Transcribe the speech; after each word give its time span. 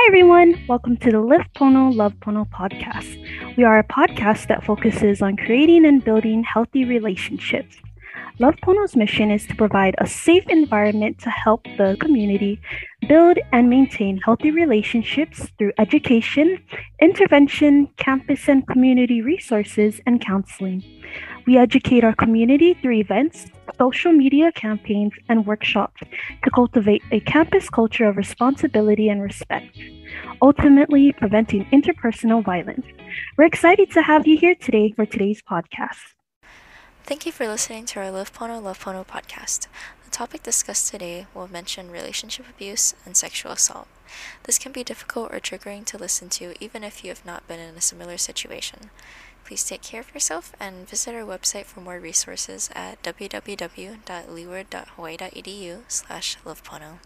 Hi, 0.00 0.06
everyone. 0.06 0.64
Welcome 0.68 0.96
to 0.98 1.10
the 1.10 1.20
Live 1.20 1.52
Pono, 1.56 1.92
Love 1.92 2.14
Pono 2.20 2.48
podcast. 2.50 3.56
We 3.56 3.64
are 3.64 3.80
a 3.80 3.84
podcast 3.84 4.46
that 4.46 4.62
focuses 4.62 5.20
on 5.20 5.36
creating 5.36 5.84
and 5.84 6.04
building 6.04 6.44
healthy 6.44 6.84
relationships. 6.84 7.78
Love 8.38 8.54
Pono's 8.62 8.94
mission 8.94 9.32
is 9.32 9.44
to 9.48 9.56
provide 9.56 9.96
a 9.98 10.06
safe 10.06 10.44
environment 10.48 11.18
to 11.18 11.30
help 11.30 11.64
the 11.78 11.96
community 11.98 12.60
build 13.08 13.38
and 13.50 13.68
maintain 13.68 14.18
healthy 14.18 14.52
relationships 14.52 15.50
through 15.58 15.72
education, 15.78 16.62
intervention, 17.02 17.88
campus 17.96 18.48
and 18.48 18.68
community 18.68 19.20
resources, 19.20 20.00
and 20.06 20.20
counseling. 20.20 20.80
We 21.48 21.56
educate 21.56 22.04
our 22.04 22.14
community 22.14 22.74
through 22.74 22.96
events, 22.96 23.46
social 23.78 24.12
media 24.12 24.52
campaigns, 24.52 25.14
and 25.30 25.46
workshops 25.46 26.02
to 26.44 26.50
cultivate 26.50 27.02
a 27.10 27.20
campus 27.20 27.70
culture 27.70 28.06
of 28.06 28.18
responsibility 28.18 29.08
and 29.08 29.22
respect, 29.22 29.74
ultimately 30.42 31.10
preventing 31.12 31.64
interpersonal 31.72 32.44
violence. 32.44 32.84
We're 33.38 33.46
excited 33.46 33.90
to 33.92 34.02
have 34.02 34.26
you 34.26 34.36
here 34.36 34.56
today 34.56 34.92
for 34.94 35.06
today's 35.06 35.40
podcast. 35.40 36.12
Thank 37.04 37.24
you 37.24 37.32
for 37.32 37.48
listening 37.48 37.86
to 37.86 38.00
our 38.00 38.10
Live 38.10 38.34
Pono 38.34 38.62
Love 38.62 38.84
Pono 38.84 39.06
podcast. 39.06 39.68
The 40.04 40.10
topic 40.10 40.42
discussed 40.42 40.92
today 40.92 41.28
will 41.32 41.48
mention 41.48 41.90
relationship 41.90 42.44
abuse 42.50 42.94
and 43.06 43.16
sexual 43.16 43.52
assault. 43.52 43.88
This 44.42 44.58
can 44.58 44.72
be 44.72 44.84
difficult 44.84 45.32
or 45.32 45.40
triggering 45.40 45.86
to 45.86 45.96
listen 45.96 46.28
to 46.28 46.62
even 46.62 46.84
if 46.84 47.02
you 47.02 47.08
have 47.08 47.24
not 47.24 47.48
been 47.48 47.58
in 47.58 47.74
a 47.74 47.80
similar 47.80 48.18
situation. 48.18 48.90
Please 49.44 49.64
take 49.64 49.82
care 49.82 50.00
of 50.00 50.12
yourself 50.12 50.52
and 50.60 50.88
visit 50.88 51.14
our 51.14 51.22
website 51.22 51.64
for 51.64 51.80
more 51.80 51.98
resources 51.98 52.68
at 52.74 53.02
www.leeward.hawaii.edu 53.02 55.78
slash 55.88 56.36
lovepono. 56.44 56.98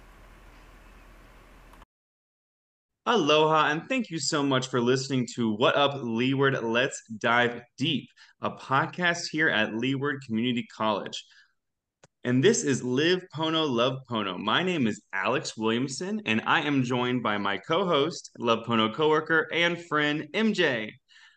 Aloha, 3.05 3.71
and 3.71 3.89
thank 3.89 4.11
you 4.11 4.21
so 4.21 4.45
much 4.45 4.69
for 4.69 4.81
listening 4.81 5.27
to 5.34 5.51
What 5.51 5.77
Up 5.77 5.98
Leeward 6.03 6.62
Let's 6.62 7.03
Dive 7.19 7.61
Deep, 7.77 8.09
a 8.43 8.51
podcast 8.51 9.27
here 9.28 9.49
at 9.49 9.75
Leeward 9.75 10.23
Community 10.25 10.65
College. 10.73 11.25
And 12.23 12.45
this 12.45 12.62
is 12.62 12.84
Live 12.84 13.25
Pono, 13.34 13.69
Love 13.69 13.99
Pono. 14.09 14.39
My 14.39 14.62
name 14.62 14.87
is 14.87 15.03
Alex 15.12 15.56
Williamson, 15.56 16.23
and 16.25 16.43
I 16.47 16.61
am 16.61 16.84
joined 16.84 17.25
by 17.25 17.39
my 17.39 17.59
co 17.59 17.84
host, 17.84 18.31
Love 18.39 18.65
Pono 18.65 18.95
coworker, 18.95 19.49
and 19.53 19.84
friend 19.87 20.28
MJ. 20.33 20.93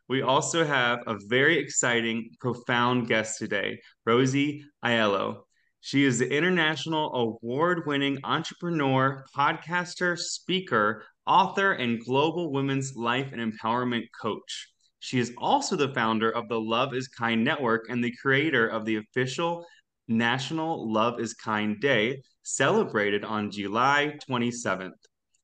We 0.08 0.22
also 0.22 0.64
have 0.64 1.00
a 1.08 1.17
very 1.28 1.58
exciting, 1.58 2.30
profound 2.39 3.08
guest 3.08 3.39
today, 3.39 3.80
Rosie 4.06 4.64
Aiello. 4.84 5.42
She 5.81 6.03
is 6.03 6.20
the 6.20 6.31
international 6.31 7.14
award 7.14 7.88
winning 7.88 8.20
entrepreneur, 8.23 9.25
podcaster, 9.36 10.17
speaker, 10.17 11.03
author, 11.25 11.73
and 11.73 12.03
global 12.03 12.52
women's 12.52 12.95
life 12.95 13.31
and 13.34 13.42
empowerment 13.53 14.06
coach. 14.20 14.70
She 15.00 15.20
is 15.20 15.34
also 15.38 15.75
the 15.75 15.94
founder 15.94 16.30
of 16.31 16.50
the 16.50 16.59
Love 16.59 16.94
is 16.94 17.08
Kind 17.08 17.44
Network 17.44 17.86
and 17.90 18.03
the 18.03 18.16
creator 18.22 18.67
of 18.67 18.86
the 18.86 18.97
official 18.97 19.66
National 20.08 20.92
Love 20.92 21.19
is 21.19 21.34
Kind 21.34 21.81
Day, 21.81 22.22
celebrated 22.44 23.23
on 23.23 23.50
July 23.50 24.17
27th. 24.30 24.92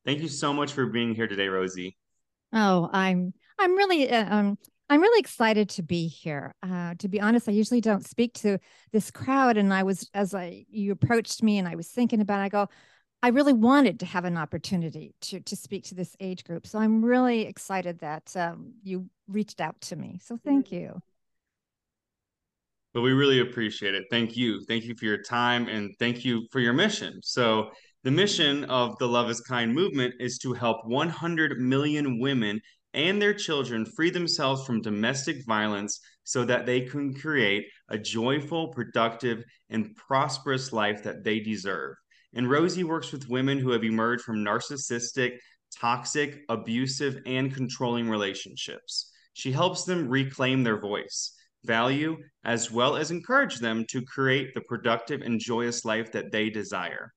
Thank 0.06 0.20
you 0.20 0.28
so 0.28 0.54
much 0.54 0.74
for 0.74 0.88
being 0.88 1.16
here 1.16 1.28
today, 1.28 1.48
Rosie. 1.48 1.98
Oh, 2.54 2.90
I'm 2.92 3.34
I'm 3.62 3.76
really 3.76 4.10
uh, 4.10 4.36
um 4.36 4.58
I'm 4.92 5.00
really 5.00 5.22
excited 5.22 5.70
to 5.70 5.84
be 5.84 6.08
here. 6.08 6.54
Uh, 6.62 6.96
to 7.00 7.08
be 7.08 7.22
honest, 7.22 7.48
I 7.48 7.54
usually 7.54 7.80
don't 7.80 8.06
speak 8.06 8.34
to 8.40 8.60
this 8.92 9.10
crowd, 9.10 9.56
and 9.56 9.74
I 9.74 9.84
was 9.84 10.10
as 10.14 10.36
I 10.36 10.66
you 10.70 10.92
approached 10.92 11.42
me, 11.42 11.60
and 11.60 11.68
I 11.68 11.76
was 11.76 11.88
thinking 11.88 12.20
about. 12.20 12.42
It, 12.42 12.44
I 12.44 12.50
go, 12.50 12.68
I 13.24 13.30
really 13.30 13.54
wanted 13.54 14.02
to 14.02 14.06
have 14.06 14.26
an 14.26 14.36
opportunity 14.36 15.16
to 15.22 15.40
to 15.40 15.56
speak 15.56 15.86
to 15.86 15.96
this 15.96 16.18
age 16.20 16.44
group, 16.44 16.68
so 16.68 16.78
I'm 16.78 17.06
really 17.06 17.44
excited 17.44 18.00
that 18.00 18.36
um, 18.36 18.74
you 18.84 19.10
reached 19.30 19.62
out 19.62 19.80
to 19.82 19.96
me. 19.96 20.20
So 20.22 20.38
thank 20.44 20.74
you. 20.74 21.00
But 22.94 23.04
we 23.04 23.14
really 23.14 23.40
appreciate 23.40 23.96
it. 23.96 24.08
Thank 24.12 24.36
you. 24.36 24.60
Thank 24.66 24.84
you 24.84 24.96
for 24.96 25.06
your 25.06 25.22
time, 25.22 25.70
and 25.70 25.96
thank 26.00 26.26
you 26.26 26.48
for 26.52 26.60
your 26.60 26.74
mission. 26.74 27.22
So. 27.24 27.72
The 28.04 28.10
mission 28.10 28.64
of 28.64 28.98
the 28.98 29.08
Love 29.08 29.30
is 29.30 29.42
Kind 29.42 29.76
movement 29.76 30.16
is 30.20 30.40
to 30.40 30.54
help 30.54 30.84
100 30.88 31.60
million 31.60 32.20
women 32.20 32.60
and 32.94 33.22
their 33.22 33.34
children 33.34 33.86
free 33.86 34.10
themselves 34.10 34.66
from 34.66 34.82
domestic 34.82 35.46
violence 35.46 36.00
so 36.24 36.46
that 36.46 36.66
they 36.66 36.82
can 36.82 37.14
create 37.14 37.66
a 37.90 37.98
joyful, 37.98 38.70
productive, 38.70 39.44
and 39.70 39.96
prosperous 39.96 40.74
life 40.74 41.04
that 41.04 41.24
they 41.24 41.40
deserve. 41.40 41.96
And 42.34 42.50
Rosie 42.50 42.84
works 42.84 43.12
with 43.12 43.30
women 43.30 43.60
who 43.60 43.72
have 43.72 43.84
emerged 43.84 44.24
from 44.24 44.44
narcissistic, 44.44 45.38
toxic, 45.78 46.44
abusive, 46.50 47.20
and 47.26 47.54
controlling 47.54 48.10
relationships. 48.10 49.12
She 49.34 49.52
helps 49.52 49.86
them 49.86 50.10
reclaim 50.10 50.64
their 50.64 50.80
voice, 50.80 51.34
value, 51.64 52.18
as 52.44 52.72
well 52.72 52.96
as 52.96 53.12
encourage 53.12 53.60
them 53.60 53.86
to 53.90 54.04
create 54.04 54.54
the 54.54 54.62
productive 54.62 55.22
and 55.22 55.40
joyous 55.40 55.86
life 55.86 56.12
that 56.12 56.32
they 56.32 56.50
desire. 56.50 57.14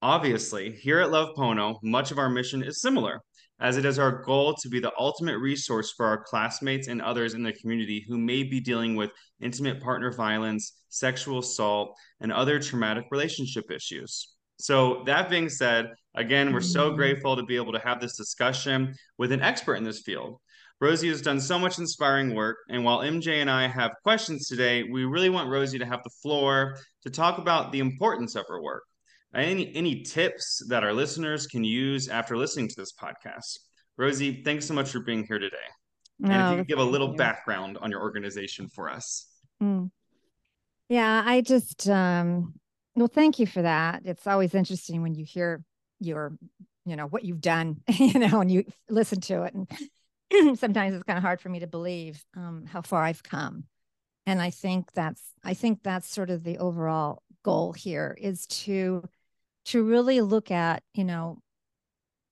Obviously, 0.00 0.72
here 0.72 1.00
at 1.00 1.10
Love 1.10 1.34
Pono, 1.36 1.78
much 1.82 2.10
of 2.10 2.18
our 2.18 2.28
mission 2.28 2.62
is 2.62 2.80
similar 2.80 3.20
as 3.62 3.76
it 3.76 3.84
is 3.84 3.98
our 3.98 4.10
goal 4.24 4.54
to 4.54 4.68
be 4.68 4.80
the 4.80 4.92
ultimate 4.98 5.38
resource 5.38 5.92
for 5.92 6.04
our 6.04 6.24
classmates 6.24 6.88
and 6.88 7.00
others 7.00 7.34
in 7.34 7.44
the 7.44 7.52
community 7.52 8.04
who 8.08 8.18
may 8.18 8.42
be 8.42 8.58
dealing 8.58 8.96
with 8.96 9.12
intimate 9.40 9.80
partner 9.80 10.12
violence, 10.12 10.82
sexual 10.88 11.38
assault, 11.38 11.96
and 12.20 12.32
other 12.32 12.58
traumatic 12.58 13.04
relationship 13.12 13.70
issues. 13.70 14.34
So, 14.58 15.04
that 15.06 15.30
being 15.30 15.48
said, 15.48 15.86
again, 16.16 16.52
we're 16.52 16.60
so 16.60 16.88
mm-hmm. 16.88 16.96
grateful 16.96 17.36
to 17.36 17.44
be 17.44 17.56
able 17.56 17.72
to 17.72 17.78
have 17.78 18.00
this 18.00 18.16
discussion 18.16 18.94
with 19.16 19.30
an 19.30 19.42
expert 19.42 19.76
in 19.76 19.84
this 19.84 20.02
field. 20.02 20.40
Rosie 20.80 21.08
has 21.08 21.22
done 21.22 21.40
so 21.40 21.56
much 21.56 21.78
inspiring 21.78 22.34
work. 22.34 22.56
And 22.68 22.84
while 22.84 22.98
MJ 22.98 23.40
and 23.40 23.50
I 23.50 23.68
have 23.68 23.92
questions 24.02 24.48
today, 24.48 24.82
we 24.82 25.04
really 25.04 25.30
want 25.30 25.48
Rosie 25.48 25.78
to 25.78 25.86
have 25.86 26.02
the 26.02 26.10
floor 26.20 26.76
to 27.04 27.10
talk 27.10 27.38
about 27.38 27.70
the 27.70 27.78
importance 27.78 28.34
of 28.34 28.44
her 28.48 28.60
work 28.60 28.82
any 29.34 29.74
any 29.74 30.02
tips 30.02 30.62
that 30.68 30.84
our 30.84 30.92
listeners 30.92 31.46
can 31.46 31.64
use 31.64 32.08
after 32.08 32.36
listening 32.36 32.68
to 32.68 32.74
this 32.76 32.92
podcast? 32.92 33.58
Rosie 33.96 34.42
thanks 34.44 34.66
so 34.66 34.74
much 34.74 34.90
for 34.90 35.00
being 35.00 35.24
here 35.24 35.38
today. 35.38 35.56
No, 36.18 36.30
and 36.30 36.42
if 36.42 36.50
you 36.50 36.56
could 36.58 36.68
give 36.68 36.78
a 36.78 36.90
little 36.90 37.10
you. 37.10 37.16
background 37.16 37.78
on 37.80 37.90
your 37.90 38.00
organization 38.00 38.68
for 38.68 38.90
us. 38.90 39.26
Mm. 39.62 39.90
yeah 40.88 41.22
i 41.24 41.40
just 41.40 41.88
um 41.88 42.54
well 42.96 43.08
thank 43.08 43.38
you 43.38 43.46
for 43.46 43.62
that. 43.62 44.02
It's 44.04 44.26
always 44.26 44.54
interesting 44.54 45.02
when 45.02 45.14
you 45.14 45.24
hear 45.24 45.62
your 46.00 46.36
you 46.84 46.96
know 46.96 47.06
what 47.06 47.24
you've 47.24 47.40
done 47.40 47.80
you 47.88 48.18
know 48.18 48.40
and 48.40 48.50
you 48.50 48.64
listen 48.88 49.20
to 49.22 49.44
it. 49.44 49.54
And 49.54 50.58
sometimes 50.58 50.94
it's 50.94 51.04
kind 51.04 51.16
of 51.16 51.22
hard 51.22 51.40
for 51.40 51.48
me 51.48 51.60
to 51.60 51.66
believe 51.66 52.24
um, 52.36 52.64
how 52.66 52.82
far 52.82 53.02
i've 53.04 53.22
come. 53.22 53.64
And 54.26 54.40
i 54.42 54.50
think 54.50 54.92
that's 54.92 55.22
i 55.42 55.54
think 55.54 55.82
that's 55.82 56.08
sort 56.08 56.30
of 56.30 56.44
the 56.44 56.58
overall 56.58 57.22
goal 57.42 57.72
here 57.72 58.16
is 58.20 58.46
to 58.46 59.02
to 59.66 59.82
really 59.82 60.20
look 60.20 60.50
at, 60.50 60.82
you 60.94 61.04
know, 61.04 61.38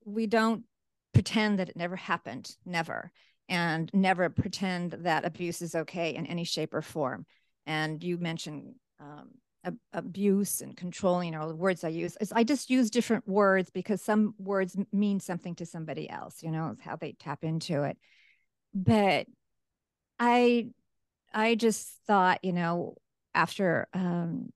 we 0.05 0.27
don't 0.27 0.65
pretend 1.13 1.59
that 1.59 1.69
it 1.69 1.77
never 1.77 1.97
happened, 1.97 2.55
never, 2.65 3.11
and 3.49 3.91
never 3.93 4.29
pretend 4.31 4.93
that 4.93 5.25
abuse 5.25 5.63
is 5.63 5.75
okay 5.75 6.15
in 6.15 6.27
any 6.27 6.45
shape 6.45 6.75
or 6.75 6.83
form. 6.83 7.27
And 7.67 8.03
you 8.03 8.19
mentioned 8.19 8.75
um, 9.01 9.31
ab- 9.65 9.79
abuse 9.93 10.61
and 10.61 10.77
controlling, 10.77 11.33
you 11.33 11.39
the 11.49 11.55
words 11.55 11.85
I 11.85 11.89
use. 11.89 12.17
I 12.33 12.45
just 12.45 12.71
use 12.71 12.91
different 12.91 13.29
words 13.29 13.71
because 13.71 14.03
some 14.03 14.35
words 14.39 14.77
mean 14.93 15.21
something 15.21 15.55
to 15.57 15.67
somebody 15.67 16.09
else, 16.09 16.43
you 16.43 16.51
know, 16.51 16.77
how 16.81 16.97
they 16.97 17.13
tap 17.13 17.45
into 17.45 17.83
it. 17.83 17.99
But 18.75 19.27
I, 20.19 20.69
I 21.33 21.55
just 21.55 21.89
thought, 22.07 22.45
you 22.45 22.53
know, 22.53 22.97
after 23.35 23.89
um, 23.93 24.51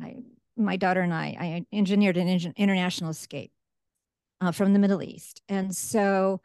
I 0.00 0.16
my 0.56 0.76
daughter 0.76 1.00
and 1.00 1.12
I, 1.12 1.36
I 1.38 1.66
engineered 1.72 2.16
an 2.16 2.28
international 2.56 3.10
escape 3.10 3.52
uh, 4.40 4.52
from 4.52 4.72
the 4.72 4.78
Middle 4.78 5.02
East. 5.02 5.42
And 5.48 5.74
so 5.74 6.40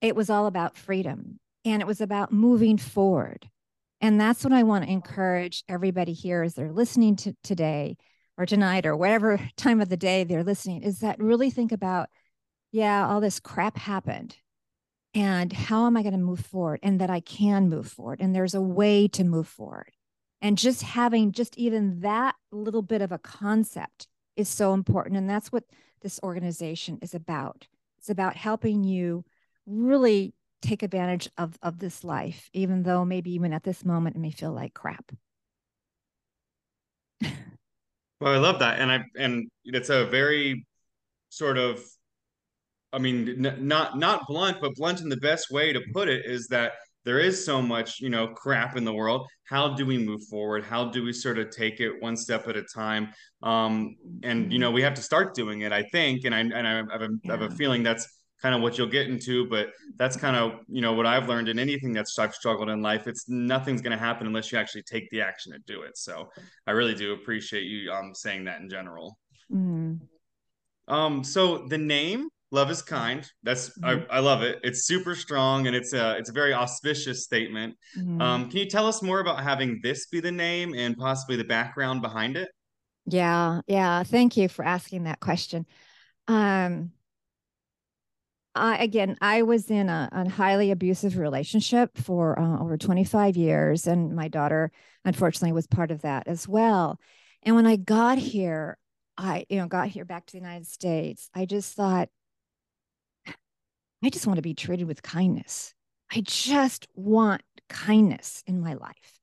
it 0.00 0.14
was 0.14 0.30
all 0.30 0.46
about 0.46 0.76
freedom 0.76 1.38
and 1.64 1.82
it 1.82 1.86
was 1.86 2.00
about 2.00 2.32
moving 2.32 2.78
forward. 2.78 3.48
And 4.00 4.20
that's 4.20 4.44
what 4.44 4.52
I 4.52 4.62
want 4.62 4.84
to 4.84 4.90
encourage 4.90 5.64
everybody 5.68 6.12
here 6.12 6.42
as 6.42 6.54
they're 6.54 6.72
listening 6.72 7.16
to 7.16 7.34
today 7.42 7.96
or 8.36 8.46
tonight 8.46 8.84
or 8.84 8.96
whatever 8.96 9.40
time 9.56 9.80
of 9.80 9.88
the 9.88 9.96
day 9.96 10.24
they're 10.24 10.44
listening 10.44 10.82
is 10.82 11.00
that 11.00 11.18
really 11.18 11.50
think 11.50 11.72
about, 11.72 12.08
yeah, 12.72 13.08
all 13.08 13.20
this 13.20 13.40
crap 13.40 13.76
happened. 13.76 14.36
And 15.14 15.50
how 15.50 15.86
am 15.86 15.96
I 15.96 16.02
going 16.02 16.12
to 16.12 16.18
move 16.18 16.40
forward? 16.40 16.80
And 16.82 17.00
that 17.00 17.08
I 17.08 17.20
can 17.20 17.70
move 17.70 17.88
forward. 17.88 18.20
And 18.20 18.34
there's 18.34 18.54
a 18.54 18.60
way 18.60 19.08
to 19.08 19.24
move 19.24 19.48
forward 19.48 19.95
and 20.46 20.56
just 20.56 20.82
having 20.82 21.32
just 21.32 21.58
even 21.58 22.02
that 22.02 22.36
little 22.52 22.80
bit 22.80 23.02
of 23.02 23.10
a 23.10 23.18
concept 23.18 24.06
is 24.36 24.48
so 24.48 24.74
important. 24.74 25.16
And 25.16 25.28
that's 25.28 25.50
what 25.50 25.64
this 26.02 26.20
organization 26.22 27.00
is 27.02 27.16
about. 27.16 27.66
It's 27.98 28.10
about 28.10 28.36
helping 28.36 28.84
you 28.84 29.24
really 29.66 30.34
take 30.62 30.84
advantage 30.84 31.28
of 31.36 31.58
of 31.62 31.80
this 31.80 32.04
life 32.04 32.48
even 32.52 32.84
though 32.84 33.04
maybe 33.04 33.32
even 33.32 33.52
at 33.52 33.64
this 33.64 33.84
moment 33.84 34.14
it 34.14 34.20
may 34.20 34.30
feel 34.30 34.52
like 34.52 34.72
crap. 34.72 35.10
Well 38.20 38.32
i 38.32 38.36
love 38.38 38.60
that. 38.60 38.78
And 38.78 38.92
i 38.92 39.04
and 39.18 39.50
it's 39.64 39.90
a 39.90 40.04
very 40.06 40.64
sort 41.28 41.58
of 41.58 41.82
I 42.92 42.98
mean, 42.98 43.44
n- 43.44 43.66
not 43.66 43.98
not 43.98 44.28
blunt, 44.28 44.58
but 44.60 44.76
blunt 44.76 45.00
in 45.00 45.08
the 45.08 45.16
best 45.16 45.50
way 45.50 45.72
to 45.72 45.80
put 45.92 46.08
it 46.08 46.24
is 46.24 46.46
that 46.48 46.74
there 47.06 47.20
is 47.20 47.44
so 47.44 47.62
much, 47.62 48.00
you 48.00 48.10
know, 48.10 48.26
crap 48.26 48.76
in 48.76 48.84
the 48.84 48.92
world. 48.92 49.28
How 49.44 49.74
do 49.74 49.86
we 49.86 49.96
move 49.96 50.24
forward? 50.24 50.64
How 50.64 50.90
do 50.90 51.04
we 51.04 51.12
sort 51.12 51.38
of 51.38 51.50
take 51.50 51.78
it 51.78 52.02
one 52.02 52.16
step 52.16 52.48
at 52.48 52.56
a 52.56 52.62
time? 52.62 53.12
Um, 53.44 53.94
and 54.24 54.52
you 54.52 54.58
know, 54.58 54.72
we 54.72 54.82
have 54.82 54.94
to 54.94 55.02
start 55.02 55.32
doing 55.32 55.60
it, 55.60 55.72
I 55.72 55.84
think. 55.84 56.24
And 56.24 56.34
I 56.34 56.40
and 56.40 56.66
I 56.66 56.74
have 56.74 57.02
a, 57.02 57.08
yeah. 57.22 57.30
have 57.30 57.42
a 57.42 57.50
feeling 57.50 57.84
that's 57.84 58.08
kind 58.42 58.56
of 58.56 58.60
what 58.60 58.76
you'll 58.76 58.88
get 58.88 59.06
into. 59.06 59.48
But 59.48 59.68
that's 59.96 60.16
kind 60.16 60.34
of 60.34 60.58
you 60.68 60.82
know 60.82 60.94
what 60.94 61.06
I've 61.06 61.28
learned 61.28 61.48
in 61.48 61.60
anything 61.60 61.92
that's 61.92 62.18
I've 62.18 62.34
struggled 62.34 62.68
in 62.68 62.82
life. 62.82 63.06
It's 63.06 63.28
nothing's 63.28 63.80
going 63.80 63.96
to 63.96 64.04
happen 64.04 64.26
unless 64.26 64.50
you 64.50 64.58
actually 64.58 64.82
take 64.82 65.08
the 65.10 65.20
action 65.20 65.52
to 65.52 65.60
do 65.60 65.82
it. 65.82 65.96
So 65.96 66.28
I 66.66 66.72
really 66.72 66.96
do 66.96 67.12
appreciate 67.12 67.64
you 67.64 67.92
um, 67.92 68.14
saying 68.14 68.44
that 68.46 68.60
in 68.60 68.68
general. 68.68 69.16
Mm. 69.52 70.00
Um, 70.88 71.22
so 71.22 71.68
the 71.68 71.78
name 71.78 72.28
love 72.52 72.70
is 72.70 72.82
kind 72.82 73.28
that's 73.42 73.70
mm-hmm. 73.78 74.10
I, 74.10 74.16
I 74.16 74.20
love 74.20 74.42
it 74.42 74.60
it's 74.62 74.86
super 74.86 75.14
strong 75.14 75.66
and 75.66 75.74
it's 75.74 75.92
a 75.92 76.16
it's 76.16 76.30
a 76.30 76.32
very 76.32 76.54
auspicious 76.54 77.24
statement 77.24 77.74
mm-hmm. 77.98 78.20
um, 78.20 78.48
can 78.48 78.58
you 78.58 78.66
tell 78.66 78.86
us 78.86 79.02
more 79.02 79.20
about 79.20 79.42
having 79.42 79.80
this 79.82 80.06
be 80.06 80.20
the 80.20 80.32
name 80.32 80.74
and 80.74 80.96
possibly 80.96 81.36
the 81.36 81.44
background 81.44 82.02
behind 82.02 82.36
it 82.36 82.48
yeah 83.06 83.60
yeah 83.66 84.02
thank 84.04 84.36
you 84.36 84.48
for 84.48 84.64
asking 84.64 85.04
that 85.04 85.20
question 85.20 85.66
um 86.28 86.92
I, 88.56 88.78
again, 88.78 89.16
I 89.20 89.42
was 89.42 89.70
in 89.70 89.88
a, 89.88 90.08
a 90.10 90.28
highly 90.28 90.70
abusive 90.70 91.18
relationship 91.18 91.96
for 91.98 92.38
uh, 92.38 92.58
over 92.58 92.78
25 92.78 93.36
years, 93.36 93.86
and 93.86 94.16
my 94.16 94.28
daughter, 94.28 94.72
unfortunately, 95.04 95.52
was 95.52 95.66
part 95.66 95.90
of 95.90 96.02
that 96.02 96.26
as 96.26 96.48
well. 96.48 96.98
And 97.42 97.54
when 97.54 97.66
I 97.66 97.76
got 97.76 98.18
here, 98.18 98.78
I, 99.18 99.44
you 99.48 99.58
know, 99.58 99.66
got 99.66 99.88
here 99.88 100.04
back 100.04 100.26
to 100.26 100.32
the 100.32 100.38
United 100.38 100.66
States, 100.66 101.28
I 101.34 101.44
just 101.44 101.74
thought, 101.74 102.08
I 104.04 104.10
just 104.10 104.26
want 104.26 104.36
to 104.36 104.42
be 104.42 104.54
treated 104.54 104.86
with 104.86 105.02
kindness. 105.02 105.74
I 106.12 106.20
just 106.20 106.86
want 106.94 107.42
kindness 107.68 108.42
in 108.46 108.60
my 108.60 108.74
life. 108.74 109.20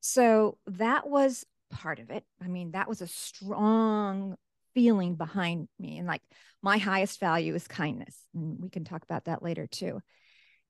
So 0.00 0.58
that 0.66 1.08
was 1.08 1.44
part 1.70 1.98
of 1.98 2.10
it. 2.10 2.24
I 2.42 2.48
mean, 2.48 2.72
that 2.72 2.88
was 2.88 3.00
a 3.00 3.06
strong 3.06 4.36
feeling 4.74 5.14
behind 5.14 5.68
me. 5.78 5.98
And 5.98 6.06
like 6.06 6.22
my 6.62 6.78
highest 6.78 7.20
value 7.20 7.54
is 7.54 7.66
kindness. 7.68 8.16
And 8.34 8.58
we 8.60 8.68
can 8.68 8.84
talk 8.84 9.02
about 9.02 9.24
that 9.24 9.42
later 9.42 9.66
too. 9.66 10.00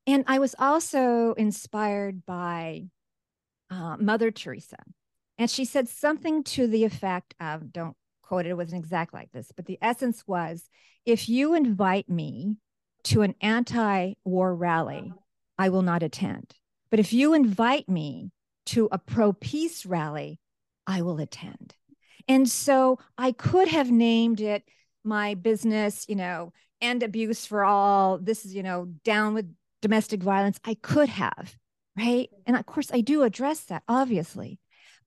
And 0.07 0.25
I 0.27 0.39
was 0.39 0.55
also 0.59 1.33
inspired 1.35 2.25
by 2.25 2.85
uh, 3.71 3.97
Mother 3.99 4.31
Teresa. 4.31 4.79
And 5.39 5.51
she 5.51 5.65
said 5.65 5.89
something 5.89 6.45
to 6.45 6.67
the 6.67 6.85
effect 6.85 7.35
of 7.41 7.73
don't 7.73 7.97
quote 8.23 8.47
it, 8.47 8.51
it 8.51 8.57
wasn't 8.57 8.83
exact 8.83 9.13
like 9.13 9.31
this, 9.33 9.53
but 9.55 9.67
the 9.67 9.79
essence 9.81 10.25
was 10.27 10.69
if 11.05 11.29
you 11.29 11.55
invite 11.55 12.09
me 12.09 12.57
to 13.07 13.23
an 13.23 13.35
anti 13.41 14.15
war 14.25 14.55
rally, 14.55 15.13
I 15.59 15.69
will 15.69 15.83
not 15.83 16.03
attend. 16.03 16.55
But 16.91 17.01
if 17.01 17.13
you 17.13 17.35
invite 17.35 17.89
me 17.89 18.33
to 18.67 18.89
a 18.91 18.99
pro 18.99 19.33
peace 19.33 19.87
rally, 19.87 20.41
I 20.87 21.03
will 21.03 21.19
attend. 21.19 21.75
And 22.29 22.49
so 22.49 22.99
I 23.17 23.33
could 23.33 23.69
have 23.69 23.91
named 23.91 24.41
it 24.41 24.65
my 25.05 25.35
business, 25.35 26.05
you 26.09 26.17
know, 26.17 26.53
end 26.81 27.03
abuse 27.03 27.47
for 27.47 27.65
all. 27.65 28.19
This 28.19 28.45
is, 28.45 28.55
you 28.55 28.63
know, 28.63 28.87
down 29.05 29.35
with 29.35 29.55
domestic 29.83 30.23
violence. 30.23 30.59
I 30.65 30.75
could 30.75 31.09
have, 31.09 31.57
right? 31.97 32.29
And 32.45 32.57
of 32.57 32.67
course, 32.67 32.91
I 32.93 33.01
do 33.01 33.23
address 33.23 33.61
that, 33.65 33.85
obviously. 33.89 34.59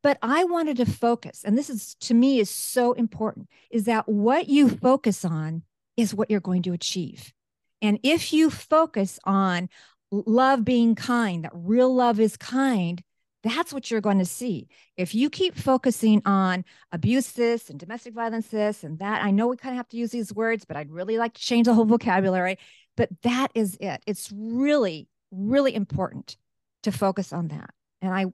But 0.01 0.17
I 0.21 0.45
wanted 0.45 0.77
to 0.77 0.85
focus, 0.85 1.43
and 1.43 1.57
this 1.57 1.69
is 1.69 1.95
to 2.01 2.13
me 2.13 2.39
is 2.39 2.49
so 2.49 2.93
important, 2.93 3.49
is 3.69 3.83
that 3.83 4.07
what 4.07 4.47
you 4.47 4.69
focus 4.69 5.25
on 5.25 5.63
is 5.97 6.15
what 6.15 6.31
you're 6.31 6.39
going 6.39 6.61
to 6.63 6.71
achieve. 6.71 7.33
And 7.81 7.99
if 8.03 8.33
you 8.33 8.49
focus 8.49 9.19
on 9.23 9.69
love 10.11 10.65
being 10.65 10.95
kind, 10.95 11.43
that 11.43 11.51
real 11.53 11.93
love 11.93 12.19
is 12.19 12.35
kind, 12.35 13.01
that's 13.41 13.71
what 13.71 13.89
you're 13.89 14.01
going 14.01 14.19
to 14.19 14.25
see. 14.25 14.67
If 14.97 15.15
you 15.15 15.29
keep 15.29 15.55
focusing 15.55 16.21
on 16.25 16.65
abuse 16.91 17.31
this 17.31 17.69
and 17.69 17.79
domestic 17.79 18.13
violence 18.13 18.47
this 18.47 18.83
and 18.83 18.99
that, 18.99 19.23
I 19.23 19.31
know 19.31 19.47
we 19.47 19.55
kind 19.55 19.73
of 19.73 19.77
have 19.77 19.87
to 19.89 19.97
use 19.97 20.11
these 20.11 20.33
words, 20.33 20.65
but 20.65 20.75
I'd 20.75 20.91
really 20.91 21.17
like 21.17 21.35
to 21.35 21.41
change 21.41 21.65
the 21.65 21.73
whole 21.73 21.85
vocabulary. 21.85 22.57
But 22.97 23.09
that 23.21 23.47
is 23.55 23.77
it. 23.79 24.01
It's 24.05 24.29
really, 24.35 25.07
really 25.31 25.73
important 25.73 26.35
to 26.83 26.91
focus 26.91 27.31
on 27.31 27.47
that. 27.47 27.69
And 28.01 28.13
I, 28.13 28.25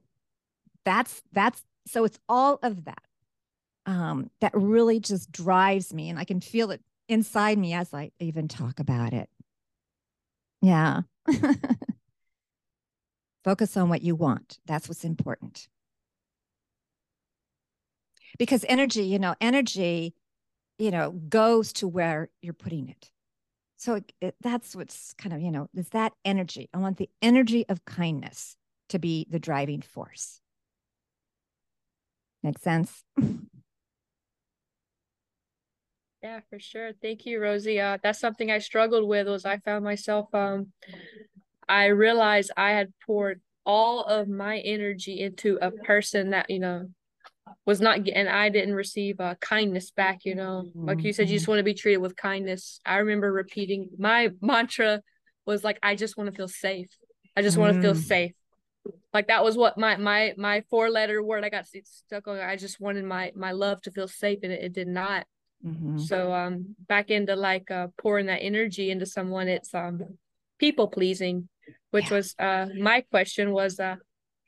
that's, 0.84 1.22
that's, 1.32 1.62
so 1.86 2.04
it's 2.04 2.18
all 2.28 2.58
of 2.62 2.86
that 2.86 3.02
um, 3.86 4.30
that 4.40 4.52
really 4.54 4.98
just 4.98 5.30
drives 5.30 5.94
me. 5.94 6.10
And 6.10 6.18
I 6.18 6.24
can 6.24 6.40
feel 6.40 6.72
it 6.72 6.80
inside 7.08 7.58
me 7.58 7.74
as 7.74 7.94
I 7.94 8.10
even 8.18 8.48
talk 8.48 8.80
about 8.80 9.12
it. 9.12 9.28
Yeah. 10.66 11.02
Focus 13.44 13.76
on 13.76 13.88
what 13.88 14.02
you 14.02 14.16
want. 14.16 14.58
That's 14.66 14.88
what's 14.88 15.04
important. 15.04 15.68
Because 18.36 18.64
energy, 18.68 19.04
you 19.04 19.20
know, 19.20 19.36
energy, 19.40 20.16
you 20.76 20.90
know, 20.90 21.12
goes 21.28 21.72
to 21.74 21.86
where 21.86 22.30
you're 22.42 22.52
putting 22.52 22.88
it. 22.88 23.12
So 23.76 23.94
it, 23.94 24.12
it, 24.20 24.34
that's 24.40 24.74
what's 24.74 25.14
kind 25.14 25.32
of, 25.32 25.40
you 25.40 25.52
know, 25.52 25.68
is 25.72 25.90
that 25.90 26.14
energy. 26.24 26.68
I 26.74 26.78
want 26.78 26.96
the 26.96 27.10
energy 27.22 27.64
of 27.68 27.84
kindness 27.84 28.56
to 28.88 28.98
be 28.98 29.24
the 29.30 29.38
driving 29.38 29.82
force. 29.82 30.40
Make 32.42 32.58
sense? 32.58 33.04
Yeah, 36.26 36.40
for 36.50 36.58
sure. 36.58 36.90
Thank 37.00 37.24
you, 37.24 37.40
Rosie. 37.40 37.80
Uh, 37.80 37.98
that's 38.02 38.18
something 38.18 38.50
I 38.50 38.58
struggled 38.58 39.08
with 39.08 39.28
was 39.28 39.44
I 39.44 39.58
found 39.58 39.84
myself 39.84 40.26
um 40.34 40.72
I 41.68 41.86
realized 41.86 42.50
I 42.56 42.70
had 42.72 42.92
poured 43.06 43.40
all 43.64 44.02
of 44.02 44.26
my 44.26 44.58
energy 44.58 45.20
into 45.20 45.56
a 45.62 45.70
person 45.70 46.30
that, 46.30 46.50
you 46.50 46.58
know, 46.58 46.88
was 47.64 47.80
not 47.80 48.08
and 48.08 48.28
I 48.28 48.48
didn't 48.48 48.74
receive 48.74 49.20
uh, 49.20 49.36
kindness 49.40 49.92
back, 49.92 50.24
you 50.24 50.34
know. 50.34 50.68
Like 50.74 51.04
you 51.04 51.12
said, 51.12 51.28
you 51.28 51.36
just 51.36 51.44
mm-hmm. 51.44 51.52
want 51.52 51.58
to 51.60 51.62
be 51.62 51.74
treated 51.74 51.98
with 51.98 52.16
kindness. 52.16 52.80
I 52.84 52.96
remember 52.96 53.32
repeating 53.32 53.90
my 53.96 54.30
mantra 54.40 55.02
was 55.46 55.62
like, 55.62 55.78
I 55.80 55.94
just 55.94 56.16
want 56.16 56.28
to 56.28 56.36
feel 56.36 56.48
safe. 56.48 56.90
I 57.36 57.42
just 57.42 57.56
want 57.56 57.76
to 57.76 57.80
feel 57.80 57.94
mm. 57.94 58.04
safe. 58.04 58.32
Like 59.14 59.28
that 59.28 59.44
was 59.44 59.56
what 59.56 59.78
my 59.78 59.96
my 59.96 60.34
my 60.36 60.64
four 60.70 60.90
letter 60.90 61.22
word 61.22 61.44
I 61.44 61.50
got 61.50 61.66
stuck 61.68 62.26
on. 62.26 62.40
I 62.40 62.56
just 62.56 62.80
wanted 62.80 63.04
my 63.04 63.30
my 63.36 63.52
love 63.52 63.80
to 63.82 63.92
feel 63.92 64.08
safe 64.08 64.40
and 64.42 64.50
it, 64.50 64.64
it 64.64 64.72
did 64.72 64.88
not. 64.88 65.24
Mm-hmm. 65.64 65.98
So 65.98 66.32
um 66.32 66.76
back 66.88 67.10
into 67.10 67.36
like 67.36 67.70
uh 67.70 67.88
pouring 67.98 68.26
that 68.26 68.42
energy 68.42 68.90
into 68.90 69.06
someone 69.06 69.48
it's 69.48 69.74
um 69.74 70.00
people 70.58 70.88
pleasing, 70.88 71.48
which 71.90 72.10
yeah. 72.10 72.16
was 72.16 72.34
uh 72.38 72.66
my 72.78 73.02
question 73.10 73.52
was 73.52 73.80
uh 73.80 73.96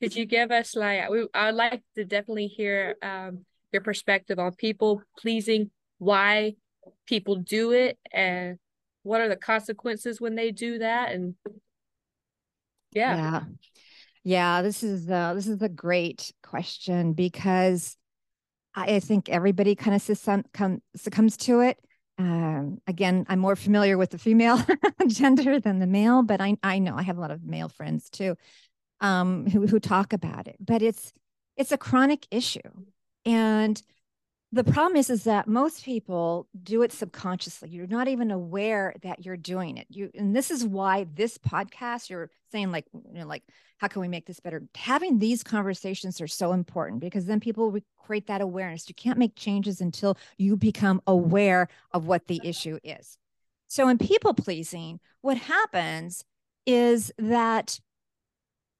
could 0.00 0.14
you 0.14 0.26
give 0.26 0.50
us 0.50 0.76
like 0.76 1.08
we 1.10 1.26
I'd 1.34 1.54
like 1.54 1.82
to 1.96 2.04
definitely 2.04 2.46
hear 2.46 2.96
um 3.02 3.44
your 3.72 3.82
perspective 3.82 4.38
on 4.38 4.54
people 4.54 5.02
pleasing, 5.18 5.70
why 5.98 6.54
people 7.06 7.36
do 7.36 7.72
it 7.72 7.98
and 8.12 8.58
what 9.02 9.20
are 9.20 9.28
the 9.28 9.36
consequences 9.36 10.20
when 10.20 10.34
they 10.34 10.50
do 10.50 10.78
that 10.78 11.12
and 11.12 11.34
yeah. 12.92 13.16
Yeah. 13.16 13.42
Yeah, 14.24 14.62
this 14.62 14.82
is 14.82 15.08
uh 15.08 15.34
this 15.34 15.46
is 15.46 15.62
a 15.62 15.68
great 15.68 16.32
question 16.42 17.14
because 17.14 17.96
I 18.87 19.00
think 19.00 19.28
everybody 19.28 19.75
kind 19.75 19.94
of 19.94 20.02
succumb, 20.02 20.82
succumbs 20.97 21.37
to 21.38 21.61
it. 21.61 21.78
Um, 22.18 22.80
again, 22.87 23.26
I'm 23.28 23.38
more 23.38 23.56
familiar 23.56 23.97
with 23.97 24.11
the 24.11 24.18
female 24.18 24.61
gender 25.06 25.61
than 25.61 25.78
the 25.78 25.87
male, 25.87 26.23
but 26.23 26.40
I, 26.40 26.56
I 26.62 26.78
know 26.78 26.97
I 26.97 27.02
have 27.02 27.16
a 27.16 27.20
lot 27.20 27.30
of 27.30 27.44
male 27.44 27.68
friends 27.68 28.11
too 28.11 28.37
um, 29.00 29.47
who, 29.47 29.66
who 29.66 29.80
talk 29.80 30.12
about 30.12 30.47
it. 30.49 30.56
But 30.61 30.82
it's 30.82 31.12
it's 31.56 31.73
a 31.73 31.78
chronic 31.78 32.26
issue, 32.30 32.61
and 33.25 33.80
the 34.50 34.64
problem 34.64 34.96
is 34.96 35.10
is 35.10 35.24
that 35.24 35.46
most 35.46 35.84
people 35.84 36.48
do 36.62 36.82
it 36.82 36.92
subconsciously. 36.92 37.68
You're 37.68 37.86
not 37.86 38.08
even 38.08 38.30
aware 38.30 38.94
that 39.02 39.24
you're 39.24 39.36
doing 39.36 39.76
it. 39.76 39.86
You 39.90 40.10
and 40.14 40.34
this 40.34 40.50
is 40.50 40.64
why 40.64 41.06
this 41.14 41.36
podcast 41.36 42.08
you're 42.08 42.30
saying 42.50 42.72
like 42.72 42.86
you 42.92 43.20
know 43.20 43.26
like 43.26 43.42
how 43.76 43.88
can 43.88 44.00
we 44.00 44.08
make 44.08 44.26
this 44.26 44.40
better? 44.40 44.62
Having 44.74 45.18
these 45.18 45.44
conversations 45.44 46.20
are 46.20 46.26
so 46.26 46.52
important 46.52 47.00
because 47.00 47.26
then 47.26 47.40
people 47.40 47.76
create 47.98 48.26
that 48.28 48.40
awareness. 48.40 48.88
You 48.88 48.94
can't 48.94 49.18
make 49.18 49.36
changes 49.36 49.80
until 49.80 50.16
you 50.38 50.56
become 50.56 51.02
aware 51.06 51.68
of 51.92 52.06
what 52.06 52.26
the 52.26 52.38
mm-hmm. 52.38 52.48
issue 52.48 52.78
is. 52.82 53.18
So 53.68 53.88
in 53.88 53.98
people 53.98 54.32
pleasing 54.32 54.98
what 55.20 55.36
happens 55.36 56.24
is 56.64 57.12
that 57.18 57.78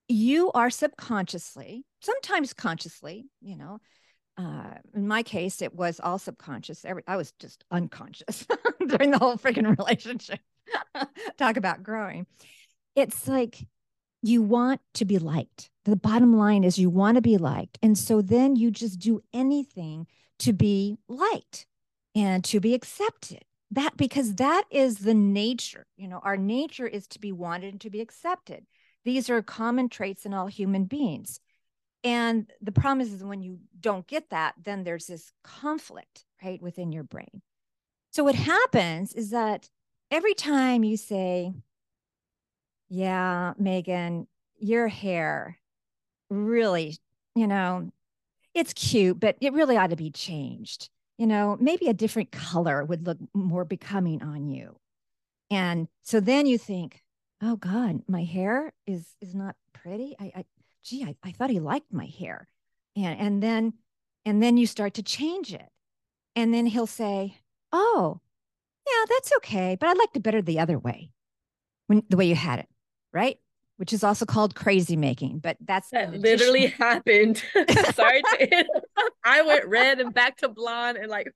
you 0.08 0.50
are 0.52 0.70
subconsciously 0.70 1.84
sometimes 2.00 2.54
consciously 2.54 3.26
you 3.42 3.56
know 3.56 3.78
uh, 4.38 4.75
in 4.95 5.07
my 5.09 5.23
case, 5.23 5.61
it 5.62 5.75
was 5.75 6.00
all 6.00 6.18
subconscious. 6.18 6.85
Every, 6.85 7.02
I 7.07 7.16
was 7.16 7.33
just 7.40 7.64
unconscious 7.71 8.47
during 8.87 9.11
the 9.11 9.18
whole 9.18 9.37
freaking 9.37 9.76
relationship. 9.78 10.40
Talk 11.38 11.57
about 11.57 11.83
growing. 11.83 12.26
It's 12.95 13.28
like 13.28 13.66
you 14.23 14.42
want 14.42 14.80
to 14.95 15.04
be 15.04 15.18
liked. 15.18 15.71
The 15.85 15.97
bottom 15.97 16.37
line 16.37 16.64
is 16.64 16.78
you 16.78 16.90
want 16.90 17.16
to 17.16 17.23
be 17.23 17.37
liked. 17.38 17.78
And 17.83 17.99
so 17.99 18.23
then 18.23 18.57
you 18.57 18.71
just 18.71 18.99
do 19.00 19.23
anything 19.33 20.07
to 20.40 20.52
be 20.52 20.99
liked 21.09 21.66
and 22.14 22.45
to 22.45 22.61
be 22.61 22.75
accepted. 22.75 23.42
that 23.71 23.97
because 23.97 24.37
that 24.37 24.64
is 24.71 24.99
the 24.99 25.14
nature 25.14 25.87
you 25.97 26.09
know 26.09 26.21
our 26.23 26.37
nature 26.37 26.87
is 26.87 27.07
to 27.07 27.18
be 27.21 27.33
wanted 27.33 27.73
and 27.73 27.80
to 27.80 27.90
be 27.90 28.00
accepted 28.00 28.66
these 29.04 29.28
are 29.30 29.42
common 29.42 29.88
traits 29.88 30.25
in 30.25 30.33
all 30.35 30.47
human 30.47 30.85
beings 30.85 31.40
and 32.05 32.50
the 32.61 32.73
problem 32.73 33.00
is, 33.00 33.12
is 33.12 33.25
when 33.25 33.43
you 33.43 33.59
don't 33.81 34.07
get 34.07 34.31
that 34.31 34.55
then 34.62 34.85
there's 34.85 35.07
this 35.07 35.33
conflict 35.43 36.25
right 36.43 36.62
within 36.62 36.93
your 36.93 37.02
brain 37.02 37.43
so 38.11 38.25
what 38.25 38.35
happens 38.35 39.12
is 39.12 39.31
that 39.31 39.69
every 40.11 40.35
time 40.35 40.85
you 40.85 40.97
say 40.97 41.52
yeah 42.88 43.52
megan 43.59 44.26
your 44.59 44.88
hair 44.88 45.59
really 46.31 46.97
you 47.35 47.47
know 47.47 47.90
it's 48.55 48.73
cute 48.73 49.19
but 49.21 49.37
it 49.40 49.52
really 49.52 49.76
ought 49.76 49.90
to 49.90 49.97
be 49.97 50.11
changed 50.11 50.88
you 51.19 51.26
know, 51.26 51.57
maybe 51.61 51.88
a 51.88 51.95
different 51.95 52.31
color 52.31 52.85
would 52.85 53.05
look 53.05 53.19
more 53.35 53.64
becoming 53.64 54.23
on 54.23 54.47
you. 54.47 54.78
And 55.50 55.88
so 56.02 56.21
then 56.21 56.47
you 56.47 56.57
think, 56.57 57.02
oh 57.43 57.57
God, 57.57 58.02
my 58.07 58.23
hair 58.23 58.73
is 58.87 59.05
is 59.21 59.35
not 59.35 59.57
pretty. 59.73 60.14
I, 60.19 60.33
I 60.37 60.45
gee, 60.88 61.04
I, 61.04 61.14
I 61.23 61.33
thought 61.33 61.50
he 61.50 61.61
liked 61.61 61.92
my 61.92 62.07
hair. 62.07 62.49
And 62.97 63.21
and 63.21 63.42
then 63.42 63.75
and 64.25 64.42
then 64.42 64.57
you 64.57 64.66
start 64.66 64.95
to 64.95 65.02
change 65.02 65.52
it. 65.52 65.68
And 66.37 66.52
then 66.52 66.66
he'll 66.66 66.87
say, 66.87 67.38
Oh, 67.73 68.21
yeah, 68.87 69.04
that's 69.09 69.33
okay, 69.38 69.76
but 69.78 69.88
I 69.88 69.92
liked 69.92 70.16
it 70.16 70.23
better 70.23 70.42
the 70.42 70.61
other 70.61 70.78
way. 70.78 71.11
When 71.87 72.02
the 72.09 72.16
way 72.16 72.26
you 72.26 72.35
had 72.35 72.61
it, 72.61 72.68
right? 73.12 73.38
which 73.78 73.92
is 73.92 74.02
also 74.02 74.26
called 74.26 74.57
crazy 74.57 74.97
making, 74.97 75.38
but 75.38 75.57
that's 75.64 75.90
that 75.90 76.12
literally 76.12 76.66
happened. 76.78 77.37
Sorry 77.95 78.23
to 78.23 78.64
I 79.25 79.42
went 79.42 79.66
red 79.66 80.00
and 80.00 80.12
back 80.12 80.37
to 80.38 80.49
blonde 80.49 80.99
and 80.99 81.09
like 81.09 81.33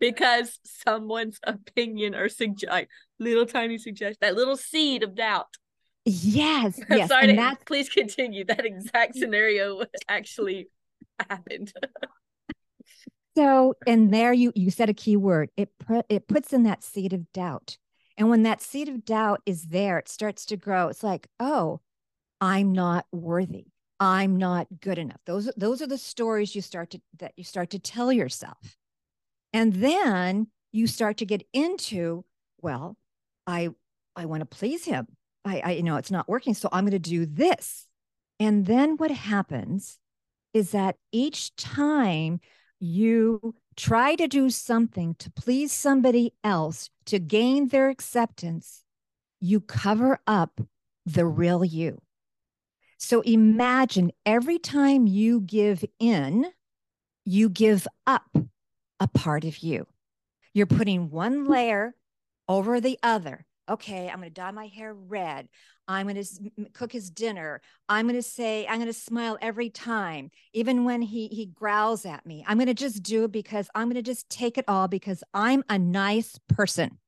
because 0.00 0.58
someone's 0.64 1.38
opinion 1.44 2.16
or 2.16 2.28
suggest 2.28 2.70
like 2.70 2.88
little 3.20 3.46
tiny 3.46 3.78
suggestion, 3.78 4.18
that 4.20 4.34
little 4.34 4.56
seed 4.56 5.04
of 5.04 5.14
doubt. 5.14 5.46
Yes. 6.04 6.80
yes. 6.90 7.08
Sorry 7.08 7.30
and 7.30 7.38
to, 7.38 7.58
please 7.66 7.88
continue. 7.88 8.44
That 8.44 8.64
exact 8.64 9.16
scenario 9.16 9.84
actually 10.08 10.68
happened. 11.30 11.72
so 13.36 13.74
and 13.86 14.12
there 14.12 14.32
you 14.32 14.52
you 14.54 14.70
said 14.70 14.88
a 14.88 14.94
key 14.94 15.16
word. 15.16 15.50
It 15.56 15.70
put 15.78 16.06
it 16.08 16.28
puts 16.28 16.52
in 16.52 16.64
that 16.64 16.82
seed 16.82 17.12
of 17.12 17.32
doubt. 17.32 17.78
And 18.16 18.30
when 18.30 18.44
that 18.44 18.62
seed 18.62 18.88
of 18.88 19.04
doubt 19.04 19.40
is 19.44 19.68
there, 19.68 19.98
it 19.98 20.08
starts 20.08 20.46
to 20.46 20.56
grow. 20.56 20.88
It's 20.88 21.02
like, 21.02 21.26
oh, 21.40 21.80
I'm 22.40 22.72
not 22.72 23.06
worthy. 23.10 23.66
I'm 23.98 24.36
not 24.36 24.68
good 24.80 24.98
enough. 24.98 25.20
Those, 25.26 25.50
those 25.56 25.80
are 25.82 25.86
the 25.86 25.98
stories 25.98 26.54
you 26.54 26.62
start 26.62 26.90
to 26.90 27.00
that 27.18 27.32
you 27.36 27.44
start 27.44 27.70
to 27.70 27.78
tell 27.78 28.12
yourself. 28.12 28.76
And 29.52 29.72
then 29.74 30.48
you 30.72 30.86
start 30.86 31.16
to 31.18 31.26
get 31.26 31.44
into, 31.52 32.24
well, 32.60 32.96
I 33.46 33.70
I 34.16 34.26
want 34.26 34.40
to 34.40 34.46
please 34.46 34.84
him. 34.84 35.06
I, 35.44 35.60
I 35.64 35.70
you 35.72 35.82
know 35.82 35.96
it's 35.96 36.10
not 36.10 36.28
working. 36.28 36.54
So 36.54 36.68
I'm 36.72 36.84
going 36.84 36.92
to 36.92 36.98
do 36.98 37.26
this. 37.26 37.86
And 38.40 38.66
then 38.66 38.96
what 38.96 39.10
happens 39.10 39.98
is 40.52 40.70
that 40.70 40.96
each 41.12 41.54
time 41.56 42.40
you 42.80 43.54
try 43.76 44.14
to 44.14 44.28
do 44.28 44.50
something 44.50 45.14
to 45.16 45.30
please 45.30 45.72
somebody 45.72 46.32
else 46.42 46.90
to 47.06 47.18
gain 47.18 47.68
their 47.68 47.88
acceptance, 47.88 48.84
you 49.40 49.60
cover 49.60 50.20
up 50.26 50.60
the 51.06 51.26
real 51.26 51.64
you. 51.64 52.00
So 52.98 53.20
imagine 53.22 54.12
every 54.24 54.58
time 54.58 55.06
you 55.06 55.40
give 55.40 55.84
in, 55.98 56.46
you 57.24 57.48
give 57.48 57.86
up 58.06 58.36
a 59.00 59.08
part 59.08 59.44
of 59.44 59.58
you. 59.58 59.86
You're 60.52 60.66
putting 60.66 61.10
one 61.10 61.44
layer 61.44 61.94
over 62.48 62.80
the 62.80 62.98
other. 63.02 63.44
Okay, 63.70 64.08
I'm 64.08 64.18
going 64.18 64.28
to 64.28 64.34
dye 64.34 64.50
my 64.50 64.66
hair 64.66 64.92
red. 64.92 65.48
I'm 65.88 66.06
going 66.06 66.22
to 66.22 66.70
cook 66.72 66.92
his 66.92 67.10
dinner. 67.10 67.62
I'm 67.88 68.06
going 68.06 68.16
to 68.16 68.22
say, 68.22 68.66
I'm 68.66 68.76
going 68.76 68.86
to 68.86 68.92
smile 68.92 69.38
every 69.40 69.70
time, 69.70 70.30
even 70.52 70.84
when 70.84 71.00
he, 71.00 71.28
he 71.28 71.46
growls 71.46 72.04
at 72.04 72.26
me. 72.26 72.44
I'm 72.46 72.58
going 72.58 72.66
to 72.66 72.74
just 72.74 73.02
do 73.02 73.24
it 73.24 73.32
because 73.32 73.68
I'm 73.74 73.86
going 73.86 73.96
to 73.96 74.02
just 74.02 74.28
take 74.28 74.58
it 74.58 74.66
all 74.68 74.88
because 74.88 75.24
I'm 75.32 75.64
a 75.68 75.78
nice 75.78 76.38
person. 76.48 76.98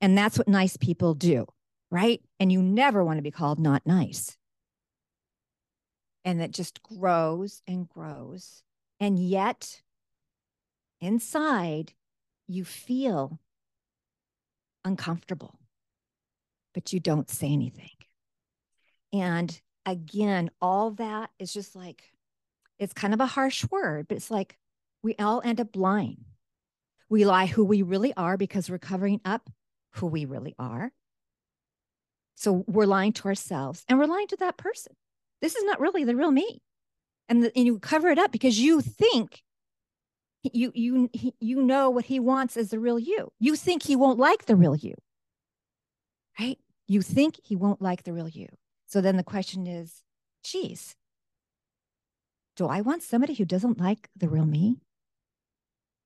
And 0.00 0.16
that's 0.16 0.38
what 0.38 0.48
nice 0.48 0.76
people 0.76 1.14
do, 1.14 1.46
right? 1.90 2.20
And 2.40 2.50
you 2.50 2.62
never 2.62 3.04
want 3.04 3.18
to 3.18 3.22
be 3.22 3.30
called 3.30 3.58
not 3.58 3.86
nice. 3.86 4.36
And 6.24 6.40
that 6.40 6.52
just 6.52 6.82
grows 6.82 7.62
and 7.66 7.88
grows. 7.88 8.62
And 8.98 9.18
yet, 9.18 9.82
inside, 11.00 11.92
you 12.46 12.64
feel 12.64 13.40
uncomfortable, 14.84 15.58
but 16.74 16.92
you 16.92 17.00
don't 17.00 17.30
say 17.30 17.48
anything. 17.48 17.90
And 19.12 19.60
again, 19.84 20.50
all 20.60 20.92
that 20.92 21.30
is 21.38 21.52
just 21.52 21.76
like, 21.76 22.02
it's 22.78 22.92
kind 22.92 23.14
of 23.14 23.20
a 23.20 23.26
harsh 23.26 23.64
word, 23.70 24.08
but 24.08 24.16
it's 24.16 24.30
like 24.30 24.58
we 25.02 25.14
all 25.18 25.42
end 25.44 25.60
up 25.60 25.76
lying. 25.76 26.24
We 27.08 27.24
lie 27.24 27.46
who 27.46 27.64
we 27.64 27.82
really 27.82 28.14
are 28.16 28.36
because 28.36 28.70
we're 28.70 28.78
covering 28.78 29.20
up 29.24 29.50
who 29.92 30.06
we 30.06 30.24
really 30.24 30.54
are. 30.58 30.90
So 32.34 32.64
we're 32.66 32.86
lying 32.86 33.12
to 33.14 33.28
ourselves 33.28 33.84
and 33.88 33.98
we're 33.98 34.06
lying 34.06 34.28
to 34.28 34.36
that 34.36 34.56
person. 34.56 34.94
This 35.42 35.54
is 35.54 35.64
not 35.64 35.80
really 35.80 36.04
the 36.04 36.16
real 36.16 36.30
me. 36.30 36.62
And, 37.28 37.44
the, 37.44 37.52
and 37.56 37.66
you 37.66 37.78
cover 37.78 38.08
it 38.08 38.18
up 38.18 38.32
because 38.32 38.58
you 38.58 38.80
think 38.80 39.42
you 40.42 40.72
you 40.74 41.08
you 41.40 41.62
know 41.62 41.90
what 41.90 42.04
he 42.04 42.18
wants 42.18 42.56
as 42.56 42.70
the 42.70 42.78
real 42.78 42.98
you. 42.98 43.30
You 43.38 43.54
think 43.54 43.82
he 43.82 43.96
won't 43.96 44.18
like 44.18 44.46
the 44.46 44.56
real 44.56 44.74
you. 44.74 44.94
Right? 46.38 46.58
You 46.92 47.00
think 47.00 47.40
he 47.42 47.56
won't 47.56 47.80
like 47.80 48.02
the 48.02 48.12
real 48.12 48.28
you. 48.28 48.48
So 48.86 49.00
then 49.00 49.16
the 49.16 49.22
question 49.22 49.66
is, 49.66 50.02
geez, 50.44 50.94
do 52.54 52.66
I 52.66 52.82
want 52.82 53.02
somebody 53.02 53.32
who 53.32 53.46
doesn't 53.46 53.80
like 53.80 54.10
the 54.14 54.28
real 54.28 54.44
me? 54.44 54.76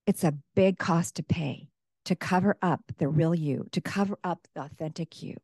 It's 0.06 0.22
a 0.22 0.38
big 0.54 0.78
cost 0.78 1.16
to 1.16 1.24
pay 1.24 1.70
to 2.04 2.14
cover 2.14 2.56
up 2.62 2.82
the 2.98 3.08
real 3.08 3.34
you, 3.34 3.66
to 3.72 3.80
cover 3.80 4.16
up 4.22 4.38
the 4.54 4.60
authentic 4.62 5.24
you. 5.24 5.34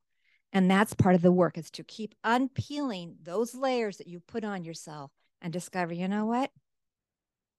And 0.53 0.71
that's 0.71 0.95
part 0.95 1.17
of 1.17 1.23
the 1.23 1.33
work 1.33 1.59
is 1.59 1.73
to 1.73 1.83
keep 1.83 2.15
unpeeling 2.23 3.17
those 3.21 3.53
layers 3.53 3.97
that 3.97 4.07
you 4.07 4.21
put 4.21 4.45
on 4.45 4.63
yourself 4.63 5.11
and 5.41 5.53
discover, 5.53 5.93
you 5.93 6.07
know 6.07 6.27
what? 6.27 6.53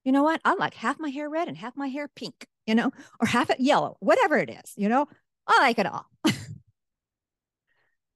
You 0.05 0.13
know 0.13 0.23
what? 0.23 0.39
I 0.45 0.53
like 0.53 0.75
half 0.75 1.01
my 1.01 1.09
hair 1.09 1.29
red 1.29 1.49
and 1.49 1.57
half 1.57 1.75
my 1.75 1.87
hair 1.87 2.07
pink, 2.07 2.47
you 2.65 2.75
know, 2.75 2.91
or 3.19 3.27
half 3.27 3.49
it 3.49 3.59
yellow, 3.59 3.97
whatever 3.99 4.37
it 4.37 4.49
is, 4.49 4.71
you 4.77 4.87
know, 4.87 5.05
I 5.45 5.59
like 5.59 5.79
it 5.79 5.85
all. 5.85 6.05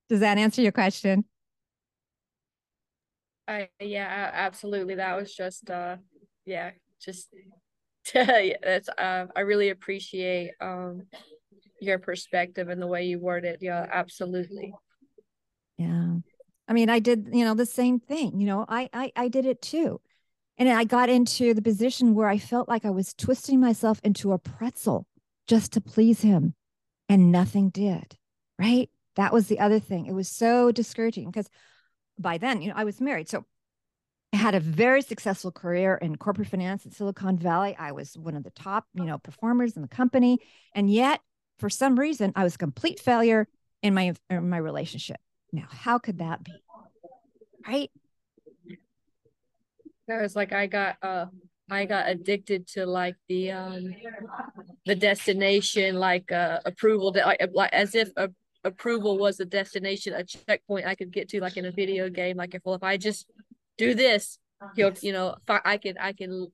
Does 0.10 0.22
that 0.22 0.38
answer 0.38 0.62
your 0.62 0.72
question? 0.72 1.26
I 3.48 3.70
yeah, 3.80 4.30
absolutely. 4.34 4.96
That 4.96 5.16
was 5.16 5.34
just 5.34 5.70
uh 5.70 5.98
yeah, 6.46 6.72
just 7.02 7.30
yeah, 8.14 8.54
that's 8.62 8.90
uh 8.90 9.28
I 9.36 9.42
really 9.42 9.70
appreciate 9.70 10.52
um 10.62 11.04
your 11.80 12.00
perspective 12.00 12.70
and 12.70 12.82
the 12.82 12.88
way 12.88 13.06
you 13.06 13.20
word 13.20 13.46
it. 13.46 13.60
Yeah, 13.62 13.86
absolutely. 13.92 14.74
Yeah. 15.78 16.16
I 16.68 16.74
mean, 16.74 16.90
I 16.90 17.00
did, 17.00 17.30
you 17.32 17.46
know, 17.46 17.54
the 17.54 17.66
same 17.66 18.00
thing. 18.00 18.40
You 18.40 18.48
know, 18.48 18.66
I 18.68 18.90
I 18.94 19.12
I 19.16 19.28
did 19.28 19.46
it 19.46 19.62
too. 19.62 20.02
And 20.58 20.68
I 20.70 20.86
got 20.86 21.10
into 21.10 21.54
the 21.54 21.62
position 21.62 22.16
where 22.16 22.28
I 22.28 22.40
felt 22.40 22.68
like 22.68 22.84
I 22.84 22.90
was 22.90 23.14
twisting 23.14 23.60
myself 23.60 24.02
into 24.04 24.34
a 24.34 24.40
pretzel 24.40 25.06
just 25.48 25.72
to 25.74 25.82
please 25.82 26.22
him. 26.22 26.56
And 27.08 27.32
nothing 27.32 27.70
did. 27.70 28.18
Right. 28.60 28.90
That 29.18 29.34
was 29.34 29.48
the 29.48 29.60
other 29.60 29.80
thing. 29.80 30.06
It 30.06 30.14
was 30.14 30.30
so 30.30 30.72
discouraging 30.72 31.30
because 31.30 31.50
by 32.18 32.38
then, 32.38 32.62
you 32.62 32.70
know, 32.70 32.76
I 32.78 32.84
was 32.84 33.02
married. 33.02 33.28
So 33.28 33.46
I 34.32 34.38
had 34.38 34.56
a 34.56 34.60
very 34.60 35.02
successful 35.02 35.52
career 35.52 35.96
in 35.96 36.16
corporate 36.18 36.48
finance 36.48 36.86
in 36.86 36.92
Silicon 36.92 37.38
Valley. 37.38 37.76
I 37.78 37.92
was 37.92 38.16
one 38.18 38.36
of 38.36 38.44
the 38.44 38.52
top, 38.52 38.86
you 38.94 39.06
know, 39.06 39.18
performers 39.18 39.76
in 39.76 39.82
the 39.82 39.88
company. 39.88 40.40
And 40.76 40.90
yet, 40.90 41.22
for 41.58 41.70
some 41.70 41.98
reason, 42.00 42.32
I 42.36 42.44
was 42.44 42.56
a 42.56 42.60
complete 42.60 43.00
failure 43.00 43.48
in 43.82 43.94
my 43.94 44.14
in 44.30 44.50
my 44.50 44.58
relationship. 44.58 45.18
Now, 45.52 45.66
how 45.70 45.98
could 45.98 46.20
that 46.20 46.44
be? 46.44 46.54
Right? 47.68 47.90
That 50.08 50.22
was 50.22 50.36
like 50.36 50.54
I 50.54 50.68
got 50.68 50.98
uh 51.02 51.26
I 51.70 51.86
got 51.86 52.08
addicted 52.08 52.68
to 52.70 52.86
like 52.86 53.16
the 53.28 53.52
um 53.52 53.96
the 54.86 54.96
destination 54.96 55.96
like 55.96 56.32
uh 56.32 56.60
approval 56.66 57.12
that 57.14 57.26
like, 57.26 57.42
like 57.54 57.74
as 57.74 57.96
if 57.96 58.12
a 58.16 58.30
approval 58.68 59.18
was 59.18 59.40
a 59.40 59.46
destination, 59.46 60.14
a 60.14 60.24
checkpoint 60.24 60.86
I 60.86 60.96
could 60.96 61.12
get 61.12 61.30
to, 61.30 61.42
like 61.42 61.58
in 61.58 61.66
a 61.66 61.72
video 61.72 62.10
game. 62.10 62.38
Like 62.38 62.54
if 62.56 62.62
well, 62.64 62.76
if 62.76 62.84
I 62.84 62.98
just 62.98 63.26
do 63.78 63.94
this, 63.94 64.40
he'll, 64.76 64.94
you 65.02 65.14
know, 65.14 65.36
I 65.48 65.78
can, 65.78 65.98
I 65.98 66.14
can, 66.14 66.48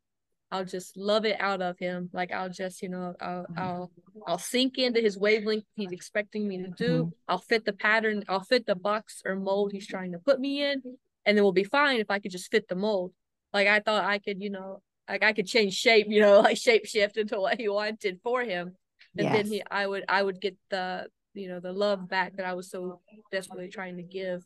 I'll 0.52 0.66
just 0.66 0.96
love 0.98 1.26
it 1.26 1.38
out 1.40 1.62
of 1.62 1.78
him. 1.80 2.10
Like 2.14 2.32
I'll 2.32 2.50
just, 2.50 2.82
you 2.82 2.90
know, 2.90 3.16
I'll. 3.20 3.46
I'll, 3.58 3.92
I'll 4.28 4.38
sink 4.38 4.78
into 4.78 5.02
his 5.02 5.18
wavelength. 5.18 5.66
He's 5.76 5.92
expecting 5.92 6.48
me 6.48 6.58
to 6.64 6.70
do. 6.70 7.04
Mm-hmm. 7.06 7.10
I'll 7.28 7.40
fit 7.40 7.66
the 7.66 7.74
pattern. 7.74 8.24
I'll 8.30 8.44
fit 8.44 8.66
the 8.66 8.76
box 8.76 9.22
or 9.26 9.36
mold 9.36 9.72
he's 9.74 9.88
trying 9.88 10.12
to 10.14 10.20
put 10.20 10.40
me 10.40 10.64
in, 10.64 10.82
and 11.26 11.36
then 11.38 11.44
we'll 11.44 11.52
be 11.52 11.64
fine 11.66 12.00
if 12.00 12.10
I 12.10 12.20
could 12.20 12.32
just 12.32 12.50
fit 12.52 12.68
the 12.68 12.76
mold. 12.76 13.12
Like 13.52 13.68
I 13.68 13.80
thought 13.80 14.06
I 14.06 14.20
could, 14.20 14.42
you 14.42 14.50
know, 14.50 14.82
like 15.10 15.24
I 15.24 15.34
could 15.34 15.48
change 15.48 15.74
shape, 15.74 16.08
you 16.10 16.22
know, 16.22 16.40
like 16.48 16.58
shape 16.58 16.86
shift 16.86 17.18
into 17.18 17.40
what 17.40 17.60
he 17.60 17.68
wanted 17.68 18.20
for 18.24 18.42
him 18.44 18.76
and 19.18 19.26
Yes. 19.26 19.34
then 19.36 19.46
he 19.48 19.64
I 19.70 19.86
would 19.86 20.06
I 20.10 20.24
would 20.24 20.40
get 20.42 20.56
the 20.70 21.08
you 21.34 21.48
know 21.50 21.60
the 21.60 21.74
love 21.74 22.08
back 22.08 22.36
that 22.38 22.46
I 22.46 22.54
was 22.54 22.70
so 22.70 23.02
desperately 23.32 23.70
trying 23.70 23.98
to 23.98 24.04
give, 24.04 24.44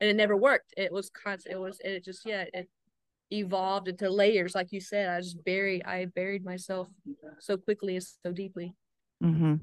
and 0.00 0.10
it 0.10 0.16
never 0.16 0.36
worked. 0.36 0.74
It 0.76 0.92
was 0.92 1.10
constant. 1.10 1.54
It 1.54 1.58
was 1.58 1.78
it 1.84 2.04
just 2.04 2.26
yeah 2.26 2.44
it 2.52 2.68
evolved 3.32 3.88
into 3.88 4.08
layers 4.10 4.54
like 4.54 4.72
you 4.72 4.80
said. 4.80 5.08
I 5.08 5.20
just 5.20 5.42
buried 5.44 5.84
I 5.84 6.06
buried 6.06 6.44
myself 6.44 6.88
so 7.40 7.56
quickly 7.56 7.96
and 7.96 8.06
so 8.24 8.32
deeply. 8.32 8.74
Mm-hmm. 9.22 9.56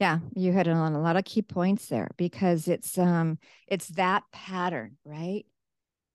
Yeah, 0.00 0.20
you 0.34 0.52
hit 0.52 0.68
on 0.68 0.92
a 0.92 1.00
lot 1.00 1.16
of 1.16 1.24
key 1.24 1.42
points 1.42 1.86
there 1.86 2.08
because 2.16 2.68
it's 2.68 2.96
um 2.98 3.38
it's 3.66 3.88
that 3.88 4.22
pattern, 4.32 4.96
right? 5.04 5.44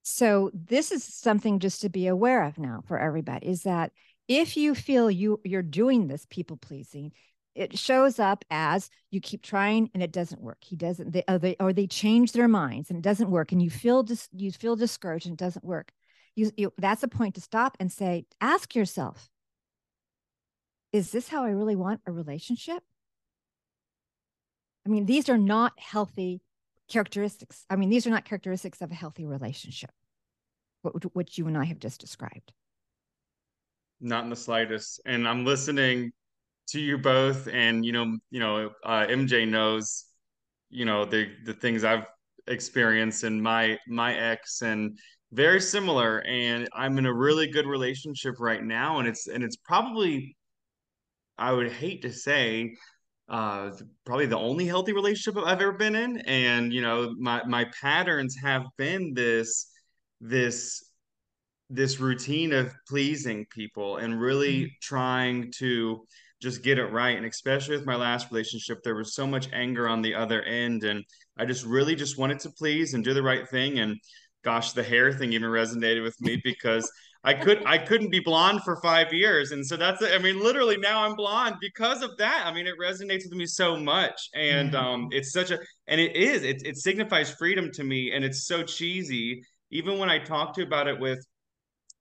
So 0.03 0.51
this 0.53 0.91
is 0.91 1.03
something 1.03 1.59
just 1.59 1.81
to 1.81 1.89
be 1.89 2.07
aware 2.07 2.43
of 2.43 2.57
now 2.57 2.83
for 2.87 2.99
everybody 2.99 3.47
is 3.47 3.63
that 3.63 3.91
if 4.27 4.57
you 4.57 4.75
feel 4.75 5.11
you 5.11 5.39
you're 5.43 5.61
doing 5.61 6.07
this 6.07 6.25
people 6.29 6.57
pleasing, 6.57 7.11
it 7.55 7.77
shows 7.77 8.19
up 8.19 8.43
as 8.49 8.89
you 9.11 9.21
keep 9.21 9.43
trying 9.43 9.89
and 9.93 10.01
it 10.01 10.11
doesn't 10.11 10.41
work. 10.41 10.57
He 10.61 10.75
doesn't 10.75 11.11
they 11.11 11.23
or 11.27 11.37
they, 11.37 11.55
or 11.59 11.73
they 11.73 11.87
change 11.87 12.31
their 12.31 12.47
minds 12.47 12.89
and 12.89 12.97
it 12.97 13.03
doesn't 13.03 13.29
work 13.29 13.51
and 13.51 13.61
you 13.61 13.69
feel 13.69 14.03
dis, 14.03 14.27
you 14.31 14.51
feel 14.51 14.75
discouraged 14.75 15.27
and 15.27 15.33
it 15.33 15.43
doesn't 15.43 15.65
work. 15.65 15.91
You, 16.35 16.51
you 16.57 16.73
that's 16.77 17.03
a 17.03 17.07
point 17.07 17.35
to 17.35 17.41
stop 17.41 17.77
and 17.79 17.91
say 17.91 18.25
ask 18.41 18.75
yourself 18.75 19.29
is 20.91 21.11
this 21.11 21.27
how 21.27 21.43
I 21.43 21.49
really 21.49 21.75
want 21.75 22.01
a 22.05 22.11
relationship? 22.11 22.83
I 24.85 24.89
mean, 24.89 25.05
these 25.05 25.27
are 25.27 25.37
not 25.37 25.73
healthy 25.79 26.41
characteristics. 26.87 27.65
I 27.69 27.75
mean, 27.75 27.89
these 27.89 28.05
are 28.05 28.11
not 28.11 28.25
characteristics 28.25 28.81
of 28.81 28.91
a 28.91 28.95
healthy 28.95 29.25
relationship, 29.25 29.89
what, 30.83 31.03
what 31.15 31.37
you 31.37 31.47
and 31.47 31.57
I 31.57 31.65
have 31.65 31.79
just 31.79 31.99
described. 31.99 32.53
Not 33.99 34.23
in 34.23 34.29
the 34.29 34.35
slightest. 34.35 35.01
And 35.05 35.27
I'm 35.27 35.45
listening 35.45 36.11
to 36.73 36.81
you 36.81 36.97
both, 36.97 37.47
and 37.47 37.85
you 37.85 37.91
know, 37.93 38.17
you 38.31 38.39
know, 38.41 38.71
uh, 38.85 39.05
MJ 39.09 39.45
knows, 39.45 40.05
you 40.69 40.85
know, 40.85 41.05
the 41.05 41.29
the 41.45 41.53
things 41.53 41.83
I've 41.83 42.05
experienced 42.47 43.23
and 43.23 43.41
my 43.43 43.79
my 43.87 44.15
ex 44.15 44.61
and 44.61 44.97
very 45.33 45.61
similar. 45.61 46.21
And 46.27 46.69
I'm 46.73 46.97
in 46.99 47.05
a 47.07 47.13
really 47.13 47.47
good 47.47 47.67
relationship 47.67 48.35
right 48.39 48.63
now, 48.63 48.99
and 48.99 49.07
it's 49.07 49.27
and 49.27 49.43
it's 49.43 49.57
probably 49.57 50.35
I 51.37 51.51
would 51.51 51.71
hate 51.71 52.01
to 52.03 52.13
say 52.13 52.75
uh 53.29 53.71
probably 54.05 54.25
the 54.27 54.37
only 54.37 54.65
healthy 54.65 54.93
relationship 54.93 55.41
I've 55.45 55.61
ever 55.61 55.71
been 55.73 55.95
in 55.95 56.19
and 56.21 56.73
you 56.73 56.81
know 56.81 57.15
my 57.19 57.43
my 57.45 57.65
patterns 57.81 58.35
have 58.43 58.63
been 58.77 59.13
this 59.13 59.71
this 60.21 60.83
this 61.69 61.99
routine 61.99 62.53
of 62.53 62.73
pleasing 62.89 63.45
people 63.51 63.97
and 63.97 64.19
really 64.21 64.61
Mm-hmm. 64.61 64.73
trying 64.81 65.51
to 65.59 66.05
just 66.43 66.61
get 66.61 66.77
it 66.77 66.91
right. 66.91 67.17
And 67.17 67.25
especially 67.25 67.75
with 67.77 67.85
my 67.85 67.95
last 67.95 68.29
relationship 68.29 68.83
there 68.83 68.95
was 68.95 69.15
so 69.15 69.25
much 69.25 69.47
anger 69.53 69.87
on 69.87 70.01
the 70.01 70.13
other 70.13 70.43
end 70.43 70.83
and 70.83 71.03
I 71.37 71.45
just 71.45 71.65
really 71.65 71.95
just 71.95 72.19
wanted 72.19 72.39
to 72.41 72.51
please 72.51 72.93
and 72.93 73.03
do 73.03 73.13
the 73.13 73.23
right 73.23 73.49
thing. 73.49 73.79
And 73.79 73.97
gosh 74.43 74.73
the 74.73 74.83
hair 74.83 75.11
thing 75.11 75.33
even 75.33 75.49
resonated 75.49 76.03
with 76.03 76.19
me 76.21 76.39
because 76.43 76.91
I 77.23 77.33
could 77.33 77.63
I 77.65 77.77
couldn't 77.77 78.09
be 78.09 78.19
blonde 78.19 78.63
for 78.63 78.81
five 78.81 79.13
years, 79.13 79.51
and 79.51 79.65
so 79.65 79.77
that's 79.77 80.03
I 80.03 80.17
mean 80.17 80.43
literally 80.43 80.75
now 80.75 81.05
I'm 81.05 81.15
blonde 81.15 81.55
because 81.61 82.01
of 82.01 82.17
that. 82.17 82.43
I 82.45 82.53
mean 82.53 82.67
it 82.67 82.75
resonates 82.77 83.23
with 83.23 83.33
me 83.33 83.45
so 83.45 83.77
much, 83.77 84.29
and 84.35 84.75
um, 84.75 85.07
it's 85.11 85.31
such 85.31 85.51
a 85.51 85.59
and 85.87 86.01
it 86.01 86.17
is 86.17 86.43
it 86.43 86.65
it 86.65 86.75
signifies 86.75 87.31
freedom 87.31 87.71
to 87.75 87.83
me, 87.83 88.11
and 88.11 88.25
it's 88.25 88.45
so 88.45 88.61
cheesy. 88.61 89.41
Even 89.71 89.97
when 89.99 90.09
I 90.09 90.19
talk 90.19 90.53
to 90.55 90.63
about 90.63 90.87
it 90.87 90.99
with 90.99 91.25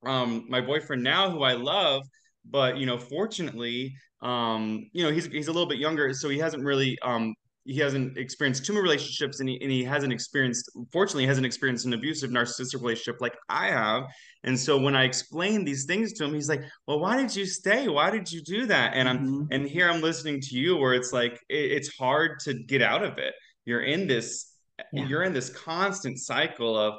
um 0.05 0.47
my 0.49 0.61
boyfriend 0.61 1.05
now, 1.05 1.31
who 1.31 1.45
I 1.45 1.53
love, 1.53 2.03
but 2.45 2.77
you 2.77 2.87
know 2.87 2.99
fortunately 2.99 3.95
um 4.23 4.89
you 4.93 5.03
know 5.05 5.11
he's 5.11 5.27
he's 5.27 5.49
a 5.49 5.53
little 5.53 5.69
bit 5.69 5.79
younger, 5.79 6.13
so 6.13 6.29
he 6.29 6.39
hasn't 6.39 6.65
really 6.65 6.99
um 7.02 7.35
he 7.65 7.78
hasn't 7.78 8.19
experienced 8.19 8.65
too 8.67 8.73
many 8.73 8.83
relationships 8.83 9.39
and 9.39 9.49
he, 9.49 9.57
and 9.63 9.71
he 9.71 9.85
hasn't 9.85 10.13
experienced 10.13 10.69
fortunately 10.93 11.25
hasn't 11.26 11.47
experienced 11.47 11.87
an 11.87 11.93
abusive 11.93 12.31
narcissistic 12.31 12.81
relationship 12.81 13.21
like 13.21 13.37
i 13.49 13.69
have 13.69 14.02
and 14.45 14.59
so 14.59 14.76
when 14.76 14.97
I 14.97 15.05
explain 15.05 15.65
these 15.65 15.85
things 15.85 16.13
to 16.15 16.25
him, 16.25 16.35
he's 16.35 16.49
like, 16.49 16.63
"Well, 16.89 16.99
why 16.99 17.17
did 17.17 17.35
you 17.37 17.47
stay? 17.47 17.87
Why 17.87 18.11
did 18.11 18.31
you 18.33 18.43
do 18.43 18.67
that?" 18.67 18.95
And 18.95 19.09
I'm 19.09 19.19
Mm-hmm. 19.19 19.45
and 19.52 19.69
here 19.69 19.89
I'm 19.89 20.00
listening 20.02 20.41
to 20.41 20.57
you 20.59 20.76
where 20.76 20.95
it's 20.95 21.13
like 21.13 21.35
it, 21.49 21.71
it's 21.73 21.97
hard 21.97 22.41
to 22.41 22.55
get 22.55 22.83
out 22.83 23.05
of 23.05 23.19
it. 23.19 23.35
You're 23.65 23.83
in 23.83 24.09
this 24.09 24.52
Yeah. 24.93 25.07
you're 25.07 25.23
in 25.23 25.33
this 25.33 25.49
constant 25.50 26.19
cycle 26.19 26.76
of 26.76 26.95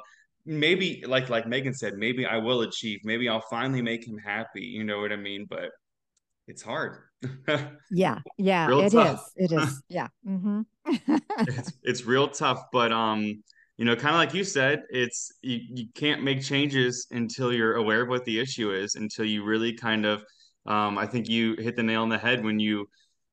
maybe 0.46 1.04
like 1.06 1.28
like 1.30 1.46
Megan 1.46 1.74
said, 1.74 1.94
maybe 1.94 2.26
I 2.26 2.38
will 2.38 2.62
achieve, 2.62 3.00
maybe 3.04 3.28
I'll 3.28 3.40
finally 3.50 3.82
make 3.82 4.06
him 4.06 4.18
happy. 4.18 4.62
You 4.62 4.84
know 4.84 5.00
what 5.00 5.12
I 5.12 5.16
mean? 5.16 5.46
But 5.48 5.70
it's 6.46 6.62
hard. 6.62 6.98
Yeah. 7.90 8.18
Yeah. 8.36 8.66
Real 8.66 8.80
It 8.80 8.86
is. 8.86 8.92
tough. 8.92 9.24
It 9.36 9.52
is. 9.52 9.82
Yeah. 9.88 10.08
Mm-hmm. 10.28 10.60
it's 11.38 11.72
it's 11.82 12.04
real 12.04 12.28
tough 12.28 12.60
but 12.72 12.92
um 12.92 13.42
you 13.78 13.84
know 13.86 13.96
kind 13.96 14.14
of 14.14 14.18
like 14.18 14.34
you 14.34 14.44
said 14.44 14.82
it's 14.90 15.32
you, 15.42 15.60
you 15.70 15.86
can't 15.94 16.22
make 16.22 16.42
changes 16.42 17.06
until 17.10 17.52
you're 17.52 17.74
aware 17.76 18.02
of 18.02 18.08
what 18.08 18.24
the 18.26 18.38
issue 18.38 18.70
is 18.72 18.94
until 18.94 19.24
you 19.24 19.44
really 19.44 19.72
kind 19.72 20.04
of 20.04 20.22
um 20.66 20.98
i 20.98 21.06
think 21.06 21.28
you 21.28 21.54
hit 21.58 21.74
the 21.76 21.82
nail 21.82 22.02
on 22.02 22.08
the 22.10 22.18
head 22.18 22.44
when 22.44 22.60
you 22.60 22.86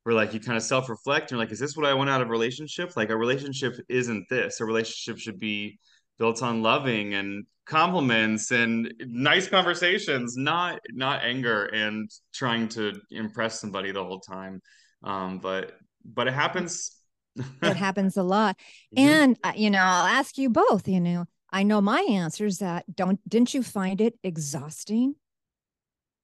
were 0.05 0.13
like 0.13 0.33
you 0.33 0.39
kind 0.39 0.55
of 0.57 0.63
self-reflect 0.63 1.23
and 1.23 1.31
you're 1.31 1.39
like 1.39 1.51
is 1.51 1.59
this 1.59 1.75
what 1.75 1.85
i 1.85 1.93
want 1.93 2.09
out 2.09 2.21
of 2.21 2.27
a 2.29 2.31
relationship 2.31 2.95
like 2.95 3.09
a 3.09 3.15
relationship 3.17 3.75
isn't 3.89 4.25
this 4.29 4.61
a 4.61 4.65
relationship 4.65 5.17
should 5.19 5.39
be 5.39 5.77
built 6.21 6.41
on 6.43 6.61
loving 6.61 7.15
and 7.19 7.45
compliments 7.65 8.51
and 8.51 8.93
nice 9.29 9.47
conversations 9.47 10.35
not 10.37 10.79
not 11.05 11.23
anger 11.23 11.65
and 11.83 12.09
trying 12.33 12.67
to 12.67 12.85
impress 13.09 13.59
somebody 13.61 13.91
the 13.91 14.03
whole 14.03 14.19
time 14.19 14.61
um 15.03 15.39
but 15.39 15.63
but 16.05 16.27
it 16.27 16.33
happens 16.33 16.73
it 17.63 17.77
happens 17.77 18.17
a 18.17 18.23
lot. 18.23 18.57
Mhm. 18.95 18.99
And 18.99 19.37
uh, 19.43 19.53
you 19.55 19.69
know, 19.69 19.79
I'll 19.79 20.07
ask 20.07 20.37
you 20.37 20.49
both, 20.49 20.87
you 20.87 20.99
know, 20.99 21.25
I 21.51 21.63
know 21.63 21.81
my 21.81 22.01
answer 22.09 22.45
is 22.45 22.59
that 22.59 22.83
don't 22.93 23.19
didn't 23.27 23.53
you 23.53 23.63
find 23.63 24.01
it 24.01 24.15
exhausting? 24.23 25.15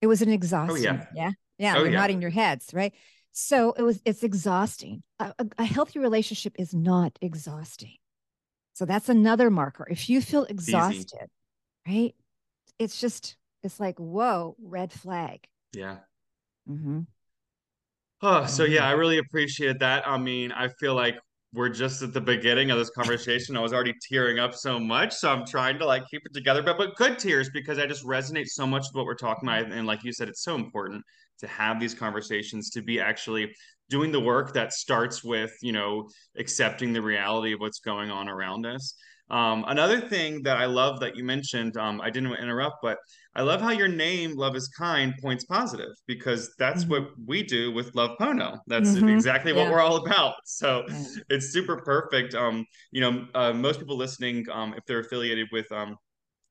It 0.01 0.07
was 0.07 0.21
an 0.21 0.29
exhausting. 0.29 0.83
yeah. 0.83 1.05
Yeah. 1.15 1.31
Yeah. 1.57 1.73
Oh, 1.77 1.79
you're 1.79 1.91
yeah. 1.91 1.99
nodding 1.99 2.21
your 2.21 2.29
heads, 2.29 2.67
right? 2.73 2.93
So 3.31 3.73
it 3.73 3.83
was 3.83 4.01
it's 4.05 4.23
exhausting. 4.23 5.03
A, 5.19 5.33
a, 5.39 5.45
a 5.59 5.65
healthy 5.65 5.99
relationship 5.99 6.55
is 6.59 6.73
not 6.73 7.17
exhausting. 7.21 7.97
So 8.77 8.85
that's 8.85 9.09
another 9.09 9.49
marker. 9.49 9.87
If 9.89 10.07
you 10.07 10.21
feel 10.21 10.43
easy. 10.43 10.51
exhausted, 10.51 11.29
right? 11.87 12.13
It's 12.77 13.01
just 13.01 13.35
it's 13.63 13.79
like, 13.79 13.99
whoa, 13.99 14.55
red 14.61 14.93
flag. 14.93 15.47
Yeah. 15.73 15.97
hmm 16.67 17.01
Oh, 18.21 18.45
so 18.45 18.65
yeah, 18.65 18.87
I 18.87 18.91
really 18.91 19.17
appreciate 19.17 19.79
that. 19.79 20.07
I 20.07 20.17
mean, 20.17 20.51
I 20.51 20.67
feel 20.79 20.93
like 20.93 21.15
we're 21.53 21.69
just 21.69 22.03
at 22.03 22.13
the 22.13 22.21
beginning 22.21 22.69
of 22.69 22.77
this 22.77 22.91
conversation. 22.91 23.57
I 23.57 23.61
was 23.61 23.73
already 23.73 23.93
tearing 24.07 24.37
up 24.37 24.53
so 24.53 24.79
much, 24.79 25.13
so 25.15 25.31
I'm 25.31 25.43
trying 25.45 25.79
to 25.79 25.85
like 25.85 26.03
keep 26.11 26.21
it 26.23 26.33
together, 26.33 26.61
but 26.61 26.77
but 26.77 26.95
good 26.97 27.17
tears 27.17 27.49
because 27.49 27.79
I 27.79 27.87
just 27.87 28.05
resonate 28.05 28.45
so 28.47 28.67
much 28.67 28.83
with 28.89 28.95
what 28.95 29.05
we're 29.05 29.15
talking 29.15 29.49
about. 29.49 29.71
And 29.71 29.87
like 29.87 30.03
you 30.03 30.11
said, 30.13 30.29
it's 30.29 30.43
so 30.43 30.55
important 30.55 31.03
to 31.39 31.47
have 31.47 31.79
these 31.79 31.95
conversations, 31.95 32.69
to 32.71 32.83
be 32.83 32.99
actually 32.99 33.51
doing 33.89 34.11
the 34.11 34.19
work 34.19 34.53
that 34.53 34.73
starts 34.73 35.23
with, 35.23 35.53
you 35.61 35.71
know, 35.71 36.07
accepting 36.37 36.93
the 36.93 37.01
reality 37.01 37.53
of 37.53 37.59
what's 37.59 37.79
going 37.79 38.09
on 38.11 38.27
around 38.27 38.65
us. 38.65 38.95
Um, 39.29 39.65
another 39.67 39.99
thing 39.99 40.41
that 40.43 40.57
I 40.57 40.65
love 40.65 41.01
that 41.01 41.17
you 41.17 41.23
mentioned, 41.23 41.75
um, 41.75 41.99
I 41.99 42.09
didn't 42.09 42.33
interrupt, 42.35 42.77
but 42.81 42.97
I 43.35 43.41
love 43.41 43.59
how 43.59 43.71
your 43.71 43.89
name, 43.89 44.35
Love 44.37 44.55
is 44.55 44.69
Kind, 44.69 45.15
points 45.21 45.43
positive 45.43 45.91
because 46.07 46.55
that's 46.57 46.85
what 46.85 47.09
we 47.25 47.43
do 47.43 47.71
with 47.73 47.93
Love 47.93 48.11
Pono. 48.19 48.59
That's 48.67 48.95
Mhm. 48.95 49.09
exactly 49.09 49.51
what 49.51 49.65
Yeah. 49.65 49.71
we're 49.71 49.81
all 49.81 49.97
about. 49.97 50.35
So 50.45 50.85
it's 51.29 51.51
super 51.51 51.81
perfect. 51.81 52.35
Um, 52.35 52.65
you 52.91 53.01
know, 53.01 53.27
uh, 53.35 53.51
most 53.51 53.79
people 53.79 53.97
listening, 53.97 54.45
um, 54.49 54.73
if 54.77 54.85
they're 54.85 54.99
affiliated 54.99 55.49
with 55.51 55.69
um, 55.73 55.97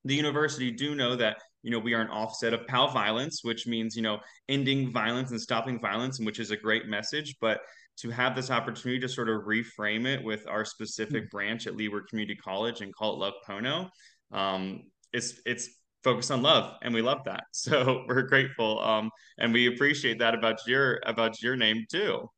the 0.05 0.15
university, 0.15 0.71
do 0.71 0.95
know 0.95 1.17
that 1.17 1.39
you 1.67 1.73
know 1.73 1.81
we 1.81 1.95
are 1.95 2.01
an 2.01 2.09
offset 2.11 2.55
of 2.55 2.65
Pau 2.69 2.87
Violence, 2.87 3.43
which 3.43 3.67
means 3.67 3.97
you 3.97 4.03
know 4.03 4.21
ending 4.49 4.93
violence 4.93 5.33
and 5.33 5.41
stopping 5.41 5.81
violence, 5.81 6.19
and 6.19 6.27
which 6.27 6.39
is 6.39 6.53
a 6.53 6.57
great 6.57 6.87
message. 6.87 7.35
But 7.41 7.61
to 7.99 8.11
have 8.11 8.37
this 8.37 8.53
opportunity 8.53 9.01
to 9.01 9.09
sort 9.09 9.29
of 9.29 9.43
reframe 9.43 10.07
it 10.07 10.23
with 10.23 10.47
our 10.47 10.65
specific 10.65 11.29
branch 11.29 11.67
at 11.67 11.75
Leeward 11.75 12.07
Community 12.09 12.37
College 12.37 12.83
and 12.83 12.95
call 12.95 13.15
it 13.15 13.19
Love 13.19 13.35
Pono, 13.45 13.91
um, 14.31 14.85
it's 15.13 15.41
it's 15.45 15.69
focused 16.05 16.31
on 16.31 16.41
love, 16.41 16.75
and 16.83 16.95
we 16.95 17.03
love 17.03 17.25
that. 17.25 17.43
So 17.53 18.05
we're 18.07 18.23
grateful, 18.23 18.81
um, 18.81 19.11
and 19.37 19.53
we 19.53 19.67
appreciate 19.67 20.21
that 20.21 20.35
about 20.35 20.61
your 20.69 21.01
about 21.05 21.43
your 21.43 21.57
name 21.57 21.85
too. 21.91 22.31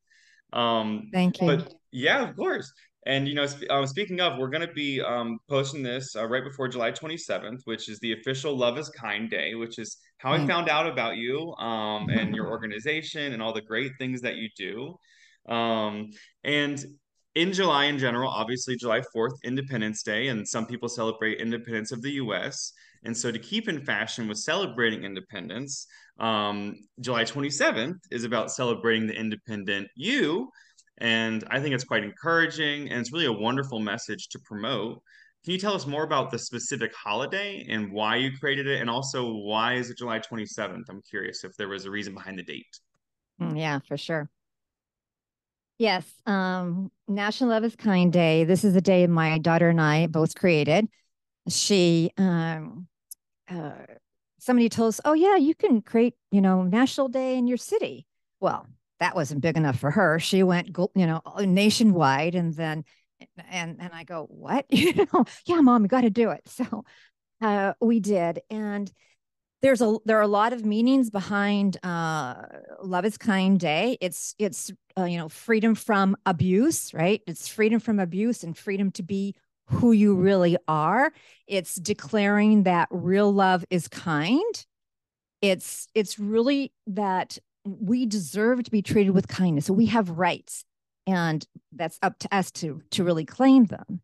Um, 0.54 1.10
Thank 1.12 1.42
you. 1.42 1.48
but 1.48 1.74
yeah, 1.92 2.26
of 2.26 2.34
course. 2.34 2.72
And 3.06 3.28
you 3.28 3.34
know, 3.34 3.46
sp- 3.48 3.70
um, 3.70 3.86
speaking 3.86 4.20
of, 4.20 4.38
we're 4.38 4.48
going 4.48 4.66
to 4.66 4.74
be 4.74 5.00
um, 5.00 5.38
posting 5.48 5.82
this 5.82 6.14
uh, 6.16 6.26
right 6.26 6.44
before 6.44 6.68
July 6.68 6.90
27th, 6.90 7.60
which 7.64 7.88
is 7.88 7.98
the 8.00 8.12
official 8.12 8.56
Love 8.56 8.78
is 8.78 8.88
Kind 8.90 9.30
Day, 9.30 9.54
which 9.54 9.78
is 9.78 9.98
how 10.18 10.32
I 10.32 10.44
found 10.46 10.68
out 10.68 10.86
about 10.86 11.16
you 11.16 11.54
um, 11.54 12.08
and 12.12 12.34
your 12.34 12.48
organization 12.48 13.32
and 13.32 13.42
all 13.42 13.52
the 13.52 13.62
great 13.62 13.92
things 13.98 14.20
that 14.22 14.36
you 14.36 14.48
do. 14.56 14.98
Um, 15.52 16.10
and 16.44 16.84
in 17.34 17.52
July 17.52 17.84
in 17.84 17.98
general, 17.98 18.30
obviously 18.30 18.76
July 18.76 19.00
4th, 19.14 19.34
Independence 19.44 20.02
Day, 20.02 20.28
and 20.28 20.46
some 20.46 20.66
people 20.66 20.88
celebrate 20.88 21.40
independence 21.40 21.92
of 21.92 22.02
the 22.02 22.12
US. 22.12 22.72
And 23.04 23.16
so 23.16 23.30
to 23.30 23.38
keep 23.38 23.68
in 23.68 23.84
fashion 23.84 24.26
with 24.26 24.38
celebrating 24.38 25.04
independence, 25.04 25.86
um, 26.18 26.76
July 27.00 27.24
27th 27.24 27.98
is 28.10 28.24
about 28.24 28.50
celebrating 28.50 29.06
the 29.06 29.14
independent 29.14 29.88
you. 29.94 30.50
And 30.98 31.44
I 31.50 31.60
think 31.60 31.74
it's 31.74 31.84
quite 31.84 32.04
encouraging 32.04 32.90
and 32.90 33.00
it's 33.00 33.12
really 33.12 33.26
a 33.26 33.32
wonderful 33.32 33.78
message 33.78 34.28
to 34.28 34.38
promote. 34.40 35.00
Can 35.44 35.52
you 35.52 35.58
tell 35.58 35.74
us 35.74 35.86
more 35.86 36.02
about 36.02 36.30
the 36.30 36.38
specific 36.38 36.92
holiday 36.94 37.64
and 37.68 37.92
why 37.92 38.16
you 38.16 38.32
created 38.36 38.66
it? 38.66 38.80
And 38.80 38.90
also, 38.90 39.32
why 39.32 39.74
is 39.74 39.90
it 39.90 39.98
July 39.98 40.18
27th? 40.18 40.88
I'm 40.88 41.02
curious 41.02 41.44
if 41.44 41.56
there 41.56 41.68
was 41.68 41.84
a 41.84 41.90
reason 41.90 42.14
behind 42.14 42.38
the 42.38 42.42
date. 42.42 42.66
Mm, 43.40 43.58
yeah, 43.58 43.78
for 43.86 43.96
sure. 43.96 44.28
Yes, 45.78 46.12
um, 46.26 46.90
National 47.06 47.50
Love 47.50 47.62
is 47.64 47.76
Kind 47.76 48.12
Day. 48.12 48.42
This 48.42 48.64
is 48.64 48.74
a 48.74 48.80
day 48.80 49.06
my 49.06 49.38
daughter 49.38 49.68
and 49.68 49.80
I 49.80 50.08
both 50.08 50.34
created. 50.34 50.88
She, 51.48 52.10
um, 52.18 52.88
uh, 53.48 53.86
somebody 54.40 54.68
told 54.68 54.88
us, 54.88 55.00
"Oh 55.04 55.12
yeah, 55.12 55.36
you 55.36 55.54
can 55.54 55.80
create, 55.82 56.14
you 56.32 56.40
know, 56.40 56.64
National 56.64 57.08
Day 57.08 57.38
in 57.38 57.46
your 57.46 57.56
city." 57.56 58.06
Well, 58.40 58.66
that 59.00 59.14
wasn't 59.14 59.40
big 59.40 59.56
enough 59.56 59.78
for 59.78 59.90
her. 59.90 60.18
She 60.18 60.42
went, 60.42 60.68
you 60.94 61.06
know, 61.06 61.22
nationwide, 61.40 62.34
and 62.34 62.54
then, 62.54 62.84
and 63.50 63.76
and 63.80 63.92
I 63.92 64.04
go, 64.04 64.26
"What? 64.28 64.66
you 64.70 65.06
know, 65.12 65.24
yeah, 65.46 65.60
mom, 65.60 65.82
you 65.82 65.88
got 65.88 66.02
to 66.02 66.10
do 66.10 66.30
it." 66.30 66.42
So, 66.48 66.84
uh, 67.40 67.74
we 67.80 68.00
did, 68.00 68.40
and 68.50 68.90
there's 69.62 69.80
a 69.80 69.96
there 70.04 70.18
are 70.18 70.22
a 70.22 70.28
lot 70.28 70.52
of 70.52 70.64
meanings 70.64 71.10
behind 71.10 71.76
uh, 71.84 72.34
love 72.82 73.04
is 73.04 73.18
kind 73.18 73.58
day 73.58 73.98
it's 74.00 74.34
it's 74.38 74.70
uh, 74.96 75.04
you 75.04 75.18
know 75.18 75.28
freedom 75.28 75.74
from 75.74 76.16
abuse 76.26 76.94
right 76.94 77.22
it's 77.26 77.48
freedom 77.48 77.80
from 77.80 77.98
abuse 77.98 78.44
and 78.44 78.56
freedom 78.56 78.90
to 78.92 79.02
be 79.02 79.34
who 79.66 79.92
you 79.92 80.14
really 80.14 80.56
are 80.66 81.12
it's 81.46 81.74
declaring 81.74 82.62
that 82.64 82.88
real 82.90 83.32
love 83.32 83.64
is 83.70 83.88
kind 83.88 84.66
it's 85.42 85.88
it's 85.94 86.18
really 86.18 86.72
that 86.86 87.38
we 87.80 88.06
deserve 88.06 88.62
to 88.64 88.70
be 88.70 88.82
treated 88.82 89.10
with 89.10 89.28
kindness 89.28 89.66
so 89.66 89.72
we 89.72 89.86
have 89.86 90.10
rights 90.10 90.64
and 91.06 91.46
that's 91.72 91.98
up 92.02 92.18
to 92.18 92.34
us 92.34 92.50
to 92.50 92.82
to 92.90 93.04
really 93.04 93.24
claim 93.24 93.66
them 93.66 94.00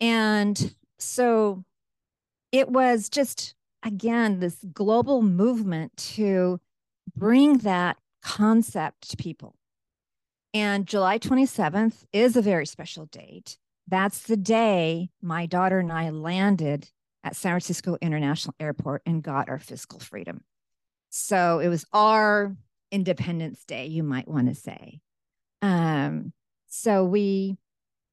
and 0.00 0.74
so 0.98 1.64
it 2.52 2.68
was 2.68 3.08
just 3.08 3.54
again, 3.82 4.40
this 4.40 4.64
global 4.72 5.22
movement 5.22 5.96
to 5.96 6.60
bring 7.16 7.58
that 7.58 7.98
concept 8.22 9.10
to 9.10 9.16
people. 9.16 9.56
And 10.54 10.86
July 10.86 11.18
27th 11.18 12.04
is 12.12 12.36
a 12.36 12.42
very 12.42 12.66
special 12.66 13.06
date. 13.06 13.58
That's 13.88 14.22
the 14.22 14.36
day 14.36 15.10
my 15.20 15.46
daughter 15.46 15.80
and 15.80 15.92
I 15.92 16.10
landed 16.10 16.90
at 17.24 17.36
San 17.36 17.52
Francisco 17.52 17.96
International 18.00 18.54
Airport 18.60 19.02
and 19.06 19.22
got 19.22 19.48
our 19.48 19.58
fiscal 19.58 19.98
freedom. 19.98 20.44
So 21.10 21.58
it 21.58 21.68
was 21.68 21.86
our 21.92 22.56
Independence 22.92 23.64
Day, 23.64 23.86
you 23.86 24.04
might 24.04 24.28
want 24.28 24.48
to 24.48 24.54
say. 24.54 25.00
Um, 25.62 26.32
so 26.68 27.04
we 27.04 27.56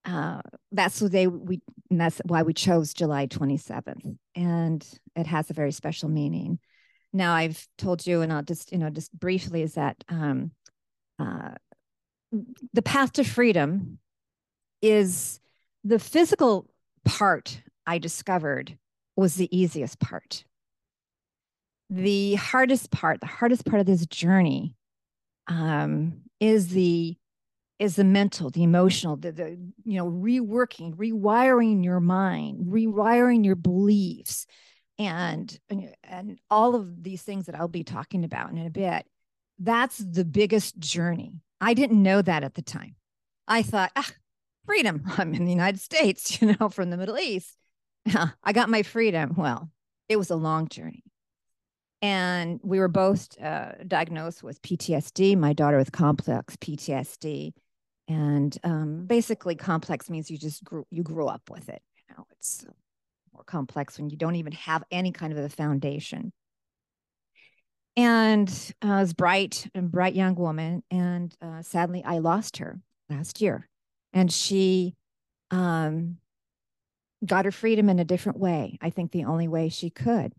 uh, 0.06 0.42
that's 0.72 1.02
what 1.02 1.12
they 1.12 1.28
we 1.28 1.62
that's 1.92 2.22
why 2.26 2.44
we 2.44 2.54
chose 2.54 2.94
July 2.94 3.28
27th, 3.28 4.18
and 4.36 4.88
it 5.15 5.28
has 5.28 5.50
a 5.50 5.54
very 5.54 5.72
special 5.72 6.10
meaning. 6.10 6.60
Now 7.12 7.34
I've 7.34 7.68
told 7.78 8.08
you, 8.08 8.22
and 8.22 8.32
I'll 8.32 8.42
just 8.42 8.72
you 8.72 8.78
know 8.78 8.89
just 8.89 9.12
briefly 9.18 9.62
is 9.62 9.74
that 9.76 10.04
um, 10.08 10.52
uh, 11.20 11.52
the 12.74 12.82
path 12.82 13.13
to 13.13 13.24
freedom 13.24 14.00
is 14.82 15.39
the 15.84 16.00
physical 16.00 16.70
part. 17.04 17.62
I 17.86 17.98
discovered 17.98 18.78
was 19.15 19.36
the 19.36 19.56
easiest 19.56 20.00
part. 20.00 20.46
The 21.89 22.36
hardest 22.36 22.91
part, 22.91 23.19
the 23.19 23.28
hardest 23.28 23.65
part 23.65 23.80
of 23.80 23.86
this 23.86 24.06
journey, 24.06 24.75
um, 25.47 26.21
is 26.39 26.69
the 26.69 27.17
is 27.80 27.95
the 27.95 28.04
mental, 28.04 28.49
the 28.49 28.63
emotional, 28.63 29.15
the, 29.15 29.32
the 29.32 29.58
you 29.86 29.97
know, 29.97 30.06
reworking, 30.06 30.93
rewiring 30.95 31.84
your 31.84 32.02
mind, 32.02 32.67
rewiring 32.67 33.45
your 33.45 33.56
beliefs, 33.56 34.45
and 34.97 35.58
and 35.69 36.38
all 36.49 36.75
of 36.75 37.04
these 37.04 37.21
things 37.21 37.45
that 37.45 37.56
I'll 37.56 37.69
be 37.69 37.86
talking 37.86 38.23
about 38.23 38.52
in 38.52 38.58
a 38.58 38.69
bit. 38.69 39.06
That's 39.58 39.97
the 39.97 40.25
biggest 40.25 40.78
journey. 40.78 41.41
I 41.62 41.73
didn't 41.73 42.04
know 42.04 42.21
that 42.21 42.43
at 42.43 42.54
the 42.54 42.62
time. 42.62 42.95
I 43.47 43.63
thought, 43.63 43.91
ah, 43.95 44.10
freedom. 44.65 45.04
I'm 45.17 45.34
in 45.34 45.45
the 45.45 45.52
United 45.52 45.80
States, 45.80 46.41
you 46.41 46.56
know, 46.60 46.69
from 46.69 46.89
the 46.89 46.97
Middle 46.97 47.17
East. 47.17 47.56
I 48.43 48.54
got 48.54 48.69
my 48.69 48.84
freedom. 48.84 49.34
Well, 49.38 49.69
it 50.08 50.17
was 50.17 50.30
a 50.30 50.36
long 50.36 50.67
journey. 50.67 51.04
And 52.01 52.59
we 52.63 52.79
were 52.79 52.88
both 52.88 53.39
uh, 53.41 53.73
diagnosed 53.85 54.41
with 54.41 54.62
PTSD, 54.62 55.38
my 55.38 55.53
daughter 55.53 55.77
with 55.77 55.91
complex 55.91 56.55
PTSD 56.55 57.51
and 58.09 58.57
um, 58.63 59.05
basically 59.05 59.55
complex 59.55 60.09
means 60.09 60.31
you 60.31 60.38
just 60.38 60.63
grew 60.63 60.85
you 60.89 61.03
grew 61.03 61.27
up 61.27 61.49
with 61.49 61.69
it. 61.69 61.81
You 61.95 62.15
know 62.15 62.25
it's 62.31 62.65
more 63.33 63.43
complex 63.43 63.97
when 63.97 64.09
you 64.09 64.17
don't 64.17 64.35
even 64.35 64.51
have 64.53 64.83
any 64.91 65.12
kind 65.12 65.31
of 65.31 65.38
a 65.38 65.47
foundation. 65.47 66.33
And 67.95 68.49
uh, 68.83 68.88
I 68.88 69.01
was 69.01 69.13
bright 69.13 69.69
and 69.75 69.91
bright 69.91 70.15
young 70.15 70.35
woman 70.35 70.83
and 70.89 71.35
uh, 71.41 71.62
sadly 71.62 72.03
i 72.03 72.17
lost 72.17 72.57
her 72.57 72.79
last 73.09 73.41
year. 73.41 73.67
And 74.12 74.31
she 74.31 74.95
um, 75.51 76.17
got 77.23 77.45
her 77.45 77.51
freedom 77.51 77.89
in 77.89 77.99
a 77.99 78.05
different 78.05 78.39
way. 78.39 78.77
I 78.81 78.89
think 78.89 79.12
the 79.12 79.25
only 79.25 79.47
way 79.47 79.69
she 79.69 79.91
could 79.91 80.33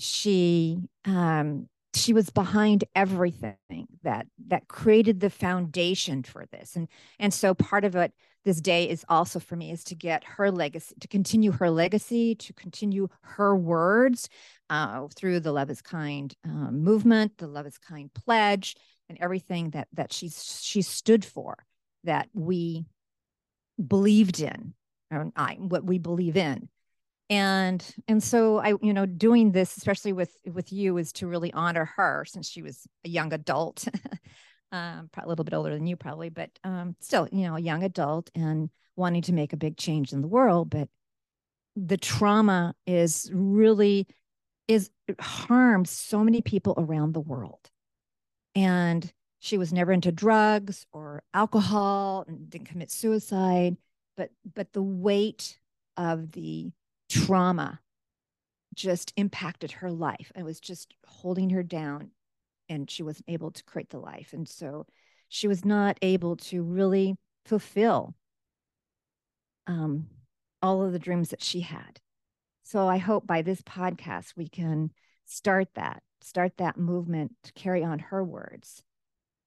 she 0.00 0.78
um, 1.04 1.68
she 1.94 2.12
was 2.12 2.30
behind 2.30 2.84
everything 2.94 3.56
that 4.02 4.26
that 4.48 4.68
created 4.68 5.20
the 5.20 5.30
foundation 5.30 6.22
for 6.22 6.46
this. 6.52 6.76
And 6.76 6.88
and 7.18 7.32
so 7.32 7.54
part 7.54 7.84
of 7.84 7.96
it 7.96 8.12
this 8.44 8.60
day 8.60 8.88
is 8.88 9.04
also 9.08 9.38
for 9.38 9.56
me 9.56 9.70
is 9.70 9.84
to 9.84 9.94
get 9.94 10.24
her 10.24 10.50
legacy 10.50 10.94
to 11.00 11.08
continue 11.08 11.52
her 11.52 11.70
legacy 11.70 12.34
to 12.34 12.52
continue 12.54 13.08
her 13.22 13.54
words 13.54 14.28
uh, 14.70 15.06
through 15.14 15.40
the 15.40 15.52
love 15.52 15.70
is 15.70 15.82
kind 15.82 16.34
um, 16.44 16.82
movement 16.82 17.36
the 17.38 17.46
love 17.46 17.66
is 17.66 17.76
kind 17.76 18.12
pledge 18.14 18.76
and 19.08 19.18
everything 19.20 19.70
that 19.70 19.88
that 19.92 20.12
she's 20.12 20.60
she 20.62 20.80
stood 20.80 21.24
for 21.24 21.56
that 22.04 22.28
we 22.32 22.86
believed 23.86 24.40
in 24.40 24.74
or 25.10 25.30
I, 25.36 25.54
what 25.54 25.84
we 25.84 25.98
believe 25.98 26.36
in 26.36 26.68
and 27.30 27.94
and 28.08 28.22
so 28.22 28.58
i 28.58 28.74
you 28.82 28.92
know 28.92 29.06
doing 29.06 29.52
this 29.52 29.76
especially 29.76 30.12
with 30.12 30.36
with 30.52 30.72
you 30.72 30.98
is 30.98 31.12
to 31.12 31.26
really 31.26 31.52
honor 31.52 31.84
her 31.96 32.24
since 32.26 32.48
she 32.48 32.60
was 32.60 32.86
a 33.04 33.08
young 33.08 33.32
adult 33.32 33.86
um 34.72 35.08
a 35.16 35.28
little 35.28 35.44
bit 35.44 35.54
older 35.54 35.72
than 35.72 35.86
you 35.86 35.96
probably 35.96 36.28
but 36.28 36.50
um 36.64 36.94
still 37.00 37.28
you 37.32 37.42
know 37.42 37.56
a 37.56 37.60
young 37.60 37.82
adult 37.84 38.30
and 38.34 38.68
wanting 39.00 39.22
to 39.22 39.32
make 39.32 39.52
a 39.52 39.56
big 39.56 39.76
change 39.76 40.12
in 40.12 40.20
the 40.20 40.28
world. 40.28 40.70
But 40.70 40.88
the 41.74 41.96
trauma 41.96 42.74
is 42.86 43.28
really 43.32 44.06
is 44.68 44.90
harmed 45.18 45.88
so 45.88 46.22
many 46.22 46.42
people 46.42 46.74
around 46.76 47.12
the 47.12 47.20
world. 47.20 47.70
And 48.54 49.10
she 49.40 49.58
was 49.58 49.72
never 49.72 49.90
into 49.90 50.12
drugs 50.12 50.86
or 50.92 51.22
alcohol 51.34 52.24
and 52.28 52.50
didn't 52.50 52.68
commit 52.68 52.90
suicide 52.90 53.76
but 54.16 54.30
but 54.54 54.70
the 54.74 54.82
weight 54.82 55.58
of 55.96 56.30
the 56.32 56.70
trauma 57.10 57.80
just 58.74 59.12
impacted 59.16 59.72
her 59.72 59.90
life 59.90 60.32
and 60.34 60.44
was 60.44 60.60
just 60.60 60.94
holding 61.06 61.50
her 61.50 61.62
down 61.62 62.10
and 62.68 62.90
she 62.90 63.02
wasn't 63.02 63.28
able 63.28 63.50
to 63.50 63.64
create 63.64 63.90
the 63.90 63.98
life. 63.98 64.32
And 64.32 64.48
so 64.48 64.86
she 65.28 65.48
was 65.48 65.64
not 65.64 65.98
able 66.02 66.36
to 66.36 66.62
really 66.62 67.16
fulfill 67.44 68.14
um, 69.66 70.06
all 70.62 70.82
of 70.82 70.92
the 70.92 70.98
dreams 70.98 71.30
that 71.30 71.42
she 71.42 71.60
had. 71.60 72.00
So 72.62 72.86
i 72.86 72.98
hope 72.98 73.26
by 73.26 73.42
this 73.42 73.60
podcast 73.62 74.34
we 74.36 74.48
can 74.48 74.90
start 75.24 75.66
that 75.74 76.04
start 76.20 76.52
that 76.58 76.78
movement 76.78 77.32
to 77.42 77.52
carry 77.52 77.82
on 77.82 77.98
her 77.98 78.22
words 78.22 78.82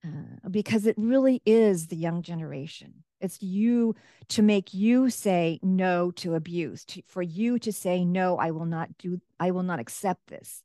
uh, 0.06 0.50
because 0.50 0.86
it 0.86 0.96
really 0.98 1.42
is 1.46 1.88
the 1.88 1.96
young 1.96 2.22
generation 2.22 3.06
it's 3.24 3.42
you 3.42 3.96
to 4.30 4.42
make 4.42 4.74
you 4.74 5.10
say 5.10 5.60
no 5.64 6.12
to 6.12 6.36
abuse, 6.36 6.86
to, 6.86 7.02
for 7.08 7.22
you 7.22 7.58
to 7.60 7.72
say, 7.72 8.06
no, 8.06 8.38
I 8.38 8.52
will 8.52 8.66
not 8.66 8.98
do, 8.98 9.20
I 9.40 9.52
will 9.52 9.64
not 9.64 9.80
accept 9.80 10.28
this. 10.28 10.62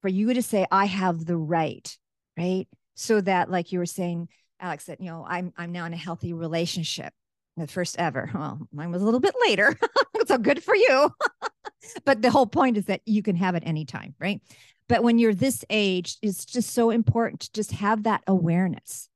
For 0.00 0.08
you 0.08 0.34
to 0.34 0.42
say, 0.42 0.66
I 0.72 0.86
have 0.86 1.24
the 1.24 1.36
right, 1.36 1.96
right? 2.36 2.66
So 2.94 3.20
that, 3.20 3.50
like 3.50 3.70
you 3.70 3.78
were 3.78 3.86
saying, 3.86 4.28
Alex, 4.58 4.84
that, 4.86 5.00
you 5.00 5.06
know, 5.06 5.24
I'm, 5.28 5.52
I'm 5.56 5.70
now 5.70 5.84
in 5.84 5.92
a 5.92 5.96
healthy 5.96 6.32
relationship, 6.32 7.12
the 7.56 7.66
first 7.66 7.98
ever. 7.98 8.30
Well, 8.34 8.66
mine 8.72 8.90
was 8.90 9.02
a 9.02 9.04
little 9.04 9.20
bit 9.20 9.34
later. 9.46 9.78
so 10.26 10.38
good 10.38 10.62
for 10.62 10.74
you. 10.74 11.10
but 12.04 12.22
the 12.22 12.30
whole 12.30 12.46
point 12.46 12.76
is 12.76 12.86
that 12.86 13.02
you 13.06 13.22
can 13.22 13.36
have 13.36 13.54
it 13.54 13.62
anytime, 13.66 14.14
right? 14.18 14.40
But 14.88 15.02
when 15.02 15.18
you're 15.18 15.34
this 15.34 15.64
age, 15.70 16.16
it's 16.22 16.44
just 16.44 16.70
so 16.70 16.90
important 16.90 17.40
to 17.40 17.52
just 17.52 17.72
have 17.72 18.02
that 18.04 18.22
awareness 18.26 19.08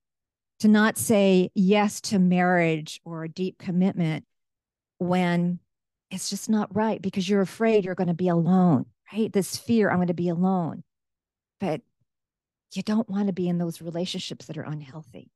to 0.61 0.69
not 0.69 0.97
say 0.99 1.51
yes 1.55 2.01
to 2.01 2.19
marriage 2.19 3.01
or 3.05 3.25
a 3.25 3.29
deep 3.29 3.59
commitment 3.59 4.25
when 4.99 5.59
it's 6.11 6.31
just 6.31 6.49
not 6.49 6.75
right 6.75 7.03
because 7.03 7.29
you're 7.29 7.41
afraid 7.41 7.85
you're 7.85 7.95
going 7.95 8.09
to 8.09 8.15
be 8.15 8.29
alone, 8.29 8.87
right? 9.13 9.33
This 9.33 9.57
fear, 9.57 9.91
I'm 9.91 9.97
going 9.97 10.09
to 10.09 10.15
be 10.15 10.29
alone. 10.29 10.83
But 11.61 11.83
you 12.73 12.83
don't 12.83 13.09
want 13.09 13.27
to 13.27 13.33
be 13.33 13.49
in 13.49 13.59
those 13.59 13.81
relationships 13.81 14.47
that 14.47 14.59
are 14.59 14.63
unhealthy. 14.63 15.31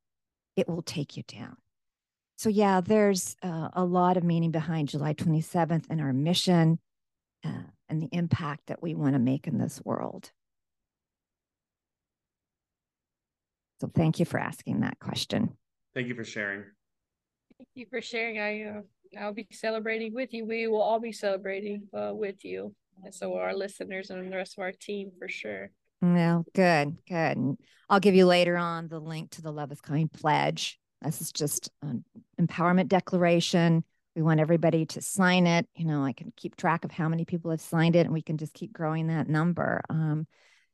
It 0.56 0.68
will 0.68 0.82
take 0.82 1.16
you 1.16 1.22
down. 1.22 1.56
So, 2.36 2.48
yeah, 2.48 2.80
there's 2.80 3.36
uh, 3.42 3.68
a 3.72 3.84
lot 3.84 4.16
of 4.16 4.24
meaning 4.24 4.50
behind 4.50 4.88
July 4.88 5.14
27th 5.14 5.84
and 5.90 6.00
our 6.00 6.12
mission 6.12 6.78
uh, 7.44 7.64
and 7.88 8.02
the 8.02 8.08
impact 8.12 8.68
that 8.68 8.82
we 8.82 8.94
want 8.94 9.14
to 9.14 9.18
make 9.18 9.46
in 9.46 9.58
this 9.58 9.80
world. 9.84 10.30
So, 13.80 13.90
thank 13.94 14.18
you 14.18 14.24
for 14.24 14.38
asking 14.38 14.80
that 14.80 14.98
question. 14.98 15.56
Thank 15.94 16.08
you 16.08 16.14
for 16.14 16.24
sharing. 16.24 16.64
Thank 17.56 17.68
you 17.74 17.86
for 17.90 18.00
sharing. 18.00 18.38
I 18.38 18.64
uh, 18.64 18.82
I'll 19.18 19.34
be 19.34 19.46
celebrating 19.50 20.14
with 20.14 20.32
you. 20.32 20.46
We 20.46 20.66
will 20.66 20.82
all 20.82 21.00
be 21.00 21.12
celebrating 21.12 21.88
uh, 21.92 22.12
with 22.14 22.44
you, 22.44 22.74
and 23.04 23.14
so 23.14 23.36
our 23.36 23.54
listeners 23.54 24.10
and 24.10 24.30
the 24.30 24.36
rest 24.36 24.56
of 24.58 24.62
our 24.62 24.72
team 24.72 25.10
for 25.18 25.28
sure. 25.28 25.70
Well, 26.02 26.46
good, 26.54 26.96
good. 27.06 27.36
And 27.36 27.58
I'll 27.88 28.00
give 28.00 28.14
you 28.14 28.24
later 28.24 28.56
on 28.56 28.88
the 28.88 29.00
link 29.00 29.32
to 29.32 29.42
the 29.42 29.52
Love 29.52 29.72
is 29.72 29.80
Kind 29.80 30.10
pledge. 30.12 30.78
This 31.02 31.20
is 31.20 31.32
just 31.32 31.70
an 31.82 32.04
empowerment 32.40 32.88
declaration. 32.88 33.84
We 34.16 34.22
want 34.22 34.40
everybody 34.40 34.86
to 34.86 35.02
sign 35.02 35.46
it. 35.46 35.68
You 35.74 35.84
know, 35.84 36.04
I 36.04 36.12
can 36.12 36.32
keep 36.36 36.56
track 36.56 36.84
of 36.84 36.90
how 36.90 37.08
many 37.08 37.24
people 37.24 37.50
have 37.50 37.60
signed 37.60 37.96
it, 37.96 38.06
and 38.06 38.12
we 38.12 38.22
can 38.22 38.38
just 38.38 38.54
keep 38.54 38.72
growing 38.72 39.08
that 39.08 39.28
number. 39.28 39.82
Um, 39.90 40.26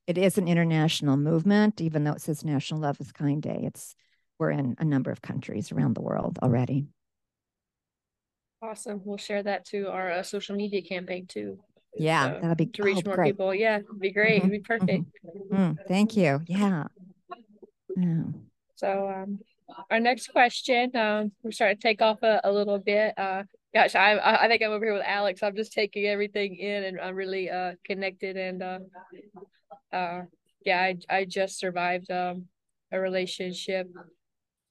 it 0.06 0.18
is 0.18 0.38
an 0.38 0.48
international 0.48 1.16
movement, 1.16 1.80
even 1.80 2.04
though 2.04 2.12
it 2.12 2.20
says 2.20 2.44
National 2.44 2.80
Love 2.80 3.00
is 3.00 3.12
Kind 3.12 3.42
Day. 3.42 3.60
It's 3.64 3.94
we're 4.38 4.50
in 4.50 4.76
a 4.78 4.84
number 4.84 5.10
of 5.10 5.22
countries 5.22 5.72
around 5.72 5.94
the 5.94 6.02
world 6.02 6.38
already. 6.42 6.86
Awesome. 8.62 9.00
We'll 9.04 9.16
share 9.16 9.42
that 9.42 9.64
to 9.66 9.88
our 9.88 10.10
uh, 10.10 10.22
social 10.22 10.56
media 10.56 10.82
campaign 10.82 11.26
too. 11.26 11.58
Yeah, 11.98 12.34
so, 12.34 12.40
that'd 12.42 12.58
be 12.58 12.66
to 12.66 12.82
reach 12.82 13.02
oh, 13.04 13.08
more 13.08 13.16
great. 13.16 13.32
people. 13.32 13.54
Yeah, 13.54 13.78
it'd 13.78 14.00
be 14.00 14.10
great. 14.10 14.42
Mm-hmm. 14.42 14.52
It'd 14.52 14.62
be 14.62 14.66
perfect. 14.66 15.04
Mm-hmm. 15.24 15.54
Mm, 15.54 15.76
thank 15.88 16.16
you. 16.16 16.42
Yeah. 16.46 16.84
yeah. 17.96 18.22
So 18.74 19.08
um, 19.08 19.38
our 19.90 20.00
next 20.00 20.28
question, 20.28 20.94
um, 20.94 21.32
we're 21.42 21.52
starting 21.52 21.78
to 21.78 21.82
take 21.82 22.02
off 22.02 22.22
a, 22.22 22.40
a 22.44 22.52
little 22.52 22.78
bit. 22.78 23.14
Uh, 23.18 23.44
gosh, 23.76 23.94
I 23.94 24.18
I 24.18 24.48
think 24.48 24.62
I'm 24.62 24.70
over 24.70 24.84
here 24.84 24.94
with 24.94 25.04
Alex. 25.06 25.42
I'm 25.42 25.56
just 25.56 25.72
taking 25.72 26.06
everything 26.06 26.56
in, 26.56 26.84
and 26.84 27.00
I'm 27.00 27.14
really 27.14 27.50
uh 27.50 27.72
connected. 27.84 28.36
And 28.36 28.62
uh, 28.62 28.78
uh, 29.92 30.22
yeah, 30.64 30.80
I 30.80 30.96
I 31.08 31.24
just 31.24 31.58
survived 31.58 32.10
um 32.10 32.46
a 32.92 33.00
relationship 33.00 33.88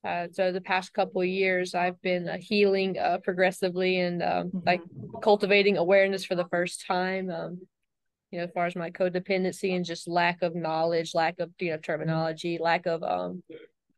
uh, 0.06 0.28
so 0.32 0.52
the 0.52 0.62
past 0.62 0.94
couple 0.94 1.22
of 1.22 1.28
years, 1.28 1.74
I've 1.74 2.00
been 2.02 2.30
uh, 2.30 2.38
healing 2.40 2.98
uh, 3.00 3.18
progressively 3.24 4.00
and 4.00 4.22
um, 4.22 4.48
mm-hmm. 4.48 4.60
like 4.64 4.82
cultivating 5.24 5.78
awareness 5.78 6.24
for 6.24 6.36
the 6.36 6.46
first 6.46 6.86
time. 6.86 7.32
Um, 7.32 7.62
you 8.30 8.38
know, 8.38 8.46
as 8.46 8.52
far 8.52 8.68
as 8.68 8.76
my 8.76 8.92
codependency 8.92 9.76
and 9.76 9.84
just 9.84 10.08
lack 10.08 10.44
of 10.44 10.54
knowledge, 10.54 11.16
lack 11.16 11.40
of 11.40 11.50
you 11.60 11.72
know 11.72 11.78
terminology, 11.78 12.60
lack 12.62 12.86
of 12.86 13.02
um, 13.02 13.42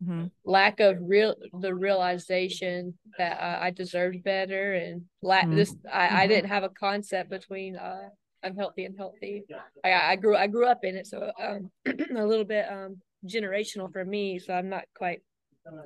mm-hmm. 0.04 0.26
lack 0.46 0.80
of 0.80 0.98
real 1.02 1.36
the 1.60 1.74
realization 1.74 2.98
that 3.18 3.40
uh, 3.40 3.60
I 3.62 3.72
deserved 3.72 4.24
better 4.24 4.74
and 4.74 5.04
lack 5.22 5.46
mm-hmm. 5.46 5.56
this. 5.56 5.76
I, 5.92 6.06
I 6.06 6.10
mm-hmm. 6.10 6.30
didn't 6.30 6.50
have 6.50 6.64
a 6.64 6.70
concept 6.70 7.30
between 7.30 7.76
uh, 7.76 8.10
unhealthy 8.44 8.86
and 8.86 8.96
healthy. 8.98 9.44
I, 9.84 9.92
I 9.92 10.16
grew 10.16 10.36
I 10.36 10.48
grew 10.48 10.68
up 10.68 10.84
in 10.84 10.96
it, 10.96 11.08
so 11.08 11.32
um, 11.42 11.72
a 11.86 12.26
little 12.26 12.46
bit 12.46 12.66
um 12.72 12.98
generational 13.26 13.92
for 13.92 14.06
me. 14.06 14.40
So 14.40 14.54
I'm 14.54 14.70
not 14.70 14.86
quite 14.96 15.22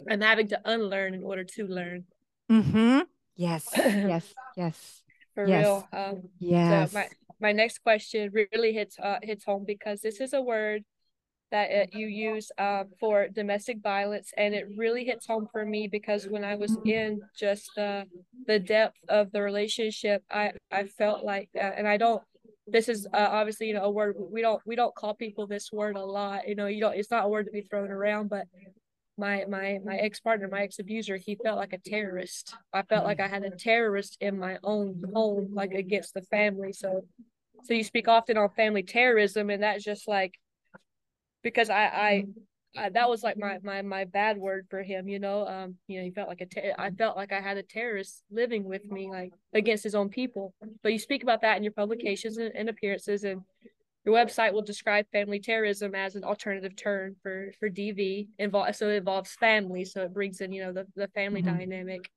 I'm 0.09 0.21
having 0.21 0.47
to 0.49 0.61
unlearn 0.65 1.13
in 1.13 1.23
order 1.23 1.43
to 1.43 1.67
learn. 1.67 2.05
Mm-hmm. 2.51 2.99
Yes. 3.35 3.67
yes. 3.75 4.33
Yes. 4.55 5.01
For 5.33 5.47
yes. 5.47 5.63
real. 5.63 5.87
Um, 5.93 6.21
yes. 6.39 6.91
So 6.91 6.99
my, 6.99 7.07
my 7.39 7.51
next 7.51 7.79
question 7.79 8.31
really 8.33 8.73
hits 8.73 8.99
uh, 8.99 9.19
hits 9.23 9.45
home 9.45 9.63
because 9.65 10.01
this 10.01 10.19
is 10.19 10.33
a 10.33 10.41
word 10.41 10.83
that 11.51 11.69
it, 11.69 11.93
you 11.93 12.07
use 12.07 12.51
uh, 12.57 12.85
for 12.99 13.27
domestic 13.27 13.81
violence, 13.81 14.31
and 14.37 14.53
it 14.53 14.67
really 14.77 15.03
hits 15.05 15.27
home 15.27 15.47
for 15.51 15.65
me 15.65 15.87
because 15.87 16.27
when 16.27 16.43
I 16.43 16.55
was 16.55 16.77
in 16.85 17.21
just 17.37 17.77
uh, 17.77 18.05
the 18.47 18.59
depth 18.59 18.97
of 19.09 19.31
the 19.31 19.41
relationship, 19.41 20.23
I 20.31 20.53
I 20.71 20.85
felt 20.85 21.23
like, 21.23 21.49
uh, 21.55 21.59
and 21.59 21.87
I 21.87 21.97
don't. 21.97 22.21
This 22.67 22.87
is 22.87 23.05
uh, 23.13 23.27
obviously 23.31 23.67
you 23.67 23.73
know 23.73 23.83
a 23.83 23.91
word 23.91 24.15
we 24.17 24.41
don't 24.41 24.61
we 24.65 24.75
don't 24.75 24.95
call 24.95 25.13
people 25.13 25.45
this 25.47 25.71
word 25.71 25.95
a 25.97 26.05
lot. 26.05 26.47
You 26.47 26.55
know 26.55 26.67
you 26.67 26.79
don't. 26.79 26.95
It's 26.95 27.11
not 27.11 27.25
a 27.25 27.29
word 27.29 27.45
to 27.45 27.51
be 27.51 27.61
thrown 27.61 27.91
around, 27.91 28.29
but 28.29 28.47
my 29.17 29.45
my 29.47 29.79
my 29.85 29.97
ex 29.97 30.19
partner, 30.19 30.47
my 30.49 30.63
ex 30.63 30.79
abuser, 30.79 31.17
he 31.17 31.37
felt 31.43 31.57
like 31.57 31.73
a 31.73 31.77
terrorist. 31.77 32.55
I 32.73 32.83
felt 32.83 33.05
like 33.05 33.19
I 33.19 33.27
had 33.27 33.43
a 33.43 33.51
terrorist 33.51 34.17
in 34.21 34.39
my 34.39 34.57
own 34.63 35.01
home, 35.13 35.49
like 35.53 35.73
against 35.73 36.13
the 36.13 36.21
family. 36.23 36.73
So, 36.73 37.05
so 37.63 37.73
you 37.73 37.83
speak 37.83 38.07
often 38.07 38.37
on 38.37 38.49
family 38.49 38.83
terrorism, 38.83 39.49
and 39.49 39.63
that's 39.63 39.83
just 39.83 40.07
like 40.07 40.33
because 41.43 41.69
I 41.69 41.83
I. 41.83 42.25
I 42.77 42.87
that 42.91 43.09
was 43.09 43.21
like 43.21 43.37
my, 43.37 43.59
my 43.63 43.81
my 43.81 44.05
bad 44.05 44.37
word 44.37 44.65
for 44.69 44.81
him, 44.81 45.09
you 45.09 45.19
know. 45.19 45.45
Um, 45.45 45.75
you 45.87 45.97
know, 45.97 46.05
he 46.05 46.11
felt 46.11 46.29
like 46.29 46.39
a 46.39 46.45
ter- 46.45 46.73
I 46.79 46.89
felt 46.91 47.17
like 47.17 47.33
I 47.33 47.41
had 47.41 47.57
a 47.57 47.63
terrorist 47.63 48.23
living 48.31 48.63
with 48.63 48.89
me, 48.89 49.09
like 49.09 49.33
against 49.53 49.83
his 49.83 49.93
own 49.93 50.07
people. 50.07 50.53
But 50.81 50.93
you 50.93 50.97
speak 50.97 51.21
about 51.21 51.41
that 51.41 51.57
in 51.57 51.63
your 51.63 51.73
publications 51.73 52.37
and, 52.37 52.55
and 52.55 52.69
appearances, 52.69 53.25
and 53.25 53.41
your 54.05 54.15
website 54.15 54.53
will 54.53 54.63
describe 54.63 55.05
family 55.11 55.39
terrorism 55.39 55.93
as 55.93 56.15
an 56.15 56.23
alternative 56.23 56.75
term 56.75 57.15
for 57.21 57.51
for 57.59 57.69
DV. 57.69 58.29
Involve 58.39 58.75
so 58.75 58.89
it 58.89 58.95
involves 58.95 59.33
family, 59.33 59.85
so 59.85 60.01
it 60.03 60.13
brings 60.13 60.41
in 60.41 60.51
you 60.51 60.63
know 60.63 60.73
the 60.73 60.87
the 60.95 61.07
family 61.09 61.43
mm-hmm. 61.43 61.57
dynamic, 61.57 62.09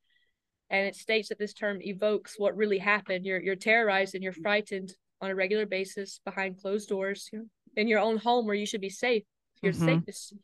and 0.70 0.86
it 0.86 0.94
states 0.94 1.28
that 1.28 1.38
this 1.38 1.52
term 1.52 1.82
evokes 1.82 2.36
what 2.38 2.56
really 2.56 2.78
happened. 2.78 3.26
You're 3.26 3.40
you're 3.40 3.56
terrorized 3.56 4.14
and 4.14 4.22
you're 4.22 4.32
frightened 4.32 4.94
on 5.20 5.30
a 5.30 5.34
regular 5.34 5.66
basis 5.66 6.20
behind 6.24 6.60
closed 6.60 6.88
doors 6.88 7.28
you 7.32 7.40
know, 7.40 7.44
in 7.76 7.88
your 7.88 8.00
own 8.00 8.18
home 8.18 8.46
where 8.46 8.54
you 8.54 8.66
should 8.66 8.80
be 8.80 8.90
safe. 8.90 9.24
You're 9.62 9.72
mm-hmm. 9.72 10.00
safest, 10.00 10.34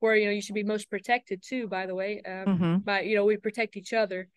where 0.00 0.16
you 0.16 0.26
know 0.26 0.32
you 0.32 0.42
should 0.42 0.54
be 0.54 0.64
most 0.64 0.90
protected 0.90 1.42
too. 1.42 1.68
By 1.68 1.86
the 1.86 1.94
way, 1.94 2.22
um, 2.26 2.46
mm-hmm. 2.46 2.76
by 2.78 3.00
you 3.02 3.16
know 3.16 3.24
we 3.24 3.36
protect 3.36 3.76
each 3.76 3.92
other 3.92 4.28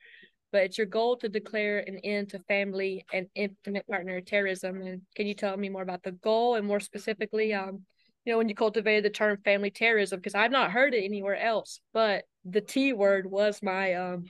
but 0.51 0.63
it's 0.63 0.77
your 0.77 0.87
goal 0.87 1.17
to 1.17 1.29
declare 1.29 1.79
an 1.79 1.99
end 2.03 2.29
to 2.29 2.39
family 2.39 3.05
and 3.13 3.27
intimate 3.35 3.87
partner 3.87 4.19
terrorism. 4.21 4.81
And 4.81 5.01
can 5.15 5.27
you 5.27 5.33
tell 5.33 5.55
me 5.55 5.69
more 5.69 5.81
about 5.81 6.03
the 6.03 6.11
goal 6.11 6.55
and 6.55 6.65
more 6.65 6.79
specifically, 6.79 7.53
um, 7.53 7.83
you 8.25 8.33
know, 8.33 8.37
when 8.37 8.49
you 8.49 8.55
cultivated 8.55 9.05
the 9.05 9.09
term 9.11 9.37
family 9.43 9.69
terrorism? 9.69 10.19
Because 10.19 10.35
I've 10.35 10.51
not 10.51 10.71
heard 10.71 10.93
it 10.93 11.03
anywhere 11.03 11.37
else, 11.37 11.81
but 11.93 12.25
the 12.45 12.61
T 12.61 12.93
word 12.93 13.29
was 13.29 13.61
my, 13.61 13.93
um, 13.93 14.25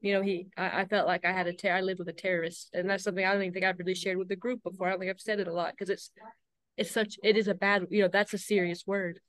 you 0.00 0.12
know, 0.14 0.22
he, 0.22 0.48
I, 0.56 0.82
I 0.82 0.84
felt 0.84 1.08
like 1.08 1.24
I 1.24 1.32
had 1.32 1.46
a, 1.48 1.52
ter- 1.52 1.72
I 1.72 1.80
lived 1.80 1.98
with 1.98 2.08
a 2.08 2.12
terrorist, 2.12 2.70
and 2.72 2.88
that's 2.88 3.04
something 3.04 3.24
I 3.24 3.32
don't 3.32 3.42
even 3.42 3.52
think 3.52 3.64
I've 3.64 3.78
really 3.78 3.94
shared 3.94 4.18
with 4.18 4.28
the 4.28 4.36
group 4.36 4.62
before. 4.62 4.86
I 4.86 4.90
don't 4.90 5.00
think 5.00 5.10
I've 5.10 5.20
said 5.20 5.40
it 5.40 5.48
a 5.48 5.52
lot 5.52 5.72
because 5.72 5.90
it's, 5.90 6.10
it's 6.76 6.90
such, 6.90 7.16
it 7.22 7.36
is 7.36 7.48
a 7.48 7.54
bad, 7.54 7.86
you 7.90 8.02
know, 8.02 8.08
that's 8.08 8.34
a 8.34 8.38
serious 8.38 8.84
word. 8.86 9.20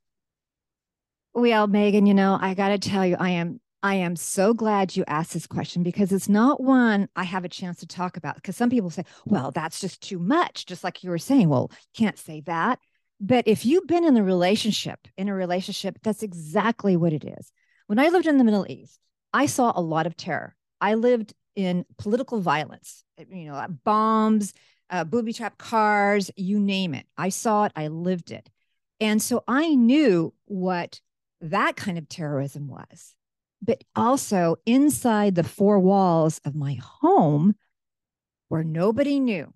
Well, 1.33 1.67
Megan, 1.67 2.05
you 2.05 2.13
know, 2.13 2.37
I 2.39 2.53
got 2.53 2.69
to 2.69 2.77
tell 2.77 3.05
you, 3.05 3.15
I 3.19 3.31
am 3.31 3.59
I 3.83 3.95
am 3.95 4.15
so 4.15 4.53
glad 4.53 4.95
you 4.95 5.03
asked 5.07 5.33
this 5.33 5.45
question 5.45 5.83
because 5.83 6.13
it's 6.13 6.29
not 6.29 6.63
one 6.63 7.09
I 7.17 7.23
have 7.25 7.43
a 7.43 7.49
chance 7.49 7.79
to 7.79 7.85
talk 7.85 8.15
about. 8.15 8.35
Because 8.35 8.55
some 8.55 8.69
people 8.69 8.89
say, 8.89 9.03
well, 9.25 9.51
that's 9.51 9.81
just 9.81 10.01
too 10.01 10.19
much, 10.19 10.65
just 10.65 10.85
like 10.85 11.03
you 11.03 11.09
were 11.09 11.17
saying. 11.17 11.49
Well, 11.49 11.69
can't 11.93 12.17
say 12.17 12.41
that. 12.45 12.79
But 13.19 13.45
if 13.45 13.65
you've 13.65 13.85
been 13.85 14.05
in 14.05 14.15
a 14.15 14.23
relationship, 14.23 14.99
in 15.17 15.27
a 15.27 15.33
relationship, 15.33 15.97
that's 16.01 16.23
exactly 16.23 16.95
what 16.95 17.11
it 17.11 17.25
is. 17.25 17.51
When 17.87 17.99
I 17.99 18.07
lived 18.07 18.25
in 18.25 18.37
the 18.37 18.45
Middle 18.45 18.65
East, 18.69 18.99
I 19.33 19.47
saw 19.47 19.73
a 19.75 19.81
lot 19.81 20.07
of 20.07 20.15
terror. 20.15 20.55
I 20.79 20.93
lived 20.93 21.33
in 21.57 21.85
political 21.97 22.39
violence, 22.39 23.03
you 23.17 23.47
know, 23.47 23.67
bombs, 23.83 24.53
uh, 24.93 25.03
booby 25.03 25.33
trap 25.33 25.57
cars, 25.57 26.31
you 26.37 26.57
name 26.57 26.93
it. 26.93 27.05
I 27.17 27.27
saw 27.27 27.65
it, 27.65 27.73
I 27.75 27.87
lived 27.87 28.31
it. 28.31 28.49
And 29.01 29.21
so 29.21 29.43
I 29.45 29.75
knew 29.75 30.33
what 30.45 31.01
that 31.41 31.75
kind 31.75 31.97
of 31.97 32.07
terrorism 32.07 32.69
was 32.69 33.15
but 33.63 33.83
also 33.95 34.57
inside 34.65 35.35
the 35.35 35.43
four 35.43 35.79
walls 35.79 36.41
of 36.43 36.53
my 36.53 36.73
home 36.73 37.55
where 38.49 38.63
nobody 38.63 39.19
knew. 39.19 39.53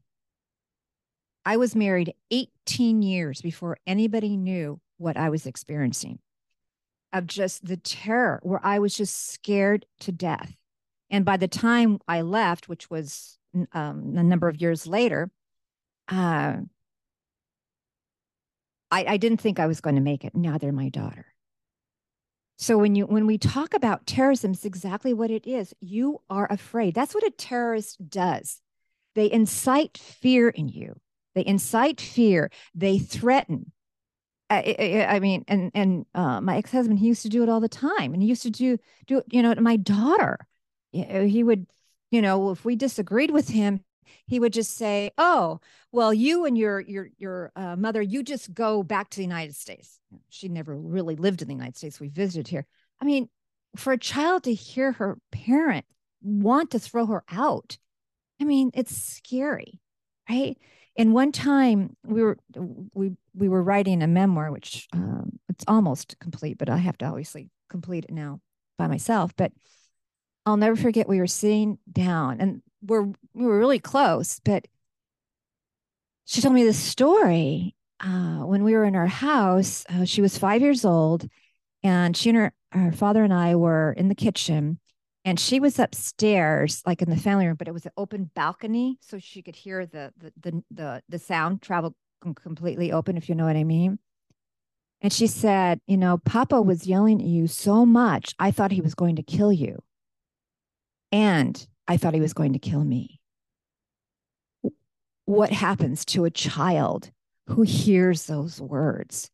I 1.46 1.58
was 1.58 1.76
married 1.76 2.14
18 2.32 3.02
years 3.02 3.42
before 3.42 3.78
anybody 3.86 4.38
knew 4.38 4.80
what 4.98 5.18
I 5.18 5.30
was 5.30 5.46
experiencing 5.46 6.20
of 7.14 7.28
just 7.28 7.66
the 7.66 7.78
terror 7.78 8.40
where 8.44 8.66
I 8.66 8.80
was 8.80 8.96
just 8.96 9.32
scared 9.32 9.86
to 10.02 10.12
death. 10.12 10.56
And 11.10 11.24
by 11.24 11.38
the 11.38 11.48
time 11.48 12.00
I 12.08 12.22
left, 12.22 12.68
which 12.68 12.90
was 12.90 13.37
um, 13.74 14.14
a 14.18 14.24
number 14.24 14.48
of 14.48 14.62
years 14.62 14.88
later, 14.88 15.30
uh, 16.10 16.58
I, 18.90 19.06
I 19.06 19.18
didn't 19.18 19.42
think 19.42 19.60
I 19.60 19.68
was 19.68 19.82
going 19.82 19.96
to 19.96 20.02
make 20.02 20.24
it. 20.24 20.36
Neither 20.36 20.72
my 20.72 20.90
daughter. 20.90 21.26
So 22.58 22.78
when 22.78 22.96
you 22.96 23.06
when 23.06 23.28
we 23.28 23.38
talk 23.38 23.74
about 23.74 24.08
terrorism, 24.08 24.52
it's 24.52 24.66
exactly 24.66 25.14
what 25.14 25.30
it 25.30 25.46
is. 25.46 25.74
You 25.80 26.22
are 26.30 26.52
afraid. 26.52 26.96
That's 26.96 27.14
what 27.14 27.24
a 27.24 27.32
terrorist 27.32 28.10
does. 28.10 28.62
They 29.14 29.32
incite 29.32 29.98
fear 29.98 30.50
in 30.50 30.68
you. 30.68 31.00
They 31.36 31.46
incite 31.46 32.02
fear. 32.02 32.50
They 32.74 32.98
threaten. 32.98 33.72
I, 34.50 34.76
I, 34.80 35.16
I 35.16 35.20
mean, 35.20 35.44
and 35.48 35.72
and 35.76 36.06
uh, 36.16 36.42
my 36.42 36.58
ex 36.58 36.72
husband, 36.72 37.00
he 37.00 37.08
used 37.08 37.24
to 37.24 37.30
do 37.30 37.44
it 37.44 37.50
all 37.50 37.60
the 37.60 37.70
time, 37.70 38.14
and 38.14 38.24
he 38.24 38.30
used 38.30 38.44
to 38.44 38.50
do 38.50 38.78
do 39.06 39.22
you 39.30 39.44
know 39.44 39.54
my 39.60 39.76
daughter, 39.76 40.40
he 40.92 41.44
would, 41.44 41.68
you 42.12 42.22
know, 42.22 42.52
if 42.52 42.66
we 42.66 42.76
disagreed 42.76 43.32
with 43.32 43.50
him, 43.50 43.82
he 44.26 44.40
would 44.40 44.54
just 44.54 44.76
say, 44.76 45.12
"Oh, 45.18 45.60
well, 45.92 46.14
you 46.14 46.46
and 46.46 46.58
your 46.58 46.80
your 46.80 47.10
your 47.18 47.52
uh, 47.56 47.76
mother, 47.76 48.02
you 48.02 48.24
just 48.24 48.54
go 48.54 48.84
back 48.84 49.10
to 49.10 49.18
the 49.18 49.24
United 49.24 49.56
States." 49.56 50.00
She 50.30 50.48
never 50.48 50.76
really 50.76 51.16
lived 51.16 51.42
in 51.42 51.48
the 51.48 51.54
United 51.54 51.78
States. 51.78 52.00
We 52.00 52.10
visited 52.10 52.48
here. 52.48 52.66
I 53.02 53.06
mean, 53.06 53.30
for 53.76 53.94
a 53.94 53.98
child 53.98 54.44
to 54.44 54.54
hear 54.54 54.94
her 54.94 55.18
parent 55.32 55.86
want 56.22 56.72
to 56.72 56.80
throw 56.80 57.06
her 57.08 57.24
out, 57.30 57.78
I 58.42 58.46
mean, 58.46 58.72
it's 58.74 58.96
scary, 58.96 59.80
right? 60.30 60.58
And 60.98 61.14
one 61.14 61.32
time 61.32 61.96
we 62.06 62.24
were 62.24 62.38
we 62.94 63.12
we 63.36 63.50
were 63.50 63.64
writing 63.64 64.02
a 64.02 64.08
memoir, 64.08 64.52
which 64.52 64.88
um, 64.94 65.40
it's 65.50 65.66
almost 65.68 66.18
complete, 66.20 66.58
but 66.58 66.70
I 66.70 66.78
have 66.78 66.98
to 67.00 67.06
obviously 67.06 67.50
complete 67.70 68.06
it 68.06 68.14
now 68.14 68.40
by 68.78 68.88
myself. 68.88 69.36
But 69.36 69.52
I'll 70.48 70.56
never 70.56 70.78
forget 70.78 71.10
we 71.10 71.20
were 71.20 71.28
sitting 71.28 71.78
down, 71.92 72.40
and 72.40 72.62
we're 72.82 73.04
we 73.34 73.46
were 73.46 73.60
really 73.60 73.80
close, 73.80 74.40
but 74.46 74.66
she 76.24 76.42
told 76.42 76.56
me 76.56 76.64
this 76.64 76.80
story 76.80 77.76
uh, 78.00 78.40
when 78.46 78.64
we 78.64 78.74
were 78.74 78.86
in 78.86 78.96
our 78.96 79.08
house. 79.08 79.86
Uh, 79.90 80.06
she 80.06 80.22
was 80.22 80.38
five 80.38 80.62
years 80.62 80.86
old, 80.86 81.28
and 81.84 82.16
she 82.16 82.30
and 82.30 82.38
her, 82.38 82.54
her 82.72 82.94
father 82.94 83.26
and 83.26 83.34
I 83.34 83.56
were 83.56 83.92
in 83.92 84.08
the 84.08 84.16
kitchen, 84.16 84.80
and 85.26 85.38
she 85.38 85.60
was 85.60 85.80
upstairs 85.80 86.82
like 86.86 87.02
in 87.02 87.10
the 87.10 87.18
family 87.18 87.46
room 87.46 87.58
but 87.58 87.68
it 87.68 87.74
was 87.74 87.86
an 87.86 87.92
open 87.98 88.32
balcony 88.34 88.98
so 89.02 89.20
she 89.20 89.42
could 89.42 89.58
hear 89.58 89.86
the 89.86 90.14
the 90.18 90.32
the 90.40 90.64
the, 90.72 91.04
the 91.10 91.20
sound 91.20 91.62
travel 91.62 91.94
completely 92.42 92.94
open 92.94 93.18
if 93.18 93.28
you 93.28 93.36
know 93.36 93.46
what 93.46 93.58
i 93.58 93.64
mean 93.66 94.00
and 95.02 95.12
she 95.12 95.28
said 95.28 95.82
you 95.86 95.98
know 95.98 96.18
papa 96.18 96.62
was 96.62 96.88
yelling 96.88 97.20
at 97.20 97.28
you 97.28 97.46
so 97.46 97.86
much 97.86 98.34
i 98.40 98.50
thought 98.50 98.72
he 98.72 98.82
was 98.82 98.96
going 98.96 99.18
to 99.18 99.22
kill 99.22 99.52
you 99.52 99.84
and 101.12 101.68
i 101.88 101.98
thought 101.98 102.14
he 102.14 102.22
was 102.22 102.34
going 102.34 102.54
to 102.54 102.60
kill 102.60 102.84
me 102.84 103.20
what 105.26 105.52
happens 105.52 106.06
to 106.06 106.26
a 106.26 106.32
child 106.32 107.12
who 107.48 107.62
hears 107.62 108.26
those 108.26 108.62
words 108.62 109.30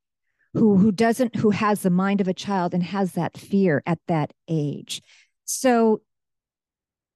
who 0.54 0.78
who 0.78 0.92
doesn't 0.92 1.36
who 1.36 1.50
has 1.50 1.82
the 1.82 1.90
mind 1.90 2.22
of 2.22 2.28
a 2.28 2.34
child 2.34 2.74
and 2.74 2.84
has 2.84 3.14
that 3.14 3.38
fear 3.38 3.82
at 3.86 4.00
that 4.08 4.32
age 4.48 5.02
so 5.46 6.02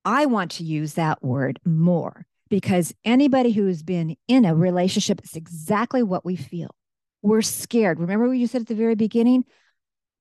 I 0.07 0.25
want 0.25 0.51
to 0.51 0.63
use 0.63 0.93
that 0.93 1.21
word 1.21 1.59
more 1.65 2.25
because 2.49 2.93
anybody 3.03 3.51
who's 3.51 3.83
been 3.83 4.15
in 4.29 4.45
a 4.45 4.55
relationship 4.55 5.19
is 5.21 5.35
exactly 5.35 6.01
what 6.01 6.23
we 6.23 6.37
feel. 6.37 6.69
We're 7.21 7.41
scared. 7.41 7.99
Remember 7.99 8.25
what 8.25 8.37
you 8.37 8.47
said 8.47 8.61
at 8.61 8.67
the 8.67 8.75
very 8.75 8.95
beginning? 8.95 9.43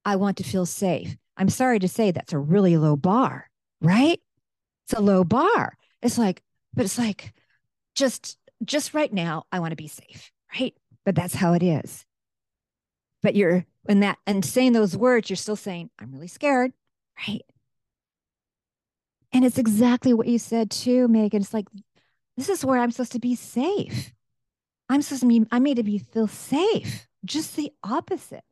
I 0.04 0.16
want 0.16 0.38
to 0.38 0.42
feel 0.42 0.66
safe. 0.66 1.16
I'm 1.36 1.48
sorry 1.48 1.78
to 1.78 1.86
say 1.86 2.10
that's 2.10 2.32
a 2.32 2.38
really 2.38 2.76
low 2.76 2.96
bar, 2.96 3.48
right? 3.80 4.18
It's 4.86 4.98
a 4.98 5.02
low 5.02 5.24
bar. 5.24 5.76
It's 6.02 6.18
like, 6.18 6.42
but 6.72 6.84
it's 6.84 6.98
like 6.98 7.32
just 7.94 8.38
just 8.64 8.94
right 8.94 9.12
now, 9.12 9.44
I 9.52 9.60
want 9.60 9.72
to 9.72 9.76
be 9.76 9.88
safe, 9.88 10.30
right? 10.58 10.74
But 11.04 11.14
that's 11.14 11.34
how 11.34 11.52
it 11.52 11.62
is. 11.62 12.04
But 13.22 13.34
you're 13.34 13.66
in 13.88 14.00
that 14.00 14.18
and 14.26 14.44
saying 14.44 14.72
those 14.72 14.96
words, 14.96 15.28
you're 15.28 15.36
still 15.36 15.56
saying, 15.56 15.90
I'm 15.98 16.12
really 16.12 16.28
scared, 16.28 16.72
right? 17.26 17.42
And 19.32 19.44
it's 19.44 19.58
exactly 19.58 20.14
what 20.14 20.28
you 20.28 20.38
said 20.38 20.70
too, 20.70 21.08
Megan. 21.08 21.42
It's 21.42 21.52
like, 21.52 21.66
this 22.36 22.48
is 22.48 22.64
where 22.64 22.78
I'm 22.78 22.90
supposed 22.90 23.12
to 23.12 23.18
be 23.18 23.34
safe. 23.34 24.12
I'm 24.88 25.02
supposed 25.02 25.22
to 25.22 25.28
be, 25.28 25.44
I'm 25.50 25.62
made 25.62 25.76
to 25.76 25.82
be 25.82 25.98
feel 25.98 26.28
safe. 26.28 27.08
Just 27.24 27.56
the 27.56 27.72
opposite. 27.82 28.44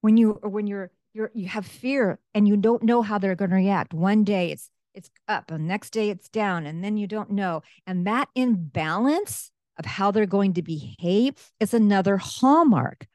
When 0.00 0.16
you 0.16 0.38
or 0.42 0.48
when 0.48 0.66
you're 0.66 0.90
you're 1.12 1.30
you 1.34 1.48
have 1.48 1.66
fear 1.66 2.18
and 2.34 2.46
you 2.46 2.56
don't 2.56 2.82
know 2.82 3.02
how 3.02 3.18
they're 3.18 3.34
going 3.34 3.50
to 3.50 3.56
react. 3.56 3.92
One 3.92 4.24
day 4.24 4.52
it's 4.52 4.70
it's 4.94 5.10
up, 5.28 5.50
and 5.50 5.66
next 5.66 5.90
day 5.90 6.10
it's 6.10 6.28
down, 6.28 6.66
and 6.66 6.82
then 6.82 6.96
you 6.96 7.06
don't 7.06 7.30
know. 7.30 7.62
And 7.86 8.06
that 8.06 8.28
imbalance 8.34 9.50
of 9.78 9.86
how 9.86 10.10
they're 10.10 10.26
going 10.26 10.54
to 10.54 10.62
behave 10.62 11.34
is 11.58 11.72
another 11.72 12.16
hallmark 12.18 13.06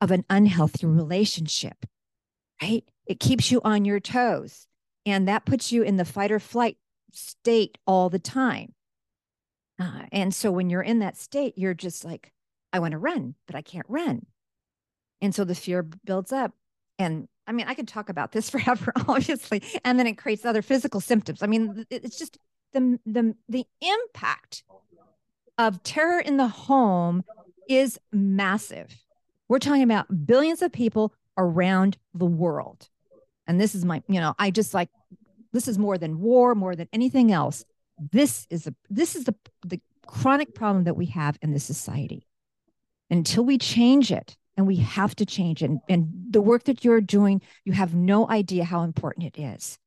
of 0.00 0.10
an 0.10 0.24
unhealthy 0.30 0.86
relationship, 0.86 1.84
right? 2.62 2.84
It 3.06 3.20
keeps 3.20 3.50
you 3.50 3.60
on 3.64 3.84
your 3.84 4.00
toes. 4.00 4.66
And 5.06 5.28
that 5.28 5.46
puts 5.46 5.72
you 5.72 5.82
in 5.82 5.96
the 5.96 6.04
fight 6.04 6.30
or 6.30 6.38
flight 6.38 6.76
state 7.12 7.78
all 7.86 8.10
the 8.10 8.18
time. 8.18 8.74
Uh, 9.80 10.02
and 10.12 10.34
so 10.34 10.50
when 10.50 10.70
you're 10.70 10.82
in 10.82 10.98
that 10.98 11.16
state, 11.16 11.54
you're 11.56 11.74
just 11.74 12.04
like, 12.04 12.32
I 12.72 12.80
want 12.80 12.92
to 12.92 12.98
run, 12.98 13.34
but 13.46 13.56
I 13.56 13.62
can't 13.62 13.86
run. 13.88 14.26
And 15.20 15.34
so 15.34 15.44
the 15.44 15.54
fear 15.54 15.82
builds 15.82 16.32
up. 16.32 16.52
And 16.98 17.28
I 17.48 17.52
mean, 17.52 17.66
I 17.66 17.74
could 17.74 17.88
talk 17.88 18.08
about 18.08 18.32
this 18.32 18.50
forever, 18.54 18.92
obviously. 19.08 19.62
And 19.84 19.98
then 19.98 20.06
it 20.06 20.18
creates 20.18 20.44
other 20.44 20.62
physical 20.62 21.00
symptoms. 21.00 21.42
I 21.42 21.46
mean, 21.46 21.86
it's 21.90 22.18
just 22.18 22.38
the 22.72 22.98
the 23.06 23.34
the 23.48 23.66
impact 23.80 24.62
of 25.56 25.82
terror 25.82 26.20
in 26.20 26.36
the 26.36 26.48
home 26.48 27.24
is 27.68 27.98
massive. 28.12 28.94
We're 29.48 29.58
talking 29.58 29.82
about 29.82 30.26
billions 30.26 30.62
of 30.62 30.72
people 30.72 31.12
around 31.36 31.96
the 32.14 32.26
world. 32.26 32.88
And 33.46 33.60
this 33.60 33.74
is 33.74 33.84
my, 33.84 34.02
you 34.08 34.20
know, 34.20 34.34
I 34.38 34.50
just 34.50 34.74
like 34.74 34.90
this 35.52 35.68
is 35.68 35.78
more 35.78 35.96
than 35.96 36.20
war, 36.20 36.54
more 36.54 36.76
than 36.76 36.88
anything 36.92 37.32
else. 37.32 37.64
This 38.12 38.46
is 38.50 38.66
a 38.66 38.74
this 38.90 39.16
is 39.16 39.24
the 39.24 39.34
the 39.64 39.80
chronic 40.06 40.54
problem 40.54 40.84
that 40.84 40.96
we 40.96 41.06
have 41.06 41.38
in 41.42 41.52
this 41.52 41.64
society. 41.64 42.26
Until 43.10 43.44
we 43.44 43.56
change 43.56 44.12
it, 44.12 44.36
and 44.58 44.66
we 44.66 44.76
have 44.76 45.14
to 45.14 45.24
change 45.24 45.62
it. 45.62 45.70
And, 45.70 45.80
and 45.88 46.10
the 46.30 46.42
work 46.42 46.64
that 46.64 46.84
you're 46.84 47.00
doing, 47.00 47.40
you 47.64 47.72
have 47.72 47.94
no 47.94 48.28
idea 48.28 48.64
how 48.64 48.82
important 48.82 49.26
it 49.26 49.40
is. 49.40 49.78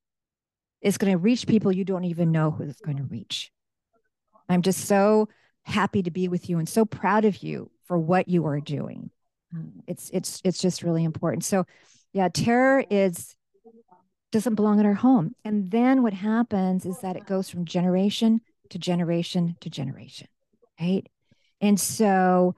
It's 0.82 0.98
going 0.98 1.12
to 1.12 1.18
reach 1.18 1.46
people 1.46 1.74
you 1.74 1.84
don't 1.84 2.06
even 2.06 2.32
know 2.32 2.52
who 2.52 2.64
it's 2.64 2.80
going 2.80 2.98
to 2.98 3.04
reach. 3.04 3.52
I'm 4.48 4.62
just 4.62 4.86
so 4.86 5.28
happy 5.64 6.02
to 6.04 6.10
be 6.10 6.30
with 6.30 6.50
you 6.50 6.58
and 6.58 6.70
so 6.70 6.86
proud 6.86 7.26
of 7.26 7.44
you 7.44 7.70
for 7.84 7.98
what 7.98 8.30
you 8.30 8.46
are 8.48 8.62
doing. 8.62 9.12
It's 9.88 10.10
it's 10.12 10.42
it's 10.46 10.62
just 10.62 10.84
really 10.84 11.04
important. 11.04 11.44
So, 11.44 11.66
yeah, 12.14 12.30
terror 12.30 12.86
is 12.90 13.36
doesn't 14.32 14.56
belong 14.56 14.80
in 14.80 14.86
our 14.86 14.94
home. 14.94 15.36
And 15.44 15.70
then 15.70 16.02
what 16.02 16.14
happens 16.14 16.86
is 16.86 16.98
that 17.02 17.18
it 17.18 17.26
goes 17.26 17.50
from 17.50 17.66
generation 17.66 18.40
to 18.70 18.80
generation 18.80 19.58
to 19.60 19.70
generation, 19.70 20.30
right? 20.80 21.06
And 21.60 21.78
so 21.78 22.56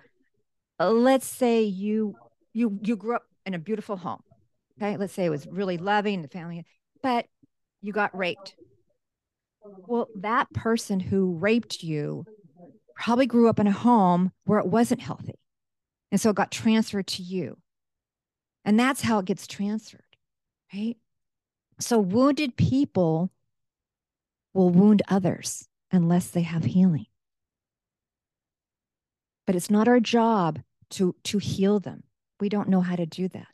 let's 0.91 1.26
say 1.26 1.63
you 1.63 2.15
you 2.54 2.80
you 2.84 2.96
grew 2.96 3.15
up 3.15 3.24
in 3.46 3.54
a 3.54 3.60
beautiful 3.60 3.98
home. 3.98 4.22
Okay? 4.78 4.98
Let's 4.98 5.13
say 5.13 5.26
it 5.26 5.30
was 5.30 5.48
really 5.48 5.78
loving 5.78 6.22
the 6.22 6.28
family, 6.28 6.65
but 7.02 7.26
you 7.82 7.93
got 7.93 8.15
raped. 8.17 8.56
Well, 9.63 10.08
that 10.15 10.52
person 10.54 11.00
who 11.00 11.38
raped 11.38 11.84
you 11.84 12.26
probably 12.96 13.26
grew 13.26 13.50
up 13.50 13.60
in 13.60 13.67
a 13.67 13.72
home 13.72 14.32
where 14.46 14.60
it 14.60 14.67
wasn't 14.67 15.02
healthy. 15.02 15.39
And 16.12 16.19
so 16.19 16.30
it 16.30 16.36
got 16.36 16.52
transferred 16.52 17.08
to 17.08 17.24
you. 17.24 17.58
And 18.65 18.80
that's 18.80 19.02
how 19.02 19.19
it 19.19 19.26
gets 19.26 19.48
transferred, 19.48 20.02
right? 20.74 20.96
So, 21.80 22.00
wounded 22.00 22.56
people 22.56 23.32
will 24.54 24.69
wound 24.69 25.02
others 25.08 25.67
unless 25.91 26.28
they 26.28 26.43
have 26.43 26.63
healing. 26.63 27.08
But 29.46 29.56
it's 29.56 29.69
not 29.69 29.88
our 29.88 30.00
job 30.00 30.60
to, 30.93 31.15
to 31.25 31.38
heal 31.38 31.79
them. 31.79 32.03
We 32.39 32.49
don't 32.49 32.69
know 32.69 32.82
how 32.82 32.95
to 32.95 33.06
do 33.06 33.27
that. 33.29 33.47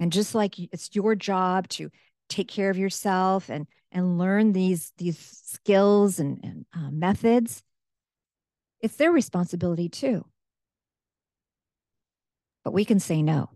And 0.00 0.12
just 0.12 0.34
like 0.34 0.58
it's 0.58 0.94
your 0.94 1.14
job 1.14 1.68
to 1.70 1.90
take 2.28 2.48
care 2.48 2.70
of 2.70 2.78
yourself 2.78 3.48
and, 3.48 3.66
and 3.90 4.18
learn 4.18 4.52
these, 4.52 4.92
these 4.98 5.18
skills 5.18 6.18
and, 6.18 6.38
and 6.42 6.66
uh, 6.74 6.90
methods, 6.90 7.62
it's 8.80 8.96
their 8.96 9.10
responsibility 9.10 9.88
too. 9.88 10.24
But 12.64 12.72
we 12.72 12.84
can 12.84 13.00
say 13.00 13.22
no. 13.22 13.50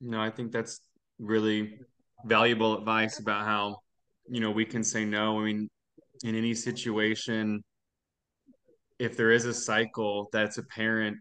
No, 0.00 0.20
I 0.20 0.30
think 0.30 0.52
that's 0.52 0.80
really 1.18 1.78
valuable 2.24 2.78
advice 2.78 3.18
about 3.18 3.44
how, 3.44 3.78
you 4.28 4.40
know, 4.40 4.50
we 4.50 4.64
can 4.64 4.82
say 4.82 5.04
no. 5.04 5.40
I 5.40 5.44
mean, 5.44 5.68
in 6.24 6.34
any 6.34 6.54
situation, 6.54 7.62
if 9.02 9.16
there 9.16 9.32
is 9.32 9.46
a 9.46 9.52
cycle 9.52 10.28
that's 10.32 10.58
apparent, 10.58 11.18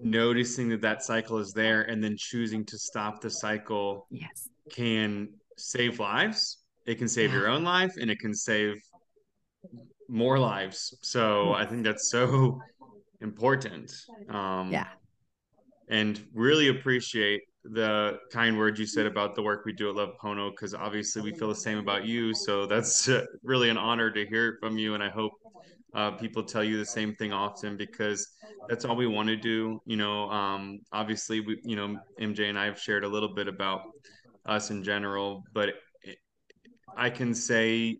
noticing 0.00 0.68
that 0.68 0.80
that 0.80 1.02
cycle 1.02 1.38
is 1.38 1.52
there 1.52 1.82
and 1.82 2.02
then 2.02 2.16
choosing 2.16 2.64
to 2.66 2.78
stop 2.78 3.20
the 3.20 3.28
cycle 3.28 4.06
yes. 4.12 4.48
can 4.70 5.28
save 5.56 5.98
lives. 5.98 6.58
It 6.86 6.98
can 6.98 7.08
save 7.08 7.30
yeah. 7.30 7.38
your 7.38 7.48
own 7.48 7.64
life 7.64 7.94
and 8.00 8.12
it 8.12 8.20
can 8.20 8.32
save 8.32 8.76
more 10.08 10.38
lives. 10.38 10.96
So 11.02 11.52
I 11.52 11.66
think 11.66 11.82
that's 11.82 12.08
so 12.10 12.60
important. 13.20 13.92
Um, 14.30 14.70
yeah. 14.70 14.86
And 15.88 16.24
really 16.32 16.68
appreciate 16.68 17.42
the 17.64 18.18
kind 18.30 18.56
words 18.56 18.78
you 18.78 18.86
said 18.86 19.06
about 19.06 19.34
the 19.34 19.42
work 19.42 19.64
we 19.64 19.72
do 19.72 19.88
at 19.88 19.96
Love 19.96 20.12
Pono 20.22 20.50
because 20.50 20.74
obviously 20.74 21.22
we 21.22 21.32
feel 21.32 21.48
the 21.48 21.56
same 21.56 21.78
about 21.78 22.06
you. 22.06 22.34
So 22.34 22.66
that's 22.66 23.10
really 23.42 23.68
an 23.68 23.78
honor 23.78 24.12
to 24.12 24.24
hear 24.26 24.58
from 24.60 24.78
you, 24.78 24.94
and 24.94 25.02
I 25.02 25.08
hope 25.08 25.32
uh, 25.94 26.12
people 26.12 26.42
tell 26.42 26.64
you 26.64 26.76
the 26.78 26.86
same 26.86 27.14
thing 27.14 27.32
often 27.32 27.76
because 27.76 28.28
that's 28.68 28.84
all 28.84 28.96
we 28.96 29.06
want 29.06 29.28
to 29.28 29.36
do. 29.36 29.80
You 29.86 29.96
know, 29.96 30.28
um, 30.30 30.80
obviously, 30.92 31.40
we, 31.40 31.60
you 31.64 31.76
know, 31.76 31.98
MJ 32.20 32.48
and 32.48 32.58
I 32.58 32.64
have 32.66 32.78
shared 32.78 33.04
a 33.04 33.08
little 33.08 33.32
bit 33.34 33.48
about 33.48 33.82
us 34.44 34.70
in 34.70 34.82
general, 34.82 35.44
but 35.52 35.74
I 36.96 37.10
can 37.10 37.34
say 37.34 37.98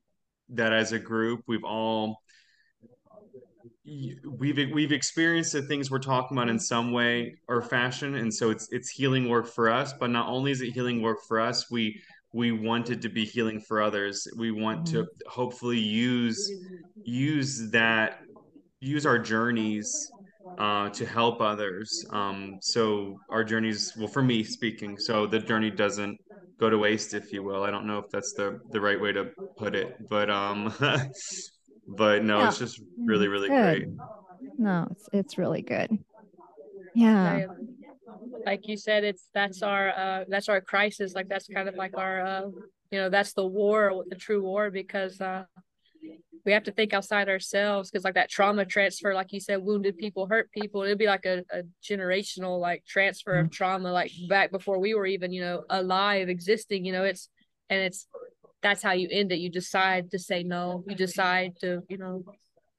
that 0.51 0.73
as 0.73 0.93
a 0.93 0.99
group, 0.99 1.43
we've 1.47 1.65
all 1.65 2.19
we've 3.85 4.73
we've 4.73 4.93
experienced 4.93 5.53
the 5.53 5.63
things 5.63 5.91
we're 5.91 5.99
talking 5.99 6.37
about 6.37 6.49
in 6.49 6.59
some 6.59 6.91
way 6.91 7.35
or 7.49 7.61
fashion 7.61 8.15
and 8.15 8.33
so 8.33 8.51
it's 8.51 8.67
it's 8.73 8.89
healing 8.89 9.29
work 9.29 9.47
for 9.47 9.71
us 9.71 9.93
but 9.93 10.09
not 10.09 10.27
only 10.27 10.51
is 10.51 10.63
it 10.63 10.73
healing 10.73 11.03
work 11.03 11.19
for 11.29 11.39
us 11.39 11.71
we 11.71 12.01
we 12.35 12.53
wanted 12.53 13.01
to 13.01 13.09
be 13.09 13.25
healing 13.25 13.61
for 13.61 13.81
others 13.81 14.27
we 14.37 14.51
want 14.51 14.87
to 14.87 15.03
mm-hmm. 15.03 15.29
hopefully 15.31 15.79
use 15.79 16.53
use 17.05 17.71
that 17.71 18.21
use 18.81 19.07
our 19.07 19.19
journeys 19.19 20.11
uh, 20.59 20.91
to 20.91 21.07
help 21.07 21.41
others 21.41 22.05
um, 22.11 22.59
so 22.61 23.19
our 23.31 23.43
journeys 23.43 23.93
well 23.97 24.09
for 24.09 24.23
me 24.23 24.45
speaking 24.45 24.99
so 24.99 25.27
the 25.27 25.39
journey 25.39 25.71
doesn't 25.71 26.19
go 26.61 26.69
to 26.69 26.79
waste 26.79 27.15
if 27.15 27.33
you 27.33 27.43
will 27.43 27.65
i 27.65 27.71
don't 27.71 27.87
know 27.87 27.99
if 27.99 28.05
that's 28.11 28.33
the 28.35 28.61
the 28.71 28.81
right 28.81 29.01
way 29.01 29.11
to 29.11 29.31
put 29.57 29.75
it 29.75 29.97
but 30.09 30.31
um 30.31 30.73
but 31.87 32.25
no, 32.25 32.41
yeah. 32.41 32.49
it's 32.49 32.59
just 32.59 32.81
really, 32.99 33.29
really 33.29 33.49
good. 33.49 33.83
great. 33.85 33.89
No, 34.59 34.89
it's 34.91 35.09
it's 35.13 35.39
really 35.39 35.63
good. 35.63 35.99
Yeah. 36.95 37.47
Like 38.45 38.69
you 38.69 38.77
said, 38.77 39.05
it's 39.05 39.29
that's 39.35 39.63
our 39.63 39.91
uh 39.91 40.25
that's 40.29 40.49
our 40.49 40.61
crisis. 40.61 41.15
Like 41.15 41.29
that's 41.29 41.49
kind 41.49 41.69
of 41.69 41.75
like 41.77 41.97
our 41.97 42.25
uh 42.25 42.43
you 42.91 43.01
know, 43.01 43.09
that's 43.09 43.33
the 43.33 43.47
war, 43.47 44.05
the 44.09 44.17
true 44.17 44.43
war, 44.43 44.71
because 44.71 45.21
uh 45.21 45.45
we 46.45 46.53
have 46.53 46.65
to 46.65 46.73
think 46.73 46.93
outside 46.93 47.31
ourselves 47.31 47.91
because 47.91 48.05
like 48.05 48.15
that 48.15 48.29
trauma 48.29 48.67
transfer 48.67 49.15
like 49.15 49.33
you 49.33 49.41
said 49.41 49.63
wounded 49.63 49.97
people 49.97 50.27
hurt 50.27 50.51
people 50.53 50.83
it'd 50.83 50.99
be 50.99 51.07
like 51.07 51.25
a, 51.25 51.43
a 51.51 51.63
generational 51.83 52.61
like 52.61 52.85
transfer 52.85 53.33
mm-hmm. 53.33 53.47
of 53.47 53.51
trauma 53.51 53.91
like 53.91 54.13
back 54.29 54.51
before 54.53 54.79
we 54.79 54.93
were 54.93 55.07
even 55.07 55.33
you 55.33 55.41
know 55.41 55.65
alive 55.71 56.29
existing 56.29 56.85
you 56.85 56.93
know 56.93 57.03
it's 57.03 57.31
and 57.71 57.81
it's 57.81 58.07
that's 58.65 58.83
how 58.83 58.93
you 58.93 59.09
end 59.13 59.31
it. 59.31 59.39
You 59.39 59.51
decide 59.51 60.11
to 60.11 60.19
say 60.19 60.43
no. 60.43 60.83
You 60.89 60.97
decide 60.97 61.53
to, 61.61 61.83
you 61.89 61.99
know, 61.99 62.25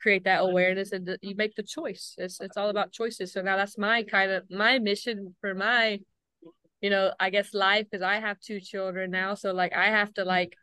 create 0.06 0.26
that 0.26 0.42
awareness 0.42 0.92
and 0.92 1.18
you 1.24 1.36
make 1.36 1.56
the 1.56 1.64
choice. 1.64 2.14
It's 2.20 2.40
it's 2.40 2.58
all 2.58 2.70
about 2.70 2.92
choices. 2.92 3.34
So 3.34 3.42
now 3.42 3.58
that's 3.58 3.76
my 3.76 4.04
kind 4.04 4.30
of 4.30 4.44
my 4.52 4.78
mission 4.78 5.34
for 5.42 5.56
my, 5.56 6.00
you 6.80 6.92
know, 6.92 7.12
I 7.20 7.32
guess 7.32 7.56
life 7.56 7.88
because 7.90 8.04
I 8.04 8.20
have 8.20 8.40
two 8.40 8.60
children 8.60 9.10
now. 9.10 9.34
So 9.34 9.52
like 9.52 9.74
I 9.74 9.88
have 9.88 10.14
to 10.14 10.24
like 10.24 10.56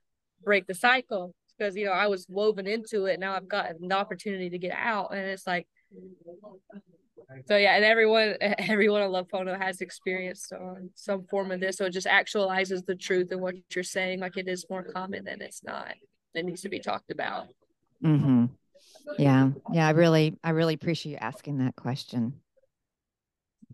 break 0.44 0.68
the 0.68 0.74
cycle 0.74 1.34
because 1.58 1.74
you 1.74 1.86
know 1.86 1.90
I 1.90 2.06
was 2.06 2.24
woven 2.28 2.68
into 2.68 3.06
it. 3.06 3.18
Now 3.18 3.34
I've 3.34 3.48
got 3.48 3.72
an 3.80 3.90
opportunity 3.90 4.48
to 4.50 4.58
get 4.58 4.76
out, 4.78 5.12
and 5.12 5.26
it's 5.26 5.44
like 5.44 5.66
so 7.48 7.56
yeah, 7.56 7.74
and 7.74 7.84
everyone 7.84 8.36
everyone 8.40 9.02
on 9.02 9.10
Love 9.10 9.26
Pono 9.26 9.60
has 9.60 9.80
experienced 9.80 10.52
um, 10.52 10.90
some 10.94 11.24
form 11.24 11.50
of 11.50 11.58
this, 11.58 11.78
so 11.78 11.86
it 11.86 11.90
just 11.90 12.06
actualizes 12.06 12.86
the 12.86 12.94
truth 12.94 13.32
and 13.32 13.40
what 13.40 13.56
you're 13.74 13.82
saying. 13.82 14.20
Like 14.20 14.36
it 14.36 14.46
is 14.46 14.66
more 14.70 14.84
common 14.84 15.24
than 15.24 15.42
it's 15.42 15.64
not. 15.64 15.94
It 16.32 16.44
needs 16.44 16.62
to 16.62 16.68
be 16.68 16.78
talked 16.78 17.10
about. 17.10 17.48
Mm-hmm. 18.04 18.46
Yeah, 19.18 19.50
yeah. 19.72 19.86
I 19.86 19.90
really, 19.90 20.38
I 20.42 20.50
really 20.50 20.74
appreciate 20.74 21.12
you 21.12 21.18
asking 21.20 21.58
that 21.58 21.76
question. 21.76 22.34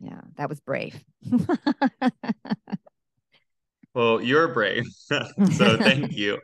Yeah, 0.01 0.21
that 0.37 0.49
was 0.49 0.61
brave. 0.61 1.03
well, 3.95 4.21
you're 4.21 4.49
brave, 4.49 4.85
so 5.09 5.25
thank 5.79 6.13
you. 6.17 6.39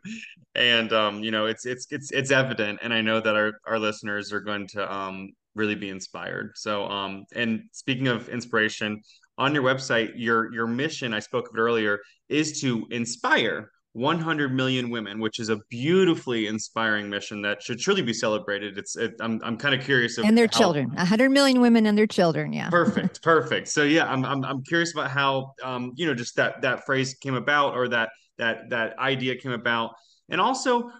And 0.54 0.92
um, 0.92 1.22
you 1.22 1.30
know, 1.30 1.46
it's 1.46 1.66
it's 1.66 1.86
it's 1.90 2.10
it's 2.10 2.30
evident, 2.30 2.80
and 2.82 2.92
I 2.92 3.00
know 3.00 3.20
that 3.20 3.34
our 3.34 3.52
our 3.66 3.78
listeners 3.78 4.32
are 4.32 4.40
going 4.40 4.66
to 4.68 4.92
um 4.92 5.30
really 5.54 5.74
be 5.74 5.88
inspired. 5.88 6.52
So, 6.56 6.86
um, 6.86 7.24
and 7.34 7.62
speaking 7.72 8.08
of 8.08 8.28
inspiration, 8.28 9.00
on 9.38 9.54
your 9.54 9.62
website, 9.62 10.12
your 10.16 10.52
your 10.52 10.66
mission, 10.66 11.14
I 11.14 11.20
spoke 11.20 11.48
of 11.48 11.56
it 11.56 11.60
earlier, 11.60 12.00
is 12.28 12.60
to 12.60 12.86
inspire 12.90 13.70
100 13.94 14.52
million 14.52 14.90
women, 14.90 15.20
which 15.20 15.38
is 15.38 15.48
a 15.48 15.56
beautifully 15.70 16.48
inspiring 16.48 17.08
mission 17.08 17.40
that 17.42 17.62
should 17.62 17.78
truly 17.78 18.02
be 18.02 18.12
celebrated. 18.12 18.76
It's, 18.76 18.96
it, 18.96 19.14
I'm, 19.20 19.40
I'm 19.44 19.56
kind 19.56 19.72
of 19.72 19.84
curious. 19.84 20.18
and 20.18 20.36
their 20.36 20.48
how, 20.52 20.58
children, 20.58 20.88
100 20.90 21.30
million 21.30 21.60
women 21.60 21.86
and 21.86 21.96
their 21.96 22.08
children. 22.08 22.52
Yeah. 22.52 22.70
Perfect. 22.70 23.22
Perfect. 23.22 23.68
So 23.68 23.84
yeah, 23.84 24.06
I'm, 24.06 24.24
I'm, 24.24 24.44
I'm 24.44 24.62
curious 24.64 24.92
about 24.92 25.10
how, 25.10 25.54
um, 25.62 25.92
you 25.94 26.06
know, 26.06 26.14
just 26.14 26.34
that, 26.36 26.60
that 26.62 26.84
phrase 26.84 27.14
came 27.14 27.34
about 27.34 27.74
or 27.74 27.88
that, 27.88 28.10
that, 28.38 28.68
that 28.70 28.98
idea 28.98 29.36
came 29.36 29.52
about. 29.52 29.92
And 30.28 30.40
also 30.40 30.90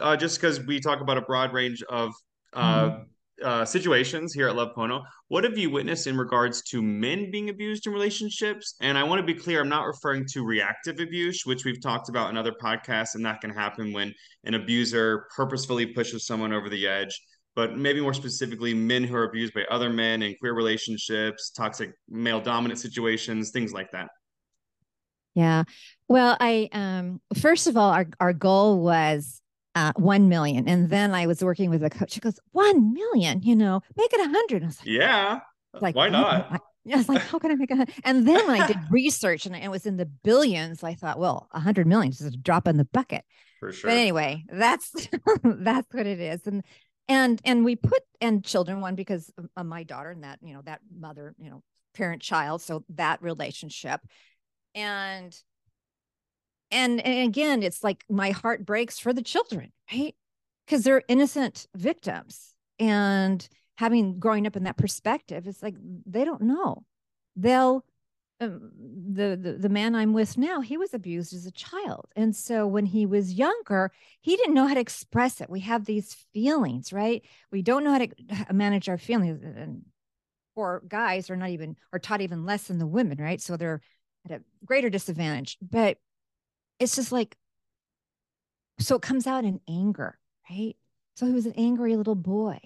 uh, 0.00 0.16
just 0.16 0.40
because 0.40 0.60
we 0.60 0.78
talk 0.78 1.00
about 1.00 1.18
a 1.18 1.22
broad 1.22 1.52
range 1.52 1.82
of, 1.82 2.12
uh, 2.52 2.84
mm-hmm 2.90 3.02
uh, 3.44 3.64
situations 3.64 4.32
here 4.32 4.48
at 4.48 4.56
Love 4.56 4.74
Pono. 4.76 5.02
What 5.28 5.44
have 5.44 5.58
you 5.58 5.70
witnessed 5.70 6.06
in 6.06 6.16
regards 6.16 6.62
to 6.70 6.82
men 6.82 7.30
being 7.30 7.48
abused 7.48 7.86
in 7.86 7.92
relationships? 7.92 8.74
And 8.80 8.96
I 8.96 9.04
want 9.04 9.20
to 9.20 9.26
be 9.26 9.38
clear, 9.38 9.60
I'm 9.60 9.68
not 9.68 9.86
referring 9.86 10.26
to 10.32 10.44
reactive 10.44 11.00
abuse, 11.00 11.44
which 11.44 11.64
we've 11.64 11.80
talked 11.80 12.08
about 12.08 12.30
in 12.30 12.36
other 12.36 12.52
podcasts, 12.52 13.14
and 13.14 13.24
that 13.26 13.40
can 13.40 13.50
happen 13.50 13.92
when 13.92 14.14
an 14.44 14.54
abuser 14.54 15.26
purposefully 15.34 15.86
pushes 15.86 16.26
someone 16.26 16.52
over 16.52 16.68
the 16.68 16.86
edge. 16.86 17.20
But 17.54 17.76
maybe 17.76 18.00
more 18.00 18.14
specifically, 18.14 18.74
men 18.74 19.04
who 19.04 19.16
are 19.16 19.24
abused 19.24 19.54
by 19.54 19.64
other 19.70 19.88
men 19.88 20.22
in 20.22 20.34
queer 20.38 20.54
relationships, 20.54 21.50
toxic 21.50 21.92
male 22.08 22.40
dominant 22.40 22.78
situations, 22.78 23.50
things 23.50 23.72
like 23.72 23.90
that. 23.92 24.08
Yeah. 25.34 25.64
Well, 26.08 26.36
I 26.40 26.68
um 26.72 27.20
first 27.38 27.66
of 27.66 27.76
all, 27.76 27.90
our 27.90 28.06
our 28.20 28.32
goal 28.32 28.80
was 28.80 29.42
uh, 29.76 29.92
1 29.96 30.28
million. 30.28 30.66
And 30.66 30.88
then 30.88 31.14
I 31.14 31.26
was 31.26 31.44
working 31.44 31.68
with 31.68 31.84
a 31.84 31.90
coach. 31.90 32.12
She 32.12 32.20
goes, 32.20 32.40
1 32.52 32.94
million, 32.94 33.42
you 33.42 33.54
know, 33.54 33.82
make 33.94 34.12
it 34.12 34.20
a 34.20 34.24
100. 34.24 34.62
I 34.62 34.66
was 34.66 34.78
like, 34.80 34.88
yeah. 34.88 35.40
Like, 35.80 35.94
why 35.94 36.08
not? 36.08 36.46
I, 36.50 36.58
I 36.92 36.96
was 36.96 37.08
like, 37.08 37.20
how 37.20 37.38
can 37.38 37.50
I 37.50 37.56
make 37.56 37.70
a 37.70 37.76
hundred? 37.76 37.94
And 38.04 38.26
then 38.26 38.46
when 38.46 38.60
I 38.60 38.66
did 38.66 38.78
research 38.90 39.44
and 39.44 39.54
it 39.54 39.70
was 39.70 39.84
in 39.86 39.98
the 39.98 40.06
billions, 40.06 40.82
I 40.82 40.94
thought, 40.94 41.18
well, 41.18 41.48
a 41.52 41.60
hundred 41.60 41.86
million 41.86 42.10
is 42.10 42.22
a 42.22 42.30
drop 42.30 42.66
in 42.66 42.78
the 42.78 42.86
bucket. 42.86 43.24
For 43.60 43.72
sure. 43.72 43.90
But 43.90 43.98
anyway, 43.98 44.44
that's 44.48 44.90
that's 45.42 45.92
what 45.92 46.06
it 46.06 46.20
is. 46.20 46.46
And 46.46 46.64
and 47.08 47.40
and 47.44 47.64
we 47.64 47.76
put 47.76 48.02
and 48.20 48.44
children 48.44 48.80
one 48.80 48.94
because 48.94 49.30
of 49.56 49.66
my 49.66 49.82
daughter 49.82 50.10
and 50.10 50.22
that, 50.22 50.38
you 50.42 50.54
know, 50.54 50.62
that 50.62 50.80
mother, 50.96 51.34
you 51.38 51.50
know, 51.50 51.62
parent 51.94 52.22
child. 52.22 52.62
So 52.62 52.84
that 52.90 53.20
relationship. 53.20 54.00
And 54.74 55.36
and, 56.70 57.00
and 57.00 57.28
again 57.28 57.62
it's 57.62 57.84
like 57.84 58.04
my 58.08 58.30
heart 58.30 58.64
breaks 58.64 58.98
for 58.98 59.12
the 59.12 59.22
children 59.22 59.72
right? 59.92 60.14
Because 60.64 60.82
they're 60.82 61.02
innocent 61.08 61.66
victims. 61.74 62.54
And 62.78 63.48
having 63.78 64.18
growing 64.18 64.46
up 64.46 64.56
in 64.56 64.64
that 64.64 64.76
perspective 64.76 65.46
it's 65.46 65.62
like 65.62 65.74
they 66.06 66.24
don't 66.24 66.42
know. 66.42 66.84
They'll 67.36 67.84
um, 68.38 68.70
the, 69.12 69.38
the 69.40 69.52
the 69.54 69.68
man 69.70 69.94
i'm 69.94 70.12
with 70.12 70.36
now 70.36 70.60
he 70.60 70.76
was 70.76 70.92
abused 70.92 71.32
as 71.32 71.46
a 71.46 71.50
child. 71.50 72.06
And 72.16 72.36
so 72.36 72.66
when 72.66 72.84
he 72.84 73.06
was 73.06 73.32
younger 73.32 73.92
he 74.20 74.36
didn't 74.36 74.54
know 74.54 74.66
how 74.66 74.74
to 74.74 74.80
express 74.80 75.40
it. 75.40 75.48
We 75.48 75.60
have 75.60 75.84
these 75.84 76.14
feelings 76.34 76.92
right? 76.92 77.22
We 77.50 77.62
don't 77.62 77.84
know 77.84 77.92
how 77.92 77.98
to 77.98 78.08
manage 78.52 78.88
our 78.88 78.98
feelings. 78.98 79.42
And 79.42 79.82
or 80.54 80.82
guys 80.88 81.30
are 81.30 81.36
not 81.36 81.50
even 81.50 81.76
are 81.92 81.98
taught 81.98 82.20
even 82.20 82.44
less 82.44 82.64
than 82.64 82.78
the 82.78 82.86
women 82.86 83.18
right? 83.18 83.40
So 83.40 83.56
they're 83.56 83.80
at 84.28 84.40
a 84.40 84.44
greater 84.64 84.90
disadvantage. 84.90 85.56
But 85.62 85.98
it's 86.78 86.96
just 86.96 87.12
like 87.12 87.36
so 88.78 88.96
it 88.96 89.02
comes 89.02 89.26
out 89.26 89.44
in 89.44 89.60
anger 89.68 90.18
right? 90.50 90.76
So 91.16 91.26
he 91.26 91.32
was 91.32 91.46
an 91.46 91.54
angry 91.56 91.96
little 91.96 92.14
boy 92.14 92.58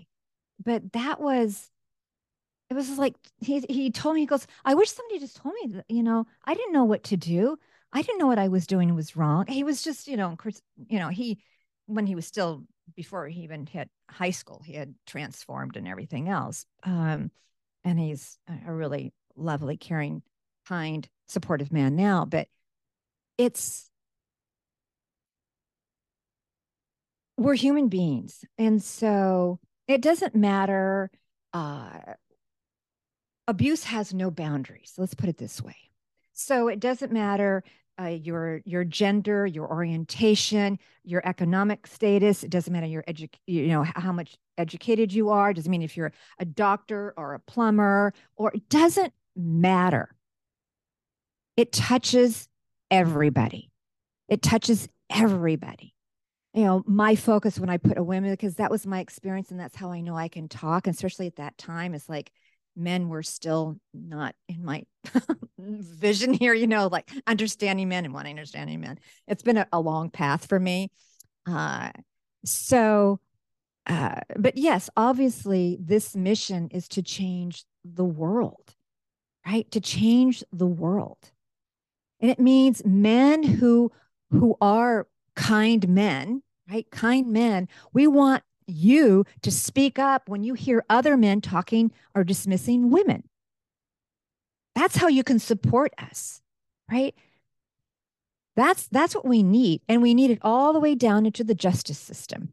but 0.64 0.92
that 0.92 1.20
was 1.20 1.70
it 2.68 2.74
was 2.74 2.98
like 2.98 3.14
he 3.38 3.60
he 3.68 3.90
told 3.90 4.14
me 4.14 4.20
he 4.20 4.26
goes 4.26 4.46
i 4.64 4.74
wish 4.74 4.90
somebody 4.90 5.18
just 5.18 5.36
told 5.36 5.54
me 5.62 5.72
that 5.72 5.84
you 5.88 6.02
know 6.02 6.26
i 6.44 6.54
didn't 6.54 6.72
know 6.72 6.84
what 6.84 7.04
to 7.04 7.16
do. 7.16 7.58
I 7.92 8.02
didn't 8.02 8.18
know 8.18 8.28
what 8.28 8.38
i 8.38 8.48
was 8.48 8.66
doing 8.66 8.94
was 8.94 9.16
wrong. 9.16 9.46
He 9.48 9.64
was 9.64 9.82
just 9.82 10.06
you 10.06 10.16
know 10.16 10.36
you 10.88 10.98
know 10.98 11.08
he 11.08 11.40
when 11.86 12.06
he 12.06 12.14
was 12.14 12.26
still 12.26 12.64
before 12.94 13.26
he 13.26 13.42
even 13.42 13.66
hit 13.66 13.88
high 14.08 14.30
school 14.30 14.62
he 14.64 14.74
had 14.74 14.94
transformed 15.06 15.76
and 15.76 15.86
everything 15.88 16.28
else 16.28 16.66
um 16.82 17.30
and 17.84 17.98
he's 17.98 18.38
a 18.66 18.72
really 18.72 19.12
lovely 19.36 19.76
caring 19.76 20.22
kind 20.66 21.08
supportive 21.28 21.72
man 21.72 21.96
now 21.96 22.24
but 22.24 22.48
it's 23.38 23.89
we're 27.40 27.54
human 27.54 27.88
beings. 27.88 28.44
And 28.58 28.82
so 28.82 29.58
it 29.88 30.02
doesn't 30.02 30.34
matter. 30.34 31.10
Uh, 31.54 31.98
abuse 33.48 33.84
has 33.84 34.12
no 34.12 34.30
boundaries. 34.30 34.92
Let's 34.98 35.14
put 35.14 35.30
it 35.30 35.38
this 35.38 35.62
way. 35.62 35.76
So 36.34 36.68
it 36.68 36.80
doesn't 36.80 37.12
matter 37.12 37.64
uh, 37.98 38.08
your 38.08 38.60
your 38.64 38.84
gender, 38.84 39.46
your 39.46 39.70
orientation, 39.70 40.78
your 41.02 41.26
economic 41.26 41.86
status. 41.86 42.44
It 42.44 42.50
doesn't 42.50 42.72
matter 42.72 42.86
your 42.86 43.04
edu- 43.04 43.32
you 43.46 43.68
know 43.68 43.84
how 43.84 44.12
much 44.12 44.36
educated 44.58 45.10
you 45.10 45.30
are. 45.30 45.50
It 45.50 45.54
doesn't 45.54 45.70
mean 45.70 45.82
if 45.82 45.96
you're 45.96 46.12
a 46.38 46.44
doctor 46.44 47.14
or 47.16 47.32
a 47.32 47.40
plumber 47.40 48.12
or 48.36 48.52
it 48.54 48.68
doesn't 48.68 49.14
matter. 49.34 50.14
It 51.56 51.72
touches 51.72 52.48
everybody. 52.90 53.70
It 54.28 54.42
touches 54.42 54.88
everybody. 55.08 55.94
You 56.54 56.64
know, 56.64 56.82
my 56.86 57.14
focus 57.14 57.58
when 57.58 57.70
I 57.70 57.76
put 57.76 57.98
a 57.98 58.02
women, 58.02 58.32
because 58.32 58.56
that 58.56 58.70
was 58.70 58.86
my 58.86 59.00
experience 59.00 59.50
and 59.50 59.60
that's 59.60 59.76
how 59.76 59.92
I 59.92 60.00
know 60.00 60.16
I 60.16 60.28
can 60.28 60.48
talk. 60.48 60.86
And 60.86 60.94
especially 60.94 61.26
at 61.26 61.36
that 61.36 61.56
time, 61.58 61.94
it's 61.94 62.08
like 62.08 62.32
men 62.76 63.08
were 63.08 63.22
still 63.22 63.76
not 63.94 64.34
in 64.48 64.64
my 64.64 64.84
vision 65.58 66.32
here, 66.32 66.54
you 66.54 66.66
know, 66.66 66.88
like 66.88 67.10
understanding 67.26 67.88
men 67.88 68.04
and 68.04 68.14
wanting 68.14 68.36
understanding 68.36 68.80
men. 68.80 68.98
It's 69.28 69.42
been 69.42 69.58
a, 69.58 69.68
a 69.72 69.80
long 69.80 70.10
path 70.10 70.46
for 70.46 70.58
me. 70.58 70.90
Uh, 71.46 71.90
so, 72.44 73.20
uh, 73.86 74.20
but 74.36 74.56
yes, 74.56 74.90
obviously, 74.96 75.78
this 75.80 76.16
mission 76.16 76.68
is 76.72 76.88
to 76.88 77.02
change 77.02 77.64
the 77.84 78.04
world, 78.04 78.74
right? 79.46 79.70
To 79.70 79.80
change 79.80 80.44
the 80.52 80.66
world. 80.66 81.30
And 82.20 82.30
it 82.30 82.38
means 82.38 82.84
men 82.84 83.42
who 83.42 83.92
who 84.30 84.56
are 84.60 85.08
kind 85.40 85.88
men, 85.88 86.42
right? 86.70 86.88
Kind 86.90 87.28
men. 87.28 87.66
We 87.94 88.06
want 88.06 88.42
you 88.66 89.24
to 89.42 89.50
speak 89.50 89.98
up 89.98 90.28
when 90.28 90.44
you 90.44 90.52
hear 90.54 90.84
other 90.90 91.16
men 91.16 91.40
talking 91.40 91.90
or 92.14 92.24
dismissing 92.24 92.90
women. 92.90 93.24
That's 94.74 94.96
how 94.96 95.08
you 95.08 95.24
can 95.24 95.38
support 95.38 95.92
us, 95.98 96.42
right? 96.90 97.14
That's 98.54 98.86
that's 98.88 99.14
what 99.14 99.24
we 99.24 99.42
need 99.42 99.80
and 99.88 100.02
we 100.02 100.12
need 100.12 100.30
it 100.30 100.40
all 100.42 100.74
the 100.74 100.80
way 100.80 100.94
down 100.94 101.24
into 101.24 101.42
the 101.42 101.54
justice 101.54 101.98
system. 101.98 102.52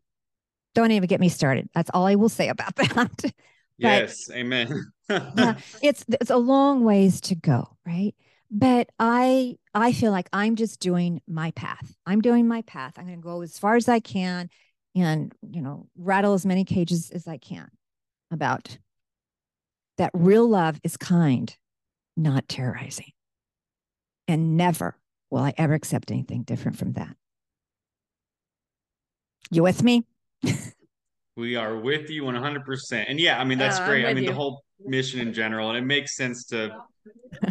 Don't 0.74 0.92
even 0.92 1.08
get 1.08 1.20
me 1.20 1.28
started. 1.28 1.70
That's 1.76 1.92
all 1.94 2.06
I 2.06 2.16
will 2.16 2.30
say 2.30 2.48
about 2.48 2.76
that. 2.78 3.34
yes, 3.78 4.30
amen. 4.32 4.92
uh, 5.10 5.56
it's 5.82 6.06
it's 6.22 6.32
a 6.32 6.38
long 6.38 6.86
ways 6.86 7.20
to 7.22 7.36
go, 7.36 7.76
right? 7.86 8.16
But 8.50 8.90
I 9.00 9.58
I 9.74 9.92
feel 9.92 10.12
like 10.12 10.30
I'm 10.32 10.56
just 10.56 10.80
doing 10.80 11.22
my 11.28 11.52
path. 11.52 11.96
I'm 12.06 12.22
doing 12.22 12.48
my 12.48 12.62
path. 12.64 12.94
I'm 12.98 13.06
going 13.06 13.20
to 13.20 13.24
go 13.24 13.42
as 13.42 13.60
far 13.60 13.76
as 13.76 13.90
I 13.90 14.00
can 14.00 14.50
and, 14.96 15.34
you 15.42 15.62
know, 15.62 15.88
rattle 15.98 16.34
as 16.34 16.46
many 16.46 16.64
cages 16.64 17.12
as 17.12 17.28
I 17.28 17.38
can 17.38 17.70
about 18.32 18.78
that 19.98 20.12
real 20.14 20.48
love 20.48 20.80
is 20.84 20.98
kind, 20.98 21.56
not 22.16 22.48
terrorizing. 22.48 23.12
And 24.28 24.58
never 24.58 24.98
will 25.30 25.44
I 25.44 25.54
ever 25.58 25.74
accept 25.74 26.12
anything 26.12 26.44
different 26.44 26.78
from 26.78 26.94
that. 26.94 27.16
You 29.52 29.64
with 29.64 29.84
me? 29.84 30.06
we 31.38 31.56
are 31.56 31.78
with 31.78 32.10
you 32.10 32.24
100%. 32.24 33.06
And 33.08 33.20
yeah, 33.20 33.40
I 33.40 33.44
mean, 33.44 33.58
that's 33.58 33.80
uh, 33.80 33.86
great. 33.86 34.06
I 34.06 34.14
mean, 34.14 34.24
you. 34.24 34.30
the 34.30 34.36
whole 34.36 34.64
mission 34.86 35.20
in 35.20 35.34
general, 35.34 35.70
and 35.70 35.78
it 35.78 35.86
makes 35.86 36.16
sense 36.16 36.46
to 36.46 36.76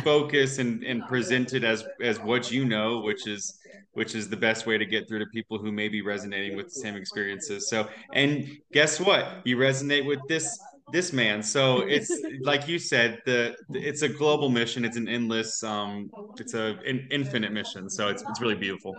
focus 0.02 0.58
and, 0.58 0.82
and 0.84 1.06
present 1.06 1.54
it 1.54 1.64
as 1.64 1.84
as 2.02 2.18
what 2.20 2.50
you 2.50 2.64
know, 2.64 3.00
which 3.00 3.26
is 3.26 3.58
which 3.92 4.14
is 4.14 4.28
the 4.28 4.36
best 4.36 4.66
way 4.66 4.76
to 4.76 4.84
get 4.84 5.08
through 5.08 5.20
to 5.20 5.26
people 5.26 5.58
who 5.58 5.72
may 5.72 5.88
be 5.88 6.02
resonating 6.02 6.56
with 6.56 6.66
the 6.66 6.80
same 6.80 6.96
experiences. 6.96 7.68
So, 7.68 7.88
and 8.12 8.58
guess 8.72 9.00
what? 9.00 9.40
You 9.44 9.56
resonate 9.56 10.04
with 10.04 10.20
this 10.28 10.58
this 10.92 11.12
man. 11.12 11.42
So 11.42 11.80
it's 11.80 12.12
like 12.42 12.68
you 12.68 12.78
said, 12.78 13.18
the, 13.24 13.56
it's 13.70 14.02
a 14.02 14.08
global 14.08 14.50
mission. 14.50 14.84
It's 14.84 14.96
an 14.96 15.08
endless, 15.08 15.62
um, 15.62 16.10
it's 16.38 16.54
a 16.54 16.78
an 16.86 17.08
infinite 17.10 17.52
mission. 17.52 17.88
So 17.88 18.08
it's 18.08 18.22
it's 18.28 18.40
really 18.40 18.54
beautiful. 18.54 18.94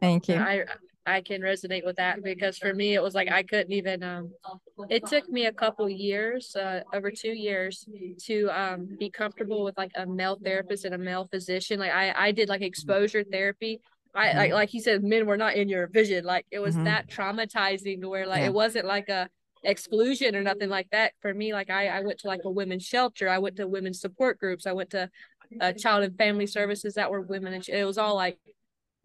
Thank 0.00 0.28
you. 0.28 0.36
I 0.36 0.64
I 1.08 1.20
can 1.22 1.40
resonate 1.40 1.84
with 1.84 1.96
that 1.96 2.22
because 2.22 2.58
for 2.58 2.72
me 2.74 2.94
it 2.94 3.02
was 3.02 3.14
like 3.14 3.30
I 3.30 3.42
couldn't 3.42 3.72
even 3.72 4.02
um 4.02 4.32
it 4.88 5.06
took 5.06 5.28
me 5.28 5.46
a 5.46 5.52
couple 5.52 5.88
years 5.88 6.54
uh 6.56 6.82
over 6.92 7.10
2 7.10 7.28
years 7.28 7.86
to 8.26 8.48
um 8.48 8.96
be 8.98 9.10
comfortable 9.10 9.64
with 9.64 9.76
like 9.76 9.92
a 9.96 10.06
male 10.06 10.38
therapist 10.42 10.84
and 10.84 10.94
a 10.94 10.98
male 10.98 11.28
physician. 11.30 11.80
Like 11.80 11.92
I 11.92 12.12
I 12.16 12.32
did 12.32 12.48
like 12.48 12.62
exposure 12.62 13.24
therapy. 13.24 13.80
I 14.14 14.32
like 14.34 14.52
like 14.52 14.68
he 14.68 14.80
said 14.80 15.02
men 15.02 15.26
were 15.26 15.36
not 15.36 15.54
in 15.54 15.68
your 15.68 15.86
vision. 15.86 16.24
Like 16.24 16.46
it 16.50 16.58
was 16.58 16.74
mm-hmm. 16.74 16.84
that 16.84 17.08
traumatizing 17.08 18.00
to 18.00 18.08
where 18.08 18.26
like 18.26 18.40
yeah. 18.40 18.46
it 18.46 18.54
wasn't 18.54 18.86
like 18.86 19.08
a 19.08 19.28
exclusion 19.64 20.36
or 20.36 20.42
nothing 20.42 20.68
like 20.68 20.88
that. 20.90 21.12
For 21.20 21.32
me 21.32 21.52
like 21.52 21.70
I 21.70 21.88
I 21.88 22.00
went 22.00 22.18
to 22.20 22.26
like 22.28 22.40
a 22.44 22.50
women's 22.50 22.84
shelter. 22.84 23.28
I 23.28 23.38
went 23.38 23.56
to 23.56 23.66
women's 23.66 24.00
support 24.00 24.38
groups. 24.38 24.66
I 24.66 24.72
went 24.72 24.90
to 24.90 25.10
uh, 25.60 25.72
child 25.72 26.04
and 26.04 26.16
family 26.16 26.46
services 26.46 26.94
that 26.94 27.10
were 27.10 27.20
women 27.20 27.54
and 27.54 27.66
it 27.68 27.84
was 27.84 27.98
all 27.98 28.14
like 28.14 28.38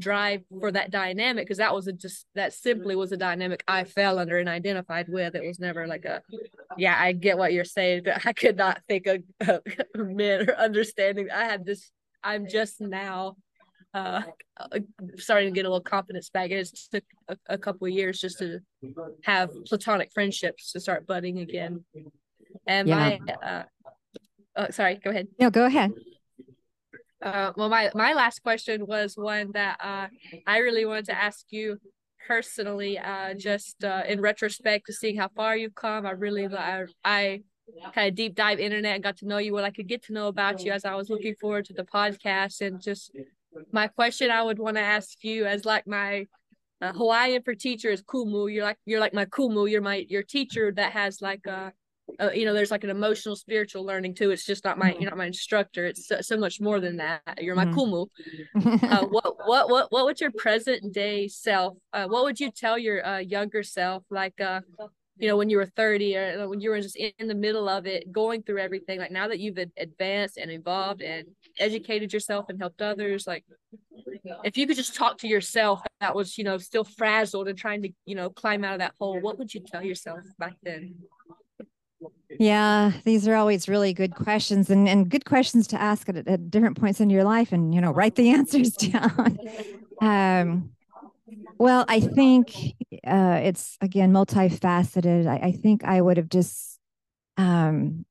drive 0.03 0.41
for 0.59 0.71
that 0.71 0.91
dynamic 0.91 1.45
because 1.45 1.57
that 1.57 1.73
was 1.73 1.87
a 1.87 1.93
just 1.93 2.25
that 2.35 2.53
simply 2.53 2.95
was 2.95 3.11
a 3.11 3.17
dynamic 3.17 3.63
I 3.67 3.83
fell 3.85 4.19
under 4.19 4.37
and 4.37 4.49
identified 4.49 5.07
with. 5.07 5.35
It 5.35 5.47
was 5.47 5.59
never 5.59 5.87
like 5.87 6.05
a, 6.05 6.21
yeah, 6.77 6.95
I 6.99 7.13
get 7.13 7.37
what 7.37 7.53
you're 7.53 7.63
saying, 7.63 8.03
but 8.05 8.25
I 8.25 8.33
could 8.33 8.57
not 8.57 8.81
think 8.87 9.07
of, 9.07 9.23
of 9.47 9.61
men 9.95 10.49
or 10.49 10.55
understanding. 10.55 11.29
I 11.31 11.45
had 11.45 11.65
this. 11.65 11.91
I'm 12.23 12.47
just 12.47 12.81
now 12.81 13.37
uh 13.93 14.23
starting 15.17 15.53
to 15.53 15.55
get 15.55 15.65
a 15.65 15.69
little 15.69 15.81
confidence 15.81 16.29
back. 16.29 16.51
It 16.51 16.67
took 16.91 17.03
a, 17.27 17.37
a 17.47 17.57
couple 17.57 17.87
of 17.87 17.93
years 17.93 18.19
just 18.19 18.39
to 18.39 18.59
have 19.23 19.49
platonic 19.65 20.11
friendships 20.13 20.71
to 20.73 20.79
start 20.79 21.07
budding 21.07 21.39
again. 21.39 21.83
And 22.67 22.87
yeah. 22.87 22.95
my 22.95 23.33
uh, 23.47 23.63
oh, 24.55 24.69
sorry, 24.71 24.99
go 25.03 25.11
ahead. 25.11 25.27
No, 25.39 25.49
go 25.49 25.65
ahead. 25.65 25.91
Uh, 27.23 27.53
well, 27.55 27.69
my 27.69 27.89
my 27.95 28.13
last 28.13 28.43
question 28.43 28.85
was 28.85 29.15
one 29.15 29.51
that 29.53 29.77
uh, 29.81 30.07
I 30.45 30.57
really 30.57 30.85
wanted 30.85 31.05
to 31.05 31.17
ask 31.17 31.45
you 31.51 31.77
personally, 32.27 32.99
uh, 32.99 33.33
just 33.33 33.83
uh, 33.83 34.03
in 34.07 34.19
retrospect 34.19 34.87
to 34.87 34.93
seeing 34.93 35.17
how 35.17 35.29
far 35.29 35.55
you've 35.55 35.75
come. 35.75 36.05
I 36.05 36.11
really 36.11 36.47
I, 36.47 36.85
I 37.03 37.41
kind 37.93 38.09
of 38.09 38.15
deep 38.15 38.35
dive 38.35 38.59
internet 38.59 38.95
and 38.95 39.03
got 39.03 39.17
to 39.17 39.27
know 39.27 39.37
you. 39.37 39.53
What 39.53 39.63
I 39.63 39.71
could 39.71 39.87
get 39.87 40.03
to 40.05 40.13
know 40.13 40.27
about 40.27 40.63
you 40.65 40.71
as 40.73 40.83
I 40.83 40.95
was 40.95 41.09
looking 41.09 41.35
forward 41.39 41.65
to 41.65 41.73
the 41.73 41.83
podcast, 41.85 42.59
and 42.59 42.81
just 42.81 43.11
my 43.71 43.87
question 43.87 44.29
I 44.29 44.43
would 44.43 44.59
want 44.59 44.75
to 44.75 44.81
ask 44.83 45.23
you 45.23 45.45
as 45.45 45.63
like 45.63 45.87
my 45.87 46.27
uh, 46.81 46.91
Hawaiian 46.91 47.41
for 47.43 47.55
teacher 47.55 47.89
is 47.89 48.03
kumu. 48.03 48.53
You're 48.53 48.65
like 48.65 48.77
you're 48.85 48.99
like 48.99 49.13
my 49.13 49.25
kumu. 49.25 49.69
You're 49.71 49.81
my 49.81 50.05
your 50.09 50.23
teacher 50.23 50.73
that 50.75 50.91
has 50.91 51.21
like 51.21 51.45
a 51.45 51.71
uh, 52.19 52.31
you 52.31 52.45
know, 52.45 52.53
there's 52.53 52.71
like 52.71 52.83
an 52.83 52.89
emotional, 52.89 53.35
spiritual 53.35 53.85
learning 53.85 54.15
too. 54.15 54.31
It's 54.31 54.45
just 54.45 54.63
not 54.63 54.77
my, 54.77 54.91
mm-hmm. 54.91 55.01
you're 55.01 55.11
not 55.11 55.17
my 55.17 55.25
instructor. 55.25 55.85
It's 55.85 56.07
so, 56.07 56.21
so 56.21 56.37
much 56.37 56.59
more 56.59 56.79
than 56.79 56.97
that. 56.97 57.21
You're 57.39 57.55
my 57.55 57.65
mm-hmm. 57.65 57.79
kumu. 57.79 58.07
uh, 58.91 59.05
what, 59.09 59.47
what, 59.47 59.69
what, 59.69 59.91
what 59.91 60.05
would 60.05 60.19
your 60.19 60.31
present 60.31 60.93
day 60.93 61.27
self? 61.27 61.77
Uh, 61.91 62.07
what 62.07 62.23
would 62.23 62.39
you 62.39 62.51
tell 62.51 62.77
your 62.77 63.05
uh, 63.05 63.19
younger 63.19 63.63
self, 63.63 64.03
like, 64.09 64.39
uh, 64.39 64.61
you 65.17 65.27
know, 65.27 65.37
when 65.37 65.49
you 65.49 65.57
were 65.57 65.65
30 65.65 66.17
or 66.17 66.43
uh, 66.43 66.47
when 66.47 66.59
you 66.59 66.69
were 66.69 66.81
just 66.81 66.95
in 66.95 67.27
the 67.27 67.35
middle 67.35 67.69
of 67.69 67.85
it, 67.85 68.11
going 68.11 68.43
through 68.43 68.59
everything? 68.59 68.99
Like 68.99 69.11
now 69.11 69.27
that 69.27 69.39
you've 69.39 69.59
advanced 69.77 70.37
and 70.37 70.51
evolved 70.51 71.01
and 71.01 71.27
educated 71.59 72.11
yourself 72.11 72.45
and 72.49 72.59
helped 72.59 72.81
others, 72.81 73.27
like 73.27 73.45
if 74.43 74.57
you 74.57 74.67
could 74.67 74.75
just 74.75 74.95
talk 74.95 75.19
to 75.19 75.27
yourself 75.27 75.81
that 75.99 76.15
was, 76.15 76.37
you 76.37 76.43
know, 76.43 76.57
still 76.57 76.83
frazzled 76.83 77.47
and 77.47 77.57
trying 77.57 77.81
to, 77.83 77.89
you 78.05 78.15
know, 78.15 78.29
climb 78.29 78.63
out 78.63 78.73
of 78.73 78.79
that 78.79 78.93
hole, 78.99 79.19
what 79.21 79.37
would 79.37 79.53
you 79.53 79.61
tell 79.61 79.83
yourself 79.83 80.19
back 80.39 80.55
then? 80.63 80.95
Yeah, 82.39 82.91
these 83.03 83.27
are 83.27 83.35
always 83.35 83.69
really 83.69 83.93
good 83.93 84.15
questions 84.15 84.69
and, 84.69 84.87
and 84.87 85.09
good 85.09 85.25
questions 85.25 85.67
to 85.67 85.81
ask 85.81 86.09
at, 86.09 86.27
at 86.27 86.49
different 86.49 86.79
points 86.79 86.99
in 86.99 87.09
your 87.09 87.23
life 87.23 87.51
and, 87.51 87.73
you 87.73 87.81
know, 87.81 87.91
write 87.91 88.15
the 88.15 88.29
answers 88.31 88.71
down. 88.71 89.37
um, 90.01 90.71
well, 91.57 91.85
I 91.87 91.99
think 91.99 92.53
uh, 93.05 93.39
it's, 93.43 93.77
again, 93.81 94.11
multifaceted. 94.11 95.27
I, 95.27 95.47
I 95.47 95.51
think 95.51 95.83
I 95.83 96.01
would 96.01 96.17
have 96.17 96.29
just 96.29 96.79
um, 97.37 98.05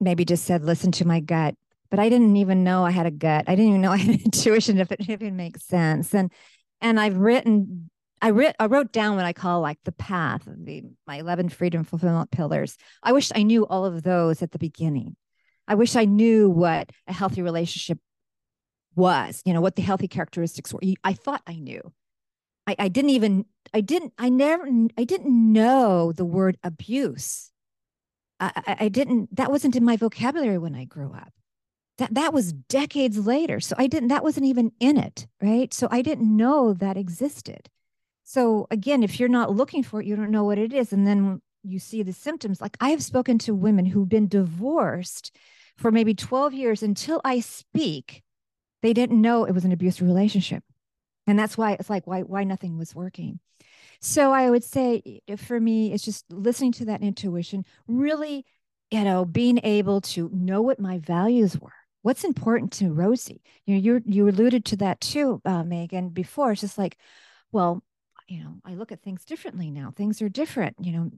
maybe 0.00 0.24
just 0.24 0.44
said, 0.44 0.62
listen 0.64 0.92
to 0.92 1.06
my 1.06 1.20
gut. 1.20 1.54
But 1.90 2.00
I 2.00 2.08
didn't 2.08 2.36
even 2.36 2.64
know 2.64 2.84
I 2.84 2.90
had 2.90 3.06
a 3.06 3.10
gut. 3.12 3.44
I 3.46 3.54
didn't 3.54 3.68
even 3.68 3.80
know 3.80 3.92
I 3.92 3.98
had 3.98 4.20
intuition, 4.24 4.78
if 4.78 4.90
it 4.90 5.08
even 5.08 5.36
makes 5.36 5.64
sense. 5.64 6.14
And 6.14 6.32
and 6.80 7.00
I've 7.00 7.16
written 7.16 7.90
I, 8.22 8.28
writ, 8.28 8.56
I 8.58 8.66
wrote 8.66 8.92
down 8.92 9.16
what 9.16 9.24
I 9.24 9.32
call 9.32 9.60
like 9.60 9.78
the 9.84 9.92
path, 9.92 10.42
the, 10.46 10.84
my 11.06 11.16
11 11.16 11.50
freedom 11.50 11.84
fulfillment 11.84 12.30
pillars. 12.30 12.76
I 13.02 13.12
wish 13.12 13.30
I 13.34 13.42
knew 13.42 13.66
all 13.66 13.84
of 13.84 14.02
those 14.02 14.42
at 14.42 14.52
the 14.52 14.58
beginning. 14.58 15.16
I 15.68 15.74
wish 15.74 15.96
I 15.96 16.04
knew 16.04 16.48
what 16.48 16.90
a 17.06 17.12
healthy 17.12 17.42
relationship 17.42 17.98
was, 18.94 19.42
you 19.44 19.52
know, 19.52 19.60
what 19.60 19.76
the 19.76 19.82
healthy 19.82 20.08
characteristics 20.08 20.72
were. 20.72 20.80
I 21.04 21.12
thought 21.12 21.42
I 21.46 21.56
knew. 21.56 21.92
I, 22.66 22.76
I 22.78 22.88
didn't 22.88 23.10
even, 23.10 23.44
I 23.74 23.80
didn't, 23.80 24.12
I 24.18 24.28
never, 24.28 24.68
I 24.96 25.04
didn't 25.04 25.52
know 25.52 26.12
the 26.12 26.24
word 26.24 26.56
abuse. 26.62 27.50
I, 28.40 28.50
I, 28.66 28.76
I 28.80 28.88
didn't, 28.88 29.34
that 29.36 29.50
wasn't 29.50 29.76
in 29.76 29.84
my 29.84 29.96
vocabulary 29.96 30.58
when 30.58 30.74
I 30.74 30.84
grew 30.84 31.12
up. 31.12 31.32
That, 31.98 32.14
that 32.14 32.32
was 32.34 32.52
decades 32.52 33.26
later. 33.26 33.60
So 33.60 33.74
I 33.78 33.86
didn't, 33.86 34.08
that 34.08 34.22
wasn't 34.22 34.46
even 34.46 34.72
in 34.80 34.96
it. 34.96 35.26
Right. 35.40 35.72
So 35.72 35.88
I 35.90 36.02
didn't 36.02 36.34
know 36.34 36.72
that 36.74 36.96
existed. 36.96 37.70
So 38.28 38.66
again, 38.72 39.04
if 39.04 39.20
you're 39.20 39.28
not 39.28 39.54
looking 39.54 39.84
for 39.84 40.00
it, 40.00 40.06
you 40.06 40.16
don't 40.16 40.32
know 40.32 40.42
what 40.42 40.58
it 40.58 40.72
is. 40.72 40.92
And 40.92 41.06
then 41.06 41.40
you 41.62 41.78
see 41.78 42.02
the 42.02 42.12
symptoms. 42.12 42.60
Like 42.60 42.76
I 42.80 42.90
have 42.90 43.02
spoken 43.02 43.38
to 43.40 43.54
women 43.54 43.86
who've 43.86 44.08
been 44.08 44.26
divorced 44.26 45.30
for 45.76 45.92
maybe 45.92 46.12
12 46.12 46.52
years 46.52 46.82
until 46.82 47.20
I 47.24 47.38
speak, 47.38 48.24
they 48.82 48.92
didn't 48.92 49.20
know 49.22 49.44
it 49.44 49.52
was 49.52 49.64
an 49.64 49.70
abusive 49.70 50.08
relationship. 50.08 50.64
And 51.28 51.38
that's 51.38 51.56
why 51.56 51.72
it's 51.74 51.88
like 51.88 52.08
why 52.08 52.22
why 52.22 52.42
nothing 52.42 52.76
was 52.76 52.96
working. 52.96 53.38
So 54.00 54.32
I 54.32 54.50
would 54.50 54.64
say 54.64 55.20
for 55.36 55.60
me, 55.60 55.92
it's 55.92 56.04
just 56.04 56.24
listening 56.32 56.72
to 56.72 56.86
that 56.86 57.02
intuition, 57.02 57.64
really, 57.86 58.44
you 58.90 59.04
know, 59.04 59.24
being 59.24 59.60
able 59.62 60.00
to 60.00 60.30
know 60.32 60.62
what 60.62 60.80
my 60.80 60.98
values 60.98 61.60
were. 61.60 61.72
What's 62.02 62.24
important 62.24 62.72
to 62.74 62.92
Rosie? 62.92 63.42
You 63.66 63.74
know, 63.76 63.80
you 63.80 64.02
you 64.04 64.28
alluded 64.28 64.64
to 64.66 64.76
that 64.78 65.00
too, 65.00 65.40
uh, 65.44 65.62
Megan, 65.62 66.08
before. 66.08 66.50
It's 66.52 66.60
just 66.60 66.76
like, 66.76 66.98
well, 67.52 67.82
you 68.28 68.42
know, 68.42 68.54
I 68.64 68.74
look 68.74 68.92
at 68.92 69.02
things 69.02 69.24
differently 69.24 69.70
now. 69.70 69.92
Things 69.94 70.20
are 70.22 70.28
different, 70.28 70.76
you 70.80 70.92
know. 70.92 71.10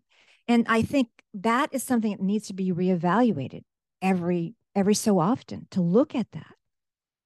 And 0.47 0.67
I 0.69 0.83
think 0.83 1.09
that 1.35 1.71
is 1.73 1.83
something 1.83 2.11
that 2.13 2.21
needs 2.21 2.49
to 2.49 2.55
be 2.55 2.73
reevaluated 2.73 3.63
every 4.01 4.55
every 4.75 4.95
so 4.95 5.19
often 5.19 5.67
to 5.71 5.81
look 5.81 6.15
at 6.15 6.31
that. 6.33 6.55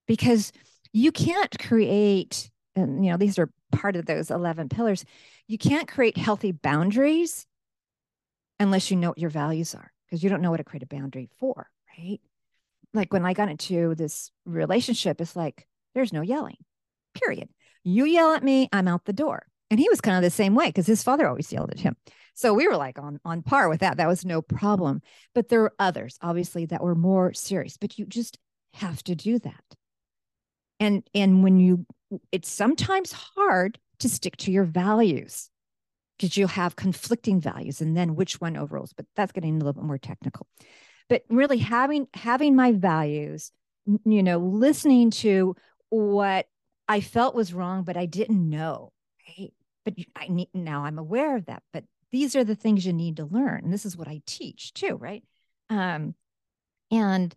Because 0.07 0.53
you 0.93 1.13
can't 1.13 1.57
create 1.59 2.51
and 2.75 3.05
you 3.05 3.11
know, 3.11 3.17
these 3.17 3.39
are 3.39 3.51
part 3.71 3.97
of 3.97 4.07
those 4.07 4.31
11 4.31 4.69
pillars. 4.69 5.05
You 5.47 5.59
can't 5.59 5.89
create 5.89 6.17
healthy 6.17 6.53
boundaries 6.53 7.47
unless 8.61 8.91
you 8.91 8.97
know 8.97 9.09
what 9.09 9.19
your 9.19 9.31
values 9.31 9.75
are 9.75 9.93
because 10.07 10.23
you 10.23 10.31
don't 10.31 10.43
know 10.43 10.51
what 10.51 10.59
to 10.59 10.65
create 10.65 10.83
a 10.83 10.87
boundary 10.87 11.29
for, 11.39 11.69
right? 11.99 12.21
Like 12.95 13.13
when 13.13 13.25
I 13.27 13.33
got 13.33 13.49
into 13.49 13.95
this 13.95 14.31
relationship, 14.45 15.21
it's 15.21 15.35
like 15.35 15.67
there's 15.95 16.13
no 16.13 16.21
yelling, 16.21 16.59
period. 17.15 17.49
You 17.85 18.05
yell 18.05 18.33
at 18.33 18.45
me, 18.45 18.69
I'm 18.73 18.89
out 18.89 19.05
the 19.05 19.13
door. 19.13 19.47
And 19.73 19.81
he 19.81 19.89
was 19.89 20.03
kind 20.03 20.19
of 20.19 20.23
the 20.23 20.29
same 20.29 20.55
way 20.55 20.67
because 20.67 20.87
his 20.87 21.03
father 21.03 21.27
always 21.27 21.51
yelled 21.51 21.71
at 21.71 21.81
him. 21.81 21.97
So 22.35 22.53
we 22.53 22.69
were 22.69 22.77
like 22.77 22.99
on, 22.99 23.19
on 23.25 23.41
par 23.41 23.71
with 23.71 23.81
that. 23.81 23.97
That 23.97 24.07
was 24.07 24.23
no 24.23 24.43
problem. 24.43 25.01
But 25.35 25.49
there 25.49 25.63
are 25.63 25.73
others, 25.79 26.19
obviously, 26.21 26.67
that 26.67 26.83
were 26.83 26.95
more 26.95 27.33
serious, 27.33 27.79
but 27.79 27.99
you 27.99 28.05
just 28.05 28.39
have 28.75 29.03
to 29.05 29.15
do 29.15 29.39
that. 29.39 29.65
And 30.79 31.09
and 31.15 31.43
when 31.43 31.59
you 31.59 31.87
it's 32.31 32.51
sometimes 32.51 33.13
hard 33.13 33.79
to 34.01 34.11
stick 34.11 34.37
to 34.37 34.53
your 34.53 34.65
values 34.65 35.49
because 36.19 36.37
you'll 36.37 36.49
have 36.49 36.77
conflicting 36.77 37.41
values 37.41 37.81
and 37.81 37.97
then 37.97 38.15
which 38.15 38.43
one 38.43 38.59
overrules, 38.59 38.93
but 38.93 39.07
that's 39.17 39.33
getting 39.33 39.55
a 39.55 39.59
little 39.59 39.73
bit 39.73 39.85
more 39.85 39.97
technical. 39.97 40.47
But 41.09 41.23
really 41.31 41.57
having 41.57 42.09
having 42.13 42.55
my 42.55 42.73
values, 42.73 43.53
you 44.05 44.23
know, 44.23 44.37
listening 44.37 45.13
to 45.13 45.57
what 45.89 46.45
I 46.89 47.01
felt 47.01 47.35
was 47.35 47.55
wrong, 47.55 47.85
but 47.85 47.97
I 47.97 48.05
didn't 48.05 48.51
know. 48.51 48.93
Right. 49.27 49.53
But 49.85 49.95
I 50.17 50.29
need 50.29 50.49
now 50.55 50.85
I'm 50.85 50.99
aware 50.99 51.37
of 51.37 51.47
that. 51.47 51.63
But 51.73 51.85
these 52.11 52.37
are 52.37 52.45
the 52.45 52.55
things 52.55 52.87
you 52.87 52.93
need 52.93 53.17
to 53.17 53.25
learn. 53.25 53.65
And 53.65 53.73
this 53.73 53.87
is 53.87 53.97
what 53.97 54.09
I 54.09 54.21
teach 54.27 54.75
too, 54.75 54.97
right? 54.97 55.25
Um, 55.71 56.15
and 56.91 57.35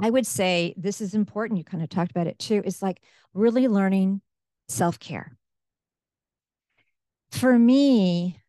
I 0.00 0.10
would 0.10 0.26
say 0.26 0.74
this 0.76 1.00
is 1.00 1.14
important. 1.14 1.58
You 1.58 1.64
kind 1.64 1.82
of 1.82 1.88
talked 1.88 2.10
about 2.10 2.26
it 2.26 2.38
too, 2.38 2.62
is 2.64 2.82
like 2.82 3.00
really 3.34 3.68
learning 3.68 4.20
self 4.68 4.98
care. 4.98 5.36
For 7.30 7.58
me, 7.58 8.40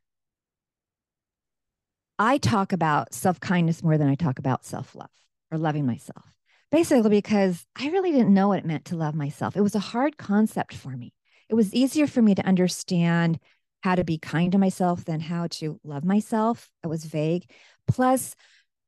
I 2.20 2.38
talk 2.38 2.72
about 2.74 3.14
self 3.14 3.40
kindness 3.40 3.84
more 3.84 3.98
than 3.98 4.08
I 4.08 4.16
talk 4.16 4.40
about 4.40 4.66
self 4.66 4.96
love 4.96 5.10
or 5.52 5.58
loving 5.58 5.86
myself 5.86 6.34
basically 6.74 7.12
because 7.12 7.68
I 7.76 7.90
really 7.90 8.12
didn't 8.12 8.34
know 8.34 8.48
what 8.48 8.58
it 8.58 8.66
meant 8.66 8.86
to 8.86 8.96
love 8.96 9.14
myself. 9.14 9.56
It 9.56 9.62
was 9.62 9.76
a 9.76 9.80
hard 9.80 10.18
concept 10.18 10.74
for 10.74 10.90
me. 10.98 11.14
It 11.54 11.56
was 11.56 11.72
easier 11.72 12.08
for 12.08 12.20
me 12.20 12.34
to 12.34 12.44
understand 12.48 13.38
how 13.82 13.94
to 13.94 14.04
be 14.04 14.18
kind 14.18 14.52
to 14.54 14.58
myself 14.58 15.06
than 15.06 15.20
how 15.20 15.46
to 15.52 15.80
love 15.84 16.04
myself. 16.04 16.72
It 16.84 16.88
was 16.88 17.06
vague. 17.06 17.48
Plus, 17.88 18.36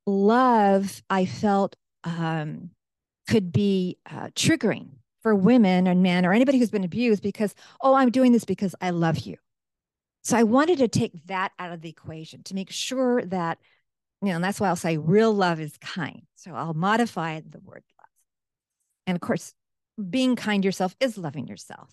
love, 0.07 1.03
I 1.07 1.27
felt 1.27 1.75
um, 2.05 2.71
could 3.29 3.51
be 3.51 3.99
uh, 4.09 4.29
triggering 4.33 4.93
for 5.21 5.35
women 5.35 5.85
and 5.85 6.01
men 6.01 6.25
or 6.25 6.33
anybody 6.33 6.57
who's 6.57 6.71
been 6.71 6.83
abused 6.83 7.21
because, 7.21 7.53
oh, 7.81 7.93
I'm 7.93 8.09
doing 8.09 8.31
this 8.31 8.45
because 8.45 8.73
I 8.81 8.89
love 8.89 9.19
you. 9.19 9.35
So 10.23 10.35
I 10.35 10.41
wanted 10.41 10.79
to 10.79 10.87
take 10.87 11.27
that 11.27 11.51
out 11.59 11.71
of 11.71 11.81
the 11.81 11.89
equation 11.89 12.41
to 12.45 12.55
make 12.55 12.71
sure 12.71 13.23
that 13.25 13.59
you 14.23 14.29
know, 14.29 14.35
and 14.37 14.43
that's 14.43 14.59
why 14.59 14.69
I'll 14.69 14.75
say 14.75 14.97
real 14.97 15.31
love 15.31 15.59
is 15.59 15.77
kind. 15.77 16.23
So 16.33 16.55
I'll 16.55 16.73
modify 16.73 17.41
the 17.47 17.59
word 17.59 17.83
love. 17.95 18.09
And 19.05 19.13
of 19.13 19.21
course, 19.21 19.53
being 20.09 20.35
kind 20.35 20.65
yourself 20.65 20.95
is 20.99 21.15
loving 21.15 21.45
yourself. 21.45 21.91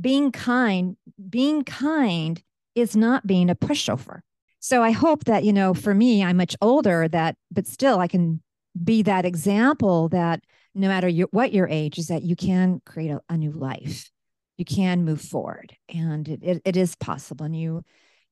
Being 0.00 0.32
kind, 0.32 0.96
being 1.28 1.64
kind 1.64 2.42
is 2.74 2.96
not 2.96 3.26
being 3.26 3.50
a 3.50 3.54
pushover. 3.54 4.20
So 4.60 4.82
I 4.82 4.90
hope 4.90 5.24
that, 5.24 5.44
you 5.44 5.52
know, 5.52 5.74
for 5.74 5.94
me, 5.94 6.22
I'm 6.22 6.36
much 6.36 6.56
older 6.60 7.08
that, 7.08 7.36
but 7.50 7.66
still 7.66 7.98
I 7.98 8.08
can 8.08 8.42
be 8.82 9.02
that 9.02 9.24
example 9.24 10.08
that 10.10 10.44
no 10.74 10.88
matter 10.88 11.08
your, 11.08 11.28
what 11.30 11.52
your 11.52 11.66
age 11.68 11.98
is 11.98 12.08
that 12.08 12.22
you 12.22 12.36
can 12.36 12.80
create 12.86 13.10
a, 13.10 13.20
a 13.28 13.36
new 13.36 13.50
life. 13.50 14.10
You 14.58 14.64
can 14.64 15.04
move 15.04 15.20
forward 15.20 15.74
and 15.88 16.28
it, 16.28 16.40
it, 16.42 16.62
it 16.64 16.76
is 16.76 16.94
possible. 16.94 17.46
And 17.46 17.56
you, 17.56 17.82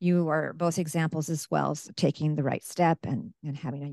you 0.00 0.28
are 0.28 0.52
both 0.52 0.78
examples 0.78 1.28
as 1.28 1.46
well 1.50 1.72
as 1.72 1.88
taking 1.96 2.34
the 2.34 2.42
right 2.42 2.64
step 2.64 2.98
and 3.04 3.32
and 3.42 3.56
having 3.56 3.82
a, 3.82 3.86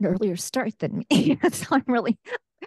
an 0.00 0.06
earlier 0.06 0.36
start 0.36 0.78
than 0.78 1.04
me. 1.10 1.38
so 1.52 1.66
I'm 1.72 1.84
really 1.86 2.18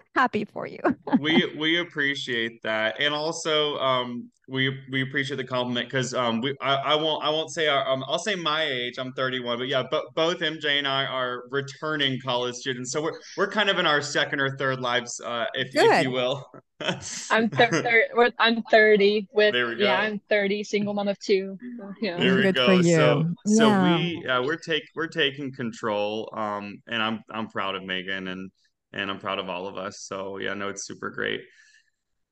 happy 0.16 0.46
for 0.46 0.68
you. 0.68 0.80
we 1.20 1.54
we 1.58 1.80
appreciate 1.80 2.62
that, 2.64 3.00
and 3.00 3.14
also 3.14 3.78
um, 3.78 4.30
we 4.48 4.78
we 4.92 5.02
appreciate 5.02 5.38
the 5.38 5.44
compliment 5.44 5.88
because 5.88 6.14
um, 6.14 6.42
we 6.42 6.56
I, 6.62 6.76
I 6.76 6.96
won't 6.96 7.24
I 7.24 7.30
won't 7.30 7.52
say 7.52 7.68
our, 7.68 7.88
um, 7.88 8.04
I'll 8.08 8.20
say 8.20 8.36
my 8.36 8.64
age. 8.64 8.98
I'm 8.98 9.14
31, 9.14 9.60
but 9.60 9.68
yeah, 9.68 9.84
but 9.90 10.06
both 10.16 10.40
MJ 10.40 10.78
and 10.78 10.88
I 10.88 11.06
are 11.06 11.44
returning 11.50 12.20
college 12.22 12.56
students, 12.56 12.92
so 12.92 13.02
we're 13.02 13.20
we're 13.36 13.50
kind 13.50 13.70
of 13.70 13.80
in 13.80 13.86
our 13.86 14.02
second 14.02 14.40
or 14.40 14.56
third 14.58 14.80
lives, 14.80 15.20
uh, 15.20 15.46
if 15.54 15.70
if 15.74 16.04
you 16.04 16.12
will. 16.12 16.50
I'm 17.32 17.50
thir- 17.50 18.32
I'm 18.38 18.62
30 18.70 19.28
with 19.34 19.56
yeah 19.80 20.00
I'm 20.00 20.22
30 20.30 20.64
single 20.64 20.94
mom 20.94 21.08
of 21.08 21.18
two. 21.20 21.58
Yeah. 22.02 22.18
There 22.18 22.36
we 22.36 22.44
Good 22.44 22.56
go. 22.56 22.82
So 22.84 23.26
so 23.48 23.68
yeah. 23.68 23.98
we 23.98 24.26
uh, 24.28 24.44
we're 24.44 24.58
take 24.58 24.84
we're 24.96 25.08
taking 25.08 25.52
control. 25.52 26.30
Um, 26.34 26.82
and 26.88 27.02
I'm 27.02 27.24
I'm 27.32 27.48
proud 27.48 27.76
of 27.76 27.84
Megan 27.84 28.28
and 28.28 28.52
and 28.94 29.10
I'm 29.10 29.20
proud 29.20 29.40
of 29.40 29.50
all 29.50 29.68
of 29.68 29.78
us. 29.78 30.02
So 30.02 30.38
yeah, 30.38 30.54
no, 30.54 30.70
it's 30.70 30.86
super 30.86 31.10
great. 31.10 31.42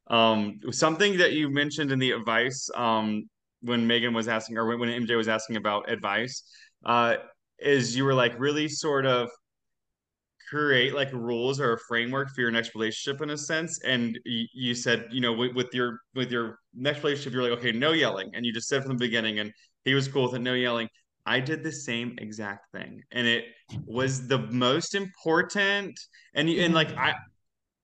Um, 0.07 0.59
something 0.71 1.17
that 1.17 1.33
you 1.33 1.49
mentioned 1.49 1.91
in 1.91 1.99
the 1.99 2.11
advice, 2.11 2.69
um, 2.75 3.23
when 3.61 3.87
Megan 3.87 4.13
was 4.13 4.27
asking, 4.27 4.57
or 4.57 4.77
when 4.77 4.89
MJ 4.89 5.15
was 5.15 5.27
asking 5.27 5.55
about 5.55 5.89
advice, 5.89 6.43
uh, 6.85 7.15
is 7.57 7.95
you 7.95 8.03
were 8.05 8.13
like 8.13 8.39
really 8.39 8.67
sort 8.67 9.05
of 9.05 9.29
create 10.49 10.93
like 10.93 11.11
rules 11.11 11.59
or 11.59 11.73
a 11.73 11.77
framework 11.87 12.29
for 12.29 12.41
your 12.41 12.51
next 12.51 12.75
relationship 12.75 13.21
in 13.21 13.31
a 13.31 13.37
sense 13.37 13.81
and 13.83 14.19
y- 14.25 14.45
you 14.53 14.75
said 14.75 15.07
you 15.11 15.19
know 15.19 15.33
with, 15.33 15.73
your 15.73 15.99
with 16.13 16.31
your 16.31 16.59
next 16.75 17.03
relationship 17.03 17.33
you're 17.33 17.41
like 17.41 17.57
okay 17.57 17.71
no 17.71 17.93
yelling 17.93 18.29
and 18.33 18.45
you 18.45 18.53
just 18.53 18.67
said 18.67 18.83
from 18.83 18.91
the 18.91 18.97
beginning 18.97 19.39
and 19.39 19.51
he 19.85 19.95
was 19.95 20.07
cool 20.07 20.23
with 20.23 20.35
it 20.35 20.39
no 20.39 20.53
yelling 20.53 20.87
I 21.25 21.39
did 21.39 21.63
the 21.63 21.71
same 21.71 22.15
exact 22.19 22.71
thing, 22.71 23.01
and 23.11 23.27
it 23.27 23.45
was 23.85 24.27
the 24.27 24.39
most 24.39 24.95
important. 24.95 25.99
And 26.33 26.49
and 26.49 26.73
like 26.73 26.89
mm-hmm. 26.89 26.99
I, 26.99 27.13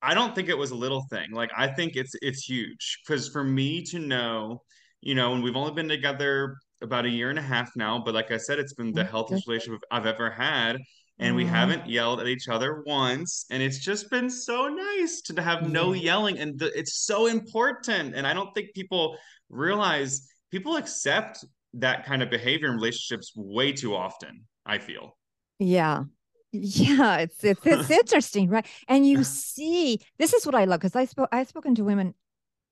I 0.01 0.13
don't 0.13 0.35
think 0.35 0.49
it 0.49 0.57
was 0.57 0.71
a 0.71 0.75
little 0.75 1.05
thing. 1.09 1.31
Like 1.31 1.51
I 1.57 1.67
think 1.67 1.95
it's 1.95 2.13
it's 2.21 2.43
huge 2.43 2.99
because 3.05 3.29
for 3.29 3.43
me 3.43 3.83
to 3.85 3.99
know, 3.99 4.61
you 5.01 5.15
know, 5.15 5.33
and 5.33 5.43
we've 5.43 5.55
only 5.55 5.73
been 5.73 5.89
together 5.89 6.55
about 6.81 7.05
a 7.05 7.09
year 7.09 7.29
and 7.29 7.39
a 7.39 7.43
half 7.43 7.69
now, 7.75 8.01
but 8.03 8.13
like 8.13 8.31
I 8.31 8.37
said, 8.37 8.59
it's 8.59 8.73
been 8.73 8.93
the 8.93 9.01
mm-hmm. 9.01 9.11
healthiest 9.11 9.47
relationship 9.47 9.81
I've 9.91 10.05
ever 10.05 10.29
had. 10.29 10.77
And 11.19 11.35
we 11.35 11.43
mm-hmm. 11.43 11.53
haven't 11.53 11.87
yelled 11.87 12.19
at 12.19 12.27
each 12.27 12.47
other 12.47 12.81
once. 12.87 13.45
And 13.51 13.61
it's 13.61 13.77
just 13.77 14.09
been 14.09 14.27
so 14.27 14.67
nice 14.67 15.21
to 15.21 15.39
have 15.39 15.69
no 15.69 15.93
yelling. 15.93 16.39
And 16.39 16.57
the, 16.57 16.75
it's 16.77 17.05
so 17.05 17.27
important. 17.27 18.15
And 18.15 18.25
I 18.25 18.33
don't 18.33 18.51
think 18.55 18.73
people 18.73 19.15
realize 19.49 20.27
people 20.49 20.77
accept 20.77 21.45
that 21.75 22.05
kind 22.05 22.21
of 22.21 22.29
behavior 22.29 22.67
in 22.67 22.75
relationships 22.75 23.31
way 23.35 23.71
too 23.71 23.95
often 23.95 24.43
i 24.65 24.77
feel. 24.77 25.17
Yeah. 25.59 26.03
Yeah 26.51 27.17
it's 27.17 27.43
it's, 27.43 27.65
it's 27.65 27.89
interesting 28.01 28.49
right? 28.49 28.65
And 28.87 29.07
you 29.07 29.23
see 29.25 29.99
this 30.19 30.33
is 30.33 30.45
what 30.45 30.55
i 30.55 30.65
love 30.65 30.79
because 30.79 30.95
i 30.95 31.05
spoke 31.05 31.29
i've 31.31 31.47
spoken 31.47 31.75
to 31.75 31.83
women 31.83 32.13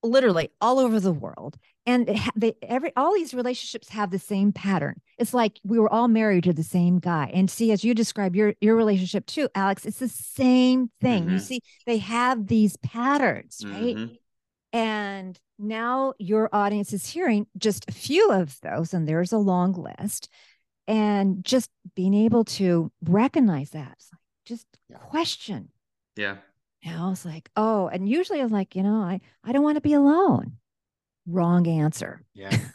literally 0.03 0.49
all 0.61 0.79
over 0.79 0.99
the 0.99 1.11
world 1.11 1.57
and 1.85 2.07
they 2.35 2.53
every 2.61 2.91
all 2.95 3.13
these 3.13 3.33
relationships 3.33 3.89
have 3.89 4.11
the 4.11 4.19
same 4.19 4.51
pattern. 4.51 5.01
It's 5.17 5.33
like 5.33 5.59
we 5.63 5.79
were 5.79 5.91
all 5.91 6.07
married 6.07 6.45
to 6.45 6.53
the 6.53 6.63
same 6.63 6.99
guy 6.99 7.29
and 7.33 7.49
see 7.49 7.71
as 7.71 7.83
you 7.83 7.93
describe 7.93 8.35
your 8.35 8.53
your 8.61 8.75
relationship 8.75 9.25
too 9.25 9.49
alex 9.55 9.85
it's 9.85 9.99
the 9.99 10.07
same 10.07 10.89
thing. 11.01 11.23
Mm-hmm. 11.23 11.33
you 11.33 11.39
see 11.39 11.61
they 11.85 11.97
have 11.97 12.47
these 12.47 12.77
patterns 12.77 13.61
right? 13.65 13.95
Mm-hmm. 13.95 14.13
And 14.71 15.39
now 15.59 16.13
your 16.17 16.49
audience 16.53 16.93
is 16.93 17.05
hearing 17.05 17.45
just 17.57 17.87
a 17.89 17.91
few 17.91 18.31
of 18.31 18.59
those, 18.61 18.93
and 18.93 19.07
there's 19.07 19.33
a 19.33 19.37
long 19.37 19.73
list. 19.73 20.29
And 20.87 21.43
just 21.45 21.69
being 21.95 22.15
able 22.15 22.45
to 22.45 22.91
recognize 23.03 23.69
that, 23.71 23.95
like 24.11 24.21
just 24.45 24.65
question. 24.91 25.69
Yeah. 26.15 26.37
You 26.81 26.91
know, 26.91 27.11
it's 27.11 27.25
like, 27.25 27.49
oh, 27.55 27.87
and 27.87 28.07
usually 28.09 28.39
I'm 28.39 28.49
like, 28.49 28.75
you 28.75 28.81
know, 28.81 29.01
I, 29.01 29.21
I 29.43 29.51
don't 29.51 29.63
want 29.63 29.75
to 29.75 29.81
be 29.81 29.93
alone. 29.93 30.53
Wrong 31.27 31.67
answer. 31.67 32.23
Yeah. 32.33 32.55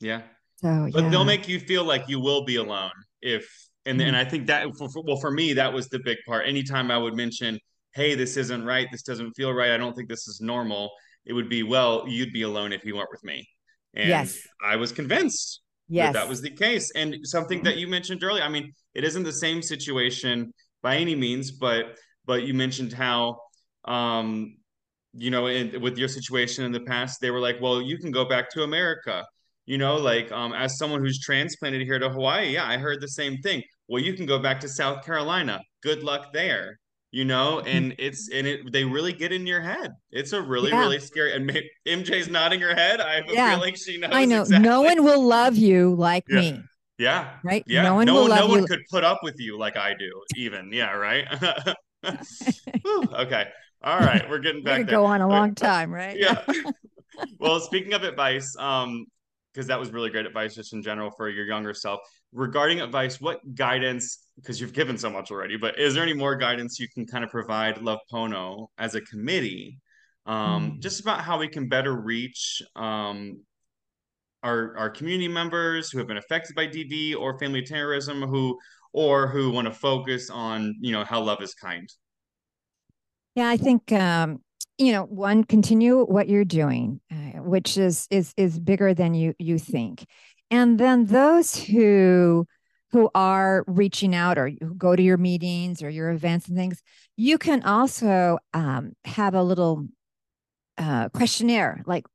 Yeah. 0.00 0.22
so, 0.62 0.88
but 0.92 1.02
yeah. 1.02 1.08
they'll 1.08 1.24
make 1.24 1.48
you 1.48 1.58
feel 1.58 1.82
like 1.82 2.08
you 2.08 2.20
will 2.20 2.44
be 2.44 2.54
alone 2.54 2.92
if, 3.20 3.68
and, 3.84 3.98
mm-hmm. 3.98 4.06
and 4.06 4.16
I 4.16 4.24
think 4.24 4.46
that, 4.46 4.64
for, 4.76 4.88
for, 4.88 5.02
well, 5.02 5.16
for 5.16 5.32
me, 5.32 5.54
that 5.54 5.72
was 5.72 5.88
the 5.88 5.98
big 5.98 6.18
part. 6.24 6.46
Anytime 6.46 6.92
I 6.92 6.98
would 6.98 7.16
mention, 7.16 7.58
hey, 7.94 8.14
this 8.14 8.36
isn't 8.36 8.64
right, 8.64 8.86
this 8.92 9.02
doesn't 9.02 9.32
feel 9.32 9.52
right, 9.52 9.72
I 9.72 9.76
don't 9.76 9.96
think 9.96 10.08
this 10.08 10.28
is 10.28 10.40
normal, 10.40 10.92
it 11.26 11.32
would 11.32 11.48
be, 11.48 11.62
well, 11.62 12.04
you'd 12.08 12.32
be 12.32 12.42
alone 12.42 12.72
if 12.72 12.84
you 12.84 12.96
weren't 12.96 13.10
with 13.10 13.24
me. 13.24 13.46
And 13.94 14.08
yes. 14.08 14.38
I 14.64 14.76
was 14.76 14.92
convinced 14.92 15.60
yes. 15.88 16.12
that 16.12 16.20
that 16.20 16.28
was 16.28 16.40
the 16.40 16.50
case. 16.50 16.90
And 16.94 17.16
something 17.24 17.62
that 17.64 17.76
you 17.76 17.88
mentioned 17.88 18.22
earlier, 18.22 18.42
I 18.42 18.48
mean, 18.48 18.72
it 18.94 19.04
isn't 19.04 19.24
the 19.24 19.32
same 19.32 19.62
situation 19.62 20.52
by 20.82 20.96
any 20.96 21.14
means, 21.14 21.50
but 21.52 21.96
but 22.26 22.42
you 22.42 22.54
mentioned 22.54 22.92
how 22.92 23.38
um 23.86 24.58
you 25.14 25.30
know, 25.30 25.46
in, 25.46 25.80
with 25.80 25.98
your 25.98 26.08
situation 26.08 26.64
in 26.64 26.72
the 26.72 26.80
past, 26.80 27.20
they 27.20 27.30
were 27.30 27.40
like, 27.40 27.60
well, 27.60 27.80
you 27.80 27.98
can 27.98 28.10
go 28.10 28.24
back 28.24 28.50
to 28.50 28.62
America. 28.62 29.24
You 29.66 29.76
know, 29.76 29.96
like 29.96 30.32
um, 30.32 30.52
as 30.54 30.78
someone 30.78 31.00
who's 31.00 31.20
transplanted 31.20 31.82
here 31.82 31.98
to 31.98 32.08
Hawaii, 32.08 32.54
yeah, 32.54 32.66
I 32.66 32.78
heard 32.78 33.00
the 33.00 33.08
same 33.08 33.38
thing. 33.38 33.62
Well, 33.88 34.02
you 34.02 34.14
can 34.14 34.26
go 34.26 34.38
back 34.38 34.60
to 34.60 34.68
South 34.68 35.04
Carolina. 35.04 35.60
Good 35.82 36.02
luck 36.02 36.32
there. 36.32 36.78
You 37.10 37.24
know, 37.24 37.56
mm-hmm. 37.56 37.68
and 37.68 37.94
it's 37.98 38.28
and 38.30 38.46
it 38.46 38.70
they 38.70 38.84
really 38.84 39.14
get 39.14 39.32
in 39.32 39.46
your 39.46 39.62
head. 39.62 39.92
It's 40.10 40.32
a 40.32 40.42
really 40.42 40.70
yeah. 40.70 40.80
really 40.80 41.00
scary. 41.00 41.32
And 41.32 41.50
MJ's 41.86 42.28
nodding 42.28 42.60
her 42.60 42.74
head. 42.74 43.00
I 43.00 43.14
have 43.14 43.28
a 43.28 43.32
yeah. 43.32 43.54
feeling 43.54 43.74
she 43.74 43.98
knows. 43.98 44.10
I 44.12 44.26
know 44.26 44.42
exactly. 44.42 44.68
no 44.68 44.82
one 44.82 45.02
will 45.02 45.24
love 45.24 45.56
you 45.56 45.94
like 45.94 46.24
yeah. 46.28 46.40
me. 46.40 46.62
Yeah. 46.98 47.30
Right. 47.42 47.64
Yeah. 47.66 47.82
No 47.82 47.94
one 47.94 48.06
no, 48.06 48.14
will 48.14 48.28
no 48.28 48.46
one 48.46 48.60
you. 48.60 48.66
could 48.66 48.82
put 48.90 49.04
up 49.04 49.20
with 49.22 49.36
you 49.38 49.58
like 49.58 49.78
I 49.78 49.94
do. 49.98 50.20
Even 50.36 50.70
yeah. 50.70 50.92
Right. 50.92 51.26
okay. 53.14 53.46
All 53.82 53.98
right, 53.98 54.28
we're 54.28 54.38
getting 54.40 54.62
back. 54.64 54.80
We're 54.80 54.84
go 54.84 55.04
on 55.04 55.20
a 55.20 55.28
long 55.28 55.54
time, 55.54 55.92
right? 55.92 56.16
yeah. 56.18 56.42
well, 57.38 57.60
speaking 57.60 57.92
of 57.92 58.02
advice, 58.02 58.56
um, 58.58 59.06
because 59.52 59.68
that 59.68 59.78
was 59.78 59.92
really 59.92 60.10
great 60.10 60.26
advice 60.26 60.54
just 60.54 60.72
in 60.72 60.82
general 60.82 61.10
for 61.10 61.28
your 61.28 61.44
younger 61.44 61.74
self. 61.74 62.00
Regarding 62.32 62.80
advice, 62.80 63.20
what 63.20 63.40
guidance? 63.54 64.18
Because 64.36 64.60
you've 64.60 64.72
given 64.72 64.98
so 64.98 65.10
much 65.10 65.30
already, 65.30 65.56
but 65.56 65.78
is 65.78 65.94
there 65.94 66.02
any 66.02 66.12
more 66.12 66.36
guidance 66.36 66.78
you 66.78 66.88
can 66.88 67.06
kind 67.06 67.24
of 67.24 67.30
provide 67.30 67.80
Love 67.80 68.00
Pono 68.12 68.68
as 68.76 68.94
a 68.94 69.00
committee, 69.00 69.80
um, 70.26 70.72
mm. 70.72 70.78
just 70.80 71.00
about 71.00 71.22
how 71.22 71.38
we 71.38 71.48
can 71.48 71.68
better 71.68 71.94
reach 71.94 72.62
um, 72.76 73.40
our 74.42 74.76
our 74.76 74.90
community 74.90 75.28
members 75.28 75.90
who 75.90 75.98
have 75.98 76.06
been 76.06 76.18
affected 76.18 76.54
by 76.54 76.66
DV 76.66 77.16
or 77.16 77.38
family 77.38 77.62
terrorism, 77.62 78.22
who 78.22 78.58
or 78.92 79.28
who 79.28 79.50
want 79.50 79.66
to 79.66 79.72
focus 79.72 80.30
on 80.30 80.74
you 80.80 80.92
know 80.92 81.04
how 81.04 81.20
love 81.20 81.42
is 81.42 81.54
kind. 81.54 81.88
Yeah, 83.34 83.48
I 83.48 83.56
think 83.56 83.90
um, 83.92 84.40
you 84.78 84.92
know, 84.92 85.04
one 85.04 85.42
continue 85.44 86.04
what 86.04 86.28
you're 86.28 86.44
doing, 86.44 87.00
uh, 87.10 87.42
which 87.42 87.76
is 87.76 88.06
is 88.10 88.32
is 88.36 88.58
bigger 88.58 88.94
than 88.94 89.12
you 89.12 89.34
you 89.38 89.58
think, 89.58 90.06
and 90.50 90.78
then 90.78 91.06
those 91.06 91.56
who 91.56 92.46
who 92.90 93.10
are 93.14 93.64
reaching 93.66 94.14
out 94.14 94.38
or 94.38 94.50
go 94.78 94.96
to 94.96 95.02
your 95.02 95.18
meetings 95.18 95.82
or 95.82 95.90
your 95.90 96.10
events 96.10 96.48
and 96.48 96.56
things, 96.56 96.82
you 97.16 97.36
can 97.36 97.62
also 97.62 98.38
um, 98.54 98.92
have 99.04 99.34
a 99.34 99.42
little 99.42 99.86
uh, 100.78 101.08
questionnaire 101.10 101.82
like 101.86 102.06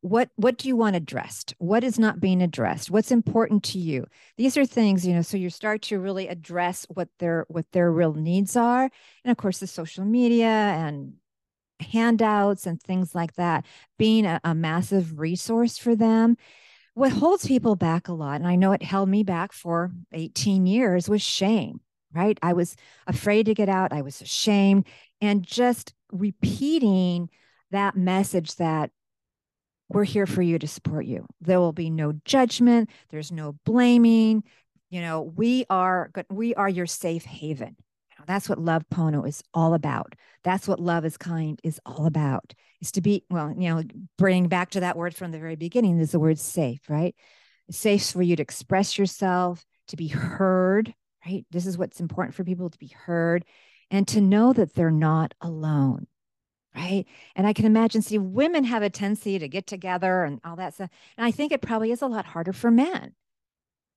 what 0.00 0.30
what 0.36 0.58
do 0.58 0.68
you 0.68 0.76
want 0.76 0.94
addressed? 0.96 1.54
What 1.58 1.82
is 1.82 1.98
not 1.98 2.20
being 2.20 2.40
addressed? 2.40 2.90
What's 2.90 3.10
important 3.10 3.64
to 3.64 3.78
you? 3.78 4.06
These 4.36 4.56
are 4.56 4.64
things 4.64 5.04
you 5.06 5.14
know 5.14 5.22
so 5.22 5.36
you 5.36 5.50
start 5.50 5.82
to 5.82 5.98
really 5.98 6.28
address 6.28 6.86
what 6.88 7.08
their 7.18 7.46
what 7.48 7.66
their 7.72 7.90
real 7.90 8.14
needs 8.14 8.56
are. 8.56 8.90
And 9.24 9.30
of 9.30 9.36
course 9.36 9.58
the 9.58 9.66
social 9.66 10.04
media 10.04 10.46
and 10.46 11.14
handouts 11.80 12.66
and 12.66 12.80
things 12.80 13.14
like 13.14 13.34
that 13.34 13.64
being 13.98 14.24
a, 14.24 14.40
a 14.44 14.54
massive 14.54 15.18
resource 15.18 15.78
for 15.78 15.94
them 15.94 16.36
what 16.98 17.12
holds 17.12 17.46
people 17.46 17.76
back 17.76 18.08
a 18.08 18.12
lot 18.12 18.36
and 18.36 18.46
i 18.46 18.56
know 18.56 18.72
it 18.72 18.82
held 18.82 19.08
me 19.08 19.22
back 19.22 19.52
for 19.52 19.92
18 20.12 20.66
years 20.66 21.08
was 21.08 21.22
shame 21.22 21.80
right 22.12 22.38
i 22.42 22.52
was 22.52 22.76
afraid 23.06 23.46
to 23.46 23.54
get 23.54 23.68
out 23.68 23.92
i 23.92 24.02
was 24.02 24.20
ashamed 24.20 24.86
and 25.20 25.46
just 25.46 25.94
repeating 26.12 27.28
that 27.70 27.96
message 27.96 28.56
that 28.56 28.90
we're 29.88 30.04
here 30.04 30.26
for 30.26 30.42
you 30.42 30.58
to 30.58 30.68
support 30.68 31.06
you. 31.06 31.26
There 31.40 31.60
will 31.60 31.72
be 31.72 31.90
no 31.90 32.12
judgment. 32.24 32.90
There's 33.10 33.32
no 33.32 33.56
blaming. 33.64 34.44
You 34.90 35.00
know, 35.00 35.22
we 35.22 35.64
are 35.70 36.10
we 36.30 36.54
are 36.54 36.68
your 36.68 36.86
safe 36.86 37.24
haven. 37.24 37.76
That's 38.28 38.48
what 38.48 38.60
love 38.60 38.84
Pono 38.92 39.26
is 39.26 39.42
all 39.54 39.72
about. 39.72 40.14
That's 40.44 40.68
what 40.68 40.78
love 40.78 41.06
is 41.06 41.16
kind 41.16 41.58
is 41.64 41.80
all 41.86 42.06
about. 42.06 42.54
Is 42.80 42.92
to 42.92 43.00
be 43.00 43.24
well, 43.30 43.52
you 43.58 43.70
know, 43.70 43.82
bring 44.18 44.48
back 44.48 44.70
to 44.70 44.80
that 44.80 44.96
word 44.96 45.14
from 45.14 45.32
the 45.32 45.38
very 45.38 45.56
beginning 45.56 45.98
is 45.98 46.12
the 46.12 46.20
word 46.20 46.38
safe, 46.38 46.80
right? 46.88 47.16
Safe 47.70 48.10
for 48.10 48.22
you 48.22 48.36
to 48.36 48.42
express 48.42 48.98
yourself, 48.98 49.64
to 49.88 49.96
be 49.96 50.08
heard, 50.08 50.94
right? 51.26 51.46
This 51.50 51.66
is 51.66 51.78
what's 51.78 52.00
important 52.00 52.34
for 52.34 52.44
people 52.44 52.68
to 52.68 52.78
be 52.78 52.92
heard 52.94 53.44
and 53.90 54.06
to 54.08 54.20
know 54.20 54.52
that 54.52 54.74
they're 54.74 54.90
not 54.90 55.34
alone 55.40 56.06
right? 56.76 57.06
And 57.34 57.46
I 57.46 57.54
can 57.54 57.64
imagine, 57.64 58.02
see, 58.02 58.18
women 58.18 58.62
have 58.62 58.82
a 58.82 58.90
tendency 58.90 59.38
to 59.38 59.48
get 59.48 59.66
together 59.66 60.22
and 60.22 60.38
all 60.44 60.54
that 60.56 60.74
stuff. 60.74 60.90
And 61.16 61.26
I 61.26 61.30
think 61.32 61.50
it 61.50 61.62
probably 61.62 61.90
is 61.90 62.02
a 62.02 62.06
lot 62.06 62.26
harder 62.26 62.52
for 62.52 62.70
men, 62.70 63.14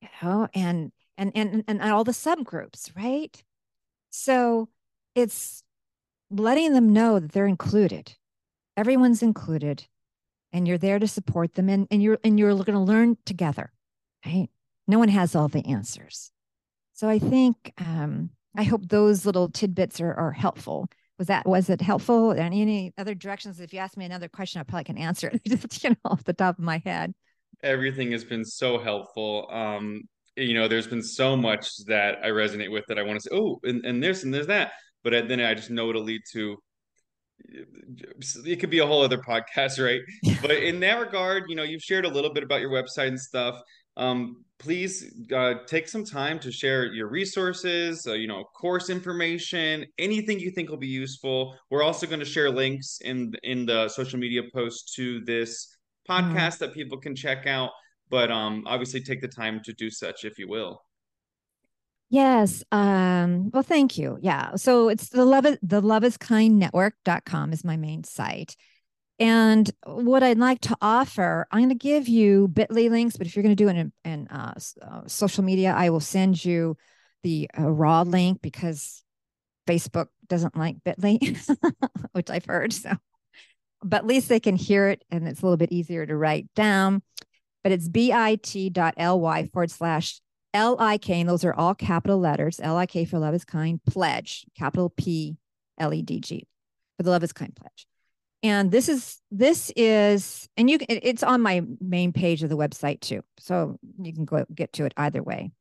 you 0.02 0.08
know, 0.24 0.48
and 0.56 0.92
and 1.18 1.32
and 1.36 1.64
and 1.68 1.82
all 1.84 2.04
the 2.04 2.12
subgroups, 2.12 2.96
right? 2.96 3.44
So 4.12 4.70
it's 5.16 5.64
letting 6.30 6.74
them 6.74 6.94
know 6.94 7.20
that 7.20 7.32
they're 7.32 7.48
included. 7.48 8.16
Everyone's 8.78 9.24
included, 9.24 9.88
and 10.54 10.68
you're 10.68 10.78
there 10.78 11.00
to 11.00 11.08
support 11.08 11.56
them, 11.56 11.68
and, 11.68 11.88
and 11.90 12.02
you're 12.02 12.20
and 12.24 12.38
you're 12.38 12.54
going 12.54 12.74
to 12.74 12.80
learn 12.80 13.18
together, 13.26 13.72
right? 14.26 14.50
No 14.88 15.00
one 15.00 15.10
has 15.10 15.36
all 15.36 15.48
the 15.48 15.66
answers. 15.66 16.32
So 16.94 17.10
I 17.10 17.18
think 17.20 17.74
um, 17.78 18.30
I 18.56 18.64
hope 18.64 18.88
those 18.88 19.26
little 19.26 19.50
tidbits 19.50 20.00
are, 20.00 20.14
are 20.14 20.32
helpful 20.32 20.88
was 21.22 21.28
that 21.28 21.48
was 21.48 21.70
it 21.70 21.82
helpful? 21.82 22.32
Any 22.32 22.64
any 22.64 22.94
other 22.98 23.14
directions? 23.14 23.60
If 23.60 23.74
you 23.74 23.80
ask 23.80 23.96
me 23.96 24.06
another 24.06 24.28
question, 24.28 24.60
I 24.60 24.64
probably 24.64 24.86
can 24.86 24.98
answer 24.98 25.30
it 25.32 25.42
just 25.48 25.84
you 25.84 25.92
know 25.92 25.96
off 26.06 26.24
the 26.24 26.34
top 26.34 26.58
of 26.58 26.64
my 26.64 26.82
head. 26.84 27.14
Everything 27.62 28.12
has 28.12 28.24
been 28.24 28.44
so 28.44 28.80
helpful. 28.80 29.48
Um, 29.52 30.02
you 30.36 30.54
know, 30.54 30.68
there's 30.68 30.88
been 30.88 31.04
so 31.04 31.36
much 31.36 31.70
that 31.88 32.20
I 32.24 32.30
resonate 32.30 32.72
with 32.72 32.86
that 32.88 32.98
I 32.98 33.04
want 33.04 33.20
to 33.20 33.30
say, 33.30 33.36
oh, 33.36 33.60
and, 33.64 33.86
and 33.86 34.02
this 34.02 34.24
and 34.24 34.34
there's 34.34 34.48
that, 34.48 34.72
but 35.04 35.28
then 35.28 35.42
I 35.42 35.54
just 35.54 35.70
know 35.70 35.90
it'll 35.90 36.04
lead 36.04 36.22
to 36.34 36.58
it 38.46 38.60
could 38.60 38.70
be 38.70 38.80
a 38.80 38.86
whole 38.86 39.02
other 39.02 39.18
podcast, 39.18 39.84
right? 39.84 40.02
but 40.42 40.52
in 40.52 40.80
that 40.82 41.00
regard, 41.00 41.46
you 41.48 41.56
know, 41.56 41.64
you've 41.64 41.82
shared 41.82 42.06
a 42.06 42.10
little 42.10 42.34
bit 42.34 42.44
about 42.44 42.62
your 42.62 42.72
website 42.72 43.08
and 43.08 43.20
stuff. 43.20 43.60
Um, 43.98 44.46
please 44.60 45.14
uh, 45.36 45.56
take 45.68 45.88
some 45.88 46.06
time 46.06 46.40
to 46.40 46.52
share 46.52 46.86
your 46.86 47.10
resources, 47.10 48.06
uh, 48.08 48.14
you 48.14 48.28
know, 48.28 48.44
course 48.60 48.90
information, 48.90 49.86
anything 49.98 50.40
you 50.40 50.52
think 50.52 50.70
will 50.70 50.78
be 50.78 50.88
useful. 50.88 51.56
We're 51.70 51.84
also 51.84 52.08
going 52.08 52.20
to 52.20 52.26
share 52.26 52.50
links 52.50 53.00
in 53.02 53.34
in 53.44 53.66
the 53.66 53.90
social 53.90 54.20
media 54.20 54.44
post 54.54 54.94
to 54.96 55.22
this 55.26 55.78
mm-hmm. 56.10 56.36
podcast 56.36 56.56
mm. 56.56 56.60
that 56.60 56.74
people 56.74 57.00
can 57.00 57.16
check 57.16 57.48
out. 57.48 57.72
But 58.12 58.30
um, 58.30 58.64
obviously, 58.68 59.02
take 59.02 59.22
the 59.22 59.28
time 59.28 59.62
to 59.64 59.74
do 59.74 59.90
such 59.90 60.26
if 60.26 60.38
you 60.38 60.48
will. 60.48 60.84
Yes. 62.12 62.62
Um, 62.74 63.52
well, 63.52 63.64
thank 63.64 63.98
you. 63.98 64.18
Yeah. 64.22 64.56
So 64.56 64.90
it's 64.90 65.10
the 65.10 65.24
love 65.24 65.48
the 65.64 65.82
love 65.82 66.04
is 66.04 66.18
kind 66.18 66.60
network.com 66.60 67.54
is 67.54 67.64
my 67.64 67.78
main 67.78 68.04
site. 68.04 68.58
And 69.18 69.70
what 69.86 70.24
I'd 70.24 70.40
like 70.40 70.62
to 70.62 70.76
offer, 70.82 71.48
I'm 71.52 71.60
going 71.60 71.70
to 71.70 71.76
give 71.76 72.08
you 72.08 72.48
Bitly 72.48 72.90
links, 72.90 73.18
but 73.18 73.28
if 73.28 73.36
you're 73.36 73.44
going 73.44 73.56
to 73.56 73.64
do 73.64 73.70
it 73.70 73.78
in, 73.78 73.94
in 74.04 74.28
uh, 74.30 74.56
uh, 74.82 75.02
social 75.06 75.44
media, 75.44 75.74
I 75.78 75.92
will 75.92 76.00
send 76.00 76.44
you 76.44 76.76
the 77.22 77.48
uh, 77.58 77.70
raw 77.70 78.02
link 78.02 78.42
because 78.42 79.04
Facebook 79.68 80.08
doesn't 80.28 80.58
like 80.58 80.78
Bitly, 80.84 81.38
which 82.14 82.32
I've 82.32 82.46
heard. 82.46 82.74
So, 82.74 82.94
but 83.84 83.98
at 83.98 84.08
least 84.08 84.28
they 84.28 84.40
can 84.40 84.56
hear 84.56 84.88
it, 84.90 85.04
and 85.12 85.28
it's 85.28 85.42
a 85.42 85.46
little 85.46 85.56
bit 85.56 85.72
easier 85.72 86.06
to 86.06 86.16
write 86.18 86.48
down. 86.56 87.04
But 87.64 87.72
it's 87.72 87.88
bit.ly 87.88 89.50
forward 89.54 89.72
slash 89.72 90.20
L-I-K, 90.54 91.22
and 91.22 91.30
those 91.30 91.46
are 91.46 91.54
all 91.54 91.74
capital 91.76 92.20
letters. 92.20 92.60
L-I-K 92.62 93.06
for 93.06 93.20
love 93.20 93.34
is 93.34 93.46
kind, 93.46 93.80
pledge, 93.86 94.46
capital 94.58 94.90
P 94.90 95.38
L 95.78 95.94
E 95.94 96.02
D 96.02 96.20
G 96.20 96.48
for 97.02 97.04
the 97.04 97.12
love 97.12 97.24
is 97.24 97.34
kind 97.34 97.56
pledge. 97.56 97.88
And 98.44 98.72
this 98.72 98.90
is 98.90 99.20
this 99.32 99.72
is 99.76 100.48
and 100.58 100.70
you 100.70 100.78
it's 100.88 101.24
on 101.24 101.42
my 101.42 101.64
main 101.80 102.12
page 102.14 102.44
of 102.44 102.50
the 102.50 102.58
website 102.58 103.02
too 103.02 103.22
so 103.40 103.78
you 104.02 104.14
can 104.14 104.26
go 104.26 104.46
get 104.54 104.74
to 104.74 104.86
it 104.86 104.94
either 104.98 105.24
way. 105.24 105.52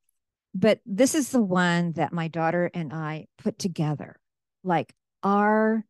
But 0.54 0.80
this 0.84 1.14
is 1.14 1.30
the 1.30 1.42
one 1.42 1.92
that 1.92 2.12
my 2.12 2.28
daughter 2.28 2.70
and 2.74 2.92
i 2.92 3.26
put 3.38 3.58
together 3.58 4.16
like 4.64 4.92
our 5.22 5.84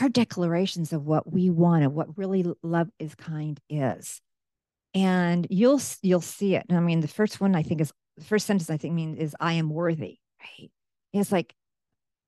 our 0.00 0.08
declarations 0.08 0.92
of 0.92 1.04
what 1.04 1.32
we 1.32 1.50
want 1.50 1.84
and 1.84 1.94
what 1.94 2.18
really 2.18 2.44
love 2.62 2.88
is 2.98 3.14
kind 3.14 3.60
is 3.68 4.20
and 4.94 5.46
you'll 5.50 5.80
you'll 6.02 6.20
see 6.20 6.54
it 6.54 6.64
i 6.70 6.80
mean 6.80 7.00
the 7.00 7.08
first 7.08 7.40
one 7.40 7.54
i 7.54 7.62
think 7.62 7.80
is 7.80 7.92
the 8.16 8.24
first 8.24 8.46
sentence 8.46 8.70
i 8.70 8.76
think 8.76 8.94
means 8.94 9.18
is 9.18 9.36
i 9.40 9.52
am 9.54 9.70
worthy 9.70 10.18
right 10.40 10.70
it's 11.12 11.32
like 11.32 11.54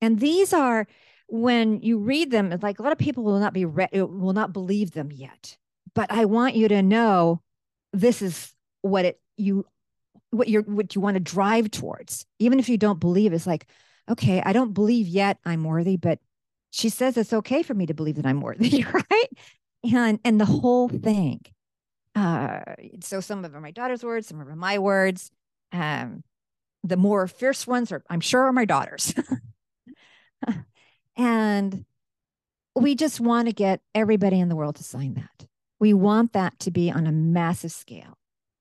and 0.00 0.18
these 0.18 0.52
are 0.52 0.86
when 1.28 1.80
you 1.82 1.98
read 1.98 2.30
them, 2.30 2.52
it's 2.52 2.62
like 2.62 2.78
a 2.78 2.82
lot 2.82 2.92
of 2.92 2.98
people 2.98 3.24
will 3.24 3.40
not 3.40 3.52
be 3.52 3.64
re- 3.64 3.88
uh, 3.96 4.06
will 4.06 4.32
not 4.32 4.52
believe 4.52 4.92
them 4.92 5.10
yet. 5.10 5.56
But 5.94 6.10
I 6.10 6.24
want 6.24 6.54
you 6.54 6.68
to 6.68 6.82
know 6.82 7.42
this 7.92 8.22
is 8.22 8.52
what 8.82 9.04
it 9.04 9.20
you 9.36 9.66
what 10.30 10.48
you're 10.48 10.62
what 10.62 10.94
you 10.94 11.00
want 11.00 11.14
to 11.14 11.20
drive 11.20 11.70
towards. 11.70 12.26
Even 12.38 12.58
if 12.58 12.68
you 12.68 12.78
don't 12.78 13.00
believe, 13.00 13.32
it's 13.32 13.46
like, 13.46 13.66
okay, 14.08 14.42
I 14.44 14.52
don't 14.52 14.72
believe 14.72 15.08
yet 15.08 15.38
I'm 15.44 15.64
worthy, 15.64 15.96
but 15.96 16.20
she 16.70 16.88
says 16.88 17.16
it's 17.16 17.32
okay 17.32 17.62
for 17.62 17.74
me 17.74 17.86
to 17.86 17.94
believe 17.94 18.16
that 18.16 18.26
I'm 18.26 18.40
worthy, 18.40 18.84
right? 18.92 19.28
And 19.92 20.20
and 20.24 20.40
the 20.40 20.44
whole 20.44 20.88
thing. 20.88 21.40
Uh, 22.16 22.60
so 23.00 23.20
some 23.20 23.38
of 23.38 23.44
them 23.44 23.56
are 23.56 23.60
my 23.60 23.70
daughter's 23.70 24.02
words, 24.02 24.26
some 24.26 24.40
of 24.40 24.46
them 24.46 24.54
are 24.54 24.56
my 24.56 24.78
words. 24.78 25.30
Um, 25.70 26.24
the 26.82 26.96
more 26.96 27.28
fierce 27.28 27.66
ones 27.66 27.92
are, 27.92 28.02
I'm 28.10 28.20
sure, 28.20 28.42
are 28.42 28.52
my 28.52 28.64
daughters. 28.64 29.14
And 31.16 31.84
we 32.74 32.94
just 32.94 33.20
want 33.20 33.48
to 33.48 33.54
get 33.54 33.80
everybody 33.94 34.38
in 34.38 34.48
the 34.48 34.56
world 34.56 34.76
to 34.76 34.84
sign 34.84 35.14
that. 35.14 35.46
We 35.80 35.94
want 35.94 36.34
that 36.34 36.58
to 36.60 36.70
be 36.70 36.90
on 36.90 37.06
a 37.06 37.12
massive 37.12 37.72
scale. 37.72 38.18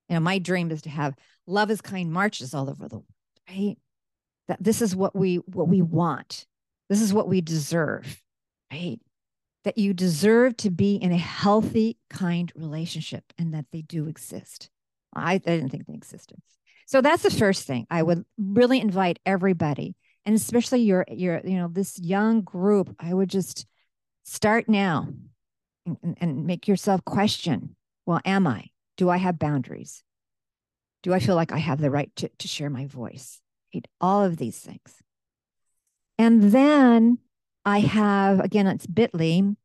You 0.09 0.15
know, 0.15 0.19
my 0.21 0.39
dream 0.39 0.71
is 0.71 0.81
to 0.83 0.89
have 0.89 1.15
love 1.47 1.69
is 1.69 1.81
kind 1.81 2.11
marches 2.11 2.53
all 2.53 2.69
over 2.69 2.87
the 2.87 2.97
world, 2.97 3.05
right? 3.49 3.75
That 4.47 4.63
this 4.63 4.81
is 4.81 4.95
what 4.95 5.15
we 5.15 5.37
what 5.37 5.67
we 5.67 5.81
want. 5.81 6.45
This 6.89 7.01
is 7.01 7.13
what 7.13 7.27
we 7.27 7.41
deserve, 7.41 8.21
right? 8.71 8.99
That 9.65 9.77
you 9.77 9.93
deserve 9.93 10.55
to 10.57 10.69
be 10.69 10.95
in 10.95 11.11
a 11.11 11.17
healthy, 11.17 11.97
kind 12.09 12.51
relationship 12.55 13.23
and 13.37 13.53
that 13.53 13.65
they 13.71 13.81
do 13.81 14.07
exist. 14.07 14.69
I, 15.13 15.33
I 15.33 15.37
didn't 15.37 15.69
think 15.69 15.87
they 15.87 15.93
existed. 15.93 16.37
So 16.85 17.01
that's 17.01 17.23
the 17.23 17.31
first 17.31 17.65
thing. 17.65 17.87
I 17.89 18.03
would 18.03 18.25
really 18.37 18.79
invite 18.79 19.19
everybody, 19.25 19.95
and 20.25 20.35
especially 20.35 20.81
your 20.81 21.05
your 21.09 21.41
you 21.43 21.57
know 21.57 21.67
this 21.67 21.99
young 21.99 22.41
group. 22.41 22.95
I 22.99 23.13
would 23.13 23.29
just 23.29 23.65
start 24.23 24.69
now 24.69 25.09
and, 25.85 26.17
and 26.21 26.45
make 26.45 26.67
yourself 26.67 27.03
question. 27.03 27.75
Well, 28.05 28.21
am 28.23 28.45
I? 28.47 28.65
Do 28.97 29.09
I 29.09 29.17
have 29.17 29.39
boundaries? 29.39 30.03
Do 31.03 31.13
I 31.13 31.19
feel 31.19 31.35
like 31.35 31.51
I 31.51 31.57
have 31.57 31.81
the 31.81 31.91
right 31.91 32.11
to, 32.17 32.29
to 32.29 32.47
share 32.47 32.69
my 32.69 32.85
voice? 32.85 33.41
All 33.99 34.23
of 34.23 34.37
these 34.37 34.57
things. 34.57 35.01
And 36.17 36.51
then 36.51 37.17
I 37.65 37.79
have, 37.79 38.39
again, 38.39 38.67
it's 38.67 38.85
bit.ly, 38.85 39.55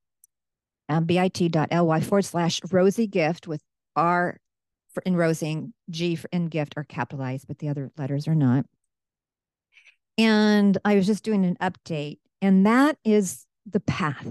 um, 0.88 1.04
bit.ly 1.04 2.00
forward 2.00 2.24
slash 2.24 2.60
Rosie 2.70 3.06
Gift 3.06 3.46
with 3.46 3.62
R 3.94 4.40
for 4.92 5.02
in 5.06 5.16
Rosing, 5.16 5.72
G 5.88 6.16
for 6.16 6.28
in 6.32 6.46
gift 6.46 6.74
are 6.76 6.84
capitalized, 6.84 7.46
but 7.46 7.58
the 7.58 7.68
other 7.68 7.90
letters 7.96 8.26
are 8.26 8.34
not. 8.34 8.66
And 10.18 10.76
I 10.84 10.96
was 10.96 11.06
just 11.06 11.24
doing 11.24 11.44
an 11.44 11.56
update, 11.60 12.18
and 12.42 12.66
that 12.66 12.98
is 13.04 13.46
the 13.66 13.80
path. 13.80 14.26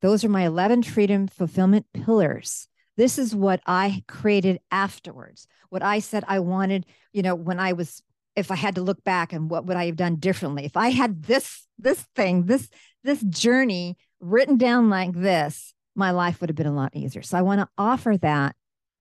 Those 0.00 0.24
are 0.24 0.30
my 0.30 0.46
11 0.46 0.84
freedom 0.84 1.28
fulfillment 1.28 1.86
pillars. 1.92 2.66
This 2.96 3.18
is 3.18 3.34
what 3.34 3.60
I 3.66 4.02
created 4.08 4.60
afterwards. 4.70 5.46
What 5.68 5.82
I 5.82 5.98
said 6.00 6.24
I 6.26 6.40
wanted, 6.40 6.86
you 7.12 7.22
know, 7.22 7.34
when 7.34 7.58
I 7.60 7.72
was 7.74 8.02
if 8.36 8.50
I 8.50 8.56
had 8.56 8.76
to 8.76 8.80
look 8.80 9.02
back 9.04 9.32
and 9.32 9.50
what 9.50 9.66
would 9.66 9.76
I 9.76 9.86
have 9.86 9.96
done 9.96 10.16
differently? 10.16 10.64
If 10.64 10.76
I 10.76 10.90
had 10.90 11.24
this 11.24 11.66
this 11.78 12.00
thing, 12.14 12.46
this 12.46 12.68
this 13.04 13.22
journey 13.22 13.96
written 14.20 14.56
down 14.56 14.90
like 14.90 15.12
this, 15.12 15.72
my 15.94 16.10
life 16.10 16.40
would 16.40 16.50
have 16.50 16.56
been 16.56 16.66
a 16.66 16.74
lot 16.74 16.94
easier. 16.94 17.22
So 17.22 17.38
I 17.38 17.42
want 17.42 17.60
to 17.60 17.68
offer 17.76 18.16
that 18.18 18.54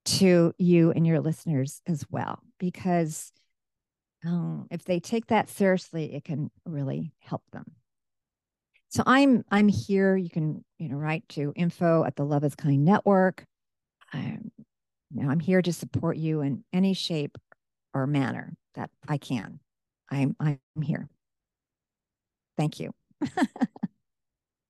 to 0.05 0.53
you 0.57 0.91
and 0.91 1.05
your 1.05 1.19
listeners 1.19 1.81
as 1.85 2.05
well, 2.09 2.39
because 2.59 3.31
um, 4.25 4.67
if 4.71 4.83
they 4.83 4.99
take 4.99 5.27
that 5.27 5.49
seriously, 5.49 6.13
it 6.13 6.23
can 6.23 6.49
really 6.65 7.13
help 7.19 7.43
them. 7.51 7.65
So 8.89 9.03
I'm 9.05 9.43
I'm 9.51 9.67
here. 9.67 10.17
You 10.17 10.29
can 10.29 10.65
you 10.77 10.89
know 10.89 10.97
write 10.97 11.27
to 11.29 11.53
info 11.55 12.03
at 12.03 12.15
the 12.15 12.25
Love 12.25 12.43
is 12.43 12.55
Kind 12.55 12.85
Network. 12.85 13.45
I'm, 14.11 14.51
you 15.11 15.23
know, 15.23 15.29
I'm 15.29 15.39
here 15.39 15.61
to 15.61 15.71
support 15.71 16.17
you 16.17 16.41
in 16.41 16.63
any 16.73 16.93
shape 16.93 17.37
or 17.93 18.07
manner 18.07 18.55
that 18.73 18.89
I 19.07 19.17
can. 19.17 19.59
I'm 20.09 20.35
I'm 20.39 20.59
here. 20.81 21.07
Thank 22.57 22.79
you. 22.79 22.91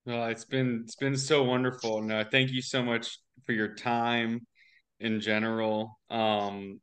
Well, 0.06 0.26
it's 0.28 0.46
been 0.46 0.82
it's 0.84 0.96
been 0.96 1.18
so 1.18 1.44
wonderful. 1.44 2.02
No, 2.02 2.24
thank 2.24 2.52
you 2.52 2.62
so 2.62 2.84
much 2.84 3.20
for 3.46 3.54
your 3.54 3.76
time 3.76 4.46
in 5.00 5.20
general. 5.20 6.00
Um, 6.10 6.80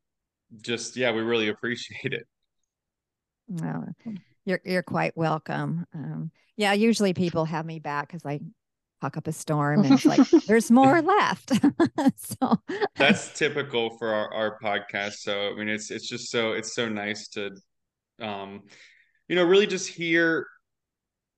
just 0.61 0.97
yeah, 0.97 1.13
we 1.13 1.23
really 1.23 1.49
appreciate 1.49 2.13
it. 2.13 2.27
Well, 3.49 3.87
you're 4.45 4.61
you're 4.65 4.83
quite 4.83 5.17
welcome. 5.17 5.87
Um, 5.95 6.31
yeah, 6.57 6.73
usually 6.73 7.15
people 7.15 7.45
have 7.45 7.67
me 7.67 7.79
back 7.79 8.09
because 8.09 8.25
I 8.25 8.41
talk 9.01 9.17
up 9.17 9.27
a 9.27 9.33
storm 9.33 9.85
and 9.85 9.95
it's 9.95 10.07
like 10.07 10.27
there's 10.47 10.71
more 10.71 11.03
left. 11.03 11.53
so 12.17 12.57
that's 12.97 13.37
typical 13.39 13.97
for 13.99 14.09
our, 14.09 14.33
our 14.33 14.59
podcast. 14.61 15.15
So 15.15 15.51
I 15.51 15.55
mean, 15.55 15.69
it's 15.69 15.91
it's 15.91 16.09
just 16.09 16.31
so 16.31 16.53
it's 16.53 16.75
so 16.75 16.89
nice 16.89 17.29
to, 17.29 17.51
um, 18.21 18.63
you 19.29 19.37
know, 19.37 19.45
really 19.45 19.67
just 19.67 19.89
hear 19.89 20.47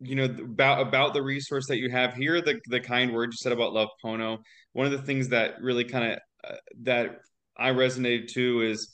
you 0.01 0.15
know 0.15 0.25
about 0.25 0.87
about 0.87 1.13
the 1.13 1.23
resource 1.23 1.67
that 1.67 1.79
you 1.79 1.91
have 1.91 2.15
here 2.15 2.41
the 2.41 2.61
the 2.67 2.81
kind 2.81 3.13
words 3.13 3.35
you 3.35 3.43
said 3.43 3.53
about 3.53 3.73
love 3.73 3.89
pono 4.05 4.39
one 4.73 4.87
of 4.87 4.93
the 4.93 5.03
things 5.03 5.29
that 5.29 5.61
really 5.61 5.85
kind 5.85 6.13
of 6.13 6.19
uh, 6.49 6.57
that 6.83 7.19
I 7.59 7.71
resonated 7.71 8.29
to 8.35 8.63
is 8.63 8.93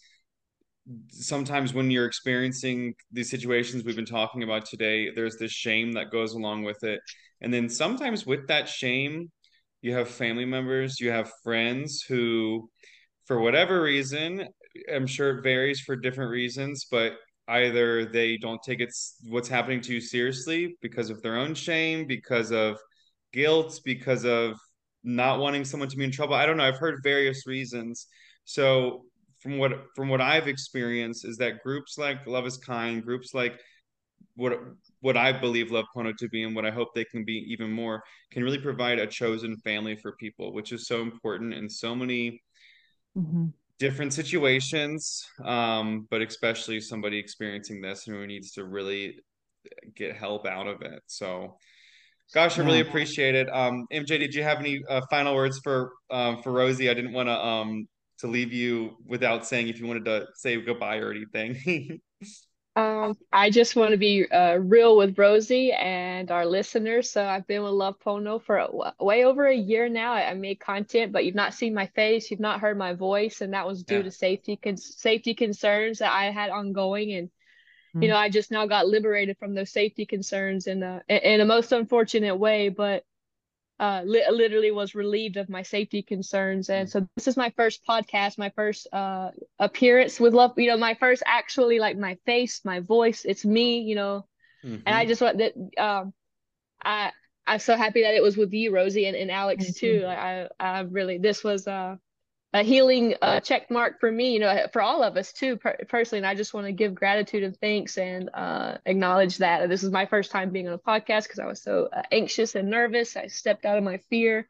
sometimes 1.10 1.74
when 1.74 1.90
you're 1.90 2.06
experiencing 2.06 2.94
these 3.12 3.30
situations 3.30 3.84
we've 3.84 3.96
been 3.96 4.04
talking 4.04 4.42
about 4.42 4.66
today, 4.66 5.10
there's 5.14 5.36
this 5.36 5.52
shame 5.52 5.92
that 5.92 6.10
goes 6.10 6.34
along 6.34 6.64
with 6.64 6.82
it. 6.82 7.00
And 7.40 7.52
then 7.52 7.68
sometimes 7.68 8.26
with 8.26 8.46
that 8.48 8.68
shame, 8.68 9.30
you 9.82 9.94
have 9.94 10.08
family 10.08 10.44
members, 10.44 11.00
you 11.00 11.10
have 11.10 11.30
friends 11.42 12.02
who, 12.08 12.70
for 13.26 13.40
whatever 13.40 13.82
reason, 13.82 14.48
I'm 14.92 15.06
sure 15.06 15.38
it 15.38 15.42
varies 15.42 15.80
for 15.80 15.96
different 15.96 16.30
reasons, 16.30 16.86
but 16.90 17.14
either 17.48 18.06
they 18.06 18.36
don't 18.36 18.62
take 18.62 18.80
it 18.80 18.92
what's 19.28 19.48
happening 19.48 19.80
to 19.82 19.94
you 19.94 20.00
seriously 20.00 20.76
because 20.80 21.10
of 21.10 21.20
their 21.22 21.36
own 21.36 21.54
shame, 21.54 22.06
because 22.06 22.52
of 22.52 22.78
guilt, 23.32 23.80
because 23.84 24.24
of 24.24 24.56
not 25.02 25.38
wanting 25.38 25.64
someone 25.64 25.88
to 25.88 25.96
be 25.96 26.04
in 26.04 26.10
trouble. 26.10 26.34
I 26.34 26.46
don't 26.46 26.56
know. 26.56 26.64
I've 26.64 26.78
heard 26.78 27.00
various 27.02 27.46
reasons. 27.46 28.06
So 28.44 29.04
from 29.40 29.58
what 29.58 29.72
from 29.94 30.08
what 30.08 30.22
I've 30.22 30.48
experienced 30.48 31.26
is 31.26 31.36
that 31.36 31.62
groups 31.62 31.98
like 31.98 32.26
Love 32.26 32.46
is 32.46 32.56
Kind, 32.56 33.04
groups 33.04 33.34
like 33.34 33.60
what 34.36 34.58
what 35.00 35.16
I 35.16 35.32
believe 35.32 35.70
Love 35.70 35.84
Pono 35.94 36.16
to 36.16 36.28
be 36.28 36.44
and 36.44 36.56
what 36.56 36.64
I 36.64 36.70
hope 36.70 36.94
they 36.94 37.04
can 37.04 37.24
be 37.24 37.44
even 37.48 37.70
more 37.70 38.02
can 38.32 38.42
really 38.42 38.58
provide 38.58 38.98
a 38.98 39.06
chosen 39.06 39.56
family 39.58 39.96
for 39.96 40.12
people, 40.12 40.54
which 40.54 40.72
is 40.72 40.86
so 40.86 41.02
important 41.02 41.52
in 41.52 41.68
so 41.68 41.94
many 41.94 42.42
mm-hmm. 43.16 43.46
Different 43.78 44.12
situations. 44.12 45.26
Um, 45.44 46.06
but 46.10 46.22
especially 46.22 46.80
somebody 46.80 47.18
experiencing 47.18 47.80
this 47.80 48.06
and 48.06 48.16
who 48.16 48.26
needs 48.26 48.52
to 48.52 48.64
really 48.64 49.18
get 49.94 50.16
help 50.16 50.46
out 50.46 50.66
of 50.66 50.82
it. 50.82 51.02
So 51.06 51.56
Gosh, 52.32 52.58
I 52.58 52.62
really 52.62 52.80
appreciate 52.80 53.34
it. 53.34 53.48
Um, 53.52 53.86
MJ, 53.92 54.18
did 54.18 54.34
you 54.34 54.42
have 54.42 54.58
any 54.58 54.82
uh, 54.88 55.02
final 55.10 55.34
words 55.34 55.60
for 55.62 55.92
um, 56.10 56.42
for 56.42 56.52
Rosie? 56.52 56.88
I 56.88 56.94
didn't 56.94 57.12
want 57.12 57.28
to 57.28 57.38
um 57.38 57.86
to 58.20 58.26
leave 58.26 58.52
you 58.52 58.96
without 59.06 59.46
saying 59.46 59.68
if 59.68 59.78
you 59.78 59.86
wanted 59.86 60.04
to 60.06 60.26
say 60.34 60.60
goodbye 60.60 60.96
or 60.96 61.12
anything. 61.12 62.00
um, 62.76 63.16
I 63.32 63.50
just 63.50 63.76
want 63.76 63.92
to 63.92 63.96
be 63.96 64.28
uh, 64.30 64.56
real 64.56 64.96
with 64.96 65.16
Rosie 65.18 65.72
and 65.72 66.30
our 66.30 66.44
listeners. 66.44 67.10
So 67.10 67.24
I've 67.24 67.46
been 67.46 67.62
with 67.62 67.72
Love 67.72 68.00
Pono 68.04 68.42
for 68.42 68.56
a, 68.56 68.68
way 69.04 69.24
over 69.24 69.46
a 69.46 69.54
year 69.54 69.88
now. 69.88 70.12
I, 70.12 70.30
I 70.30 70.34
made 70.34 70.58
content, 70.58 71.12
but 71.12 71.24
you've 71.24 71.36
not 71.36 71.54
seen 71.54 71.72
my 71.72 71.86
face, 71.86 72.30
you've 72.30 72.40
not 72.40 72.60
heard 72.60 72.76
my 72.76 72.92
voice, 72.94 73.40
and 73.40 73.52
that 73.54 73.66
was 73.66 73.84
due 73.84 73.98
yeah. 73.98 74.02
to 74.02 74.10
safety 74.10 74.56
con- 74.56 74.76
safety 74.76 75.34
concerns 75.34 76.00
that 76.00 76.12
I 76.12 76.30
had 76.30 76.50
ongoing 76.50 77.12
and 77.12 77.30
you 77.94 78.00
mm. 78.00 78.08
know 78.08 78.16
i 78.16 78.28
just 78.28 78.50
now 78.50 78.66
got 78.66 78.88
liberated 78.88 79.38
from 79.38 79.54
those 79.54 79.70
safety 79.70 80.04
concerns 80.04 80.66
in 80.66 80.82
a 80.82 81.00
in 81.08 81.40
a 81.40 81.44
most 81.44 81.72
unfortunate 81.72 82.36
way 82.36 82.68
but 82.68 83.04
uh 83.80 84.02
li- 84.04 84.24
literally 84.30 84.70
was 84.70 84.94
relieved 84.94 85.36
of 85.36 85.48
my 85.48 85.62
safety 85.62 86.02
concerns 86.02 86.68
and 86.70 86.88
so 86.88 87.06
this 87.16 87.26
is 87.26 87.36
my 87.36 87.50
first 87.56 87.80
podcast 87.86 88.38
my 88.38 88.50
first 88.50 88.86
uh 88.92 89.30
appearance 89.58 90.20
with 90.20 90.32
love 90.32 90.52
you 90.56 90.68
know 90.68 90.76
my 90.76 90.94
first 90.94 91.22
actually 91.26 91.78
like 91.78 91.98
my 91.98 92.16
face 92.24 92.60
my 92.64 92.80
voice 92.80 93.24
it's 93.24 93.44
me 93.44 93.80
you 93.80 93.96
know 93.96 94.24
mm-hmm. 94.64 94.76
and 94.86 94.94
i 94.94 95.00
mm-hmm. 95.00 95.08
just 95.08 95.20
want 95.20 95.38
that 95.38 95.54
um 95.76 96.12
i 96.84 97.10
i'm 97.46 97.58
so 97.58 97.76
happy 97.76 98.02
that 98.02 98.14
it 98.14 98.22
was 98.22 98.36
with 98.36 98.52
you 98.52 98.72
rosie 98.72 99.06
and, 99.06 99.16
and 99.16 99.30
alex 99.30 99.64
mm-hmm. 99.64 99.72
too 99.72 100.02
like, 100.04 100.18
i 100.18 100.48
i 100.60 100.80
really 100.80 101.18
this 101.18 101.42
was 101.42 101.66
uh 101.66 101.96
a 102.54 102.62
healing 102.62 103.16
uh, 103.20 103.40
check 103.40 103.68
mark 103.68 103.98
for 103.98 104.10
me, 104.10 104.32
you 104.32 104.38
know, 104.38 104.66
for 104.72 104.80
all 104.80 105.02
of 105.02 105.16
us 105.16 105.32
too, 105.32 105.56
per- 105.56 105.76
personally. 105.88 106.18
And 106.18 106.26
I 106.26 106.36
just 106.36 106.54
want 106.54 106.66
to 106.66 106.72
give 106.72 106.94
gratitude 106.94 107.42
and 107.42 107.56
thanks 107.56 107.98
and 107.98 108.30
uh, 108.32 108.78
acknowledge 108.86 109.38
that 109.38 109.68
this 109.68 109.82
is 109.82 109.90
my 109.90 110.06
first 110.06 110.30
time 110.30 110.50
being 110.50 110.68
on 110.68 110.74
a 110.74 110.78
podcast 110.78 111.24
because 111.24 111.40
I 111.40 111.46
was 111.46 111.60
so 111.60 111.88
uh, 111.92 112.02
anxious 112.12 112.54
and 112.54 112.70
nervous. 112.70 113.16
I 113.16 113.26
stepped 113.26 113.64
out 113.64 113.76
of 113.76 113.82
my 113.82 113.98
fear, 114.08 114.48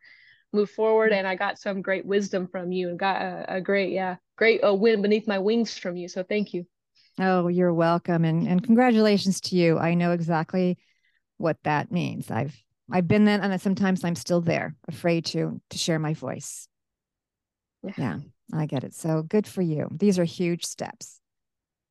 moved 0.53 0.73
forward, 0.73 1.15
and 1.15 1.27
I 1.27 1.35
got 1.35 1.59
some 1.59 1.81
great 1.81 2.05
wisdom 2.05 2.47
from 2.47 2.73
you 2.73 2.91
and 2.91 2.99
got 2.99 3.23
a, 3.23 3.57
a 3.57 3.61
great, 3.63 3.91
yeah, 3.93 4.17
great 4.37 4.63
uh, 4.63 4.75
wind 4.75 5.01
beneath 5.01 5.27
my 5.27 5.39
wings 5.39 5.79
from 5.79 5.97
you. 5.97 6.07
So 6.07 6.23
thank 6.23 6.53
you. 6.53 6.67
Oh, 7.19 7.49
you're 7.49 7.73
welcome, 7.73 8.27
and 8.27 8.47
and 8.47 8.63
congratulations 8.63 9.41
to 9.43 9.57
you. 9.57 9.79
I 9.79 9.95
know 9.95 10.13
exactly 10.13 10.77
what 11.39 11.57
that 11.63 11.91
means. 11.91 12.31
I've 12.31 12.55
I've 12.93 13.09
been 13.09 13.25
there, 13.25 13.41
and 13.41 13.63
sometimes 13.63 14.05
I'm 14.05 14.17
still 14.17 14.43
there, 14.43 14.75
afraid 14.89 15.25
to 15.27 15.59
to 15.71 15.79
share 15.79 15.99
my 15.99 16.13
voice. 16.13 16.69
Yeah. 17.85 17.93
yeah, 17.97 18.19
I 18.53 18.67
get 18.67 18.85
it. 18.85 18.95
So 18.95 19.23
good 19.23 19.47
for 19.47 19.63
you. 19.63 19.89
These 19.93 20.19
are 20.19 20.25
huge 20.25 20.65
steps. 20.65 21.21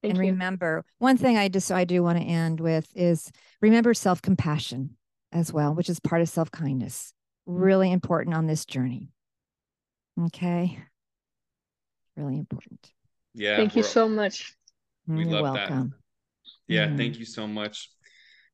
Thank 0.02 0.16
and 0.16 0.26
you. 0.26 0.32
remember, 0.32 0.84
one 0.98 1.18
thing 1.18 1.38
I 1.38 1.48
just 1.48 1.72
I 1.72 1.86
do 1.86 2.04
want 2.04 2.18
to 2.18 2.24
end 2.26 2.60
with 2.60 2.90
is 2.96 3.32
remember 3.62 3.94
self-compassion 3.94 4.98
as 5.32 5.54
well, 5.54 5.74
which 5.74 5.90
is 5.90 6.00
part 6.00 6.22
of 6.22 6.30
self-kindness. 6.30 7.14
Really 7.46 7.92
important 7.92 8.36
on 8.36 8.48
this 8.48 8.66
journey. 8.66 9.12
Okay. 10.26 10.78
Really 12.16 12.38
important. 12.38 12.92
Yeah. 13.34 13.56
Thank 13.58 13.76
you 13.76 13.84
so 13.84 14.08
much. 14.10 14.56
We 15.08 15.24
You're 15.24 15.42
love 15.42 15.56
welcome. 15.56 15.90
that. 15.90 15.98
Yeah, 16.68 16.88
mm. 16.88 16.98
thank 16.98 17.18
you 17.20 17.26
so 17.26 17.48
much. 17.48 17.90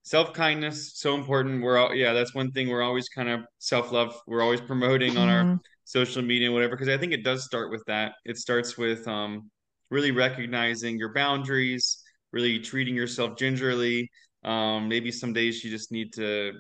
self 0.04 0.34
kindness 0.34 0.94
so 0.96 1.16
important. 1.16 1.62
We're 1.62 1.78
all 1.78 1.94
yeah, 1.94 2.14
that's 2.14 2.34
one 2.34 2.52
thing 2.52 2.70
we're 2.70 2.82
always 2.82 3.10
kind 3.10 3.30
of 3.30 3.42
self 3.60 3.92
love. 3.92 4.16
We're 4.26 4.42
always 4.42 4.62
promoting 4.62 5.18
on 5.18 5.30
our 5.30 5.44
Mhm. 5.44 5.60
Social 5.90 6.22
media 6.22 6.48
and 6.48 6.54
whatever 6.56 6.76
because 6.76 6.90
I 6.90 6.98
think 6.98 7.14
it 7.14 7.24
does 7.24 7.46
start 7.46 7.72
with 7.72 7.84
that. 7.88 8.14
It 8.26 8.38
starts 8.38 8.78
with 8.78 9.08
um 9.08 9.50
really 9.90 10.12
recognizing 10.12 10.98
your 10.98 11.14
boundaries, 11.14 12.04
really 12.32 12.60
treating 12.60 12.96
yourself 12.96 13.38
gingerly. 13.38 14.10
Um, 14.44 14.88
maybe 14.88 15.12
some 15.12 15.34
days 15.34 15.64
you 15.64 15.72
just 15.72 15.92
need 15.92 16.14
to 16.14 16.54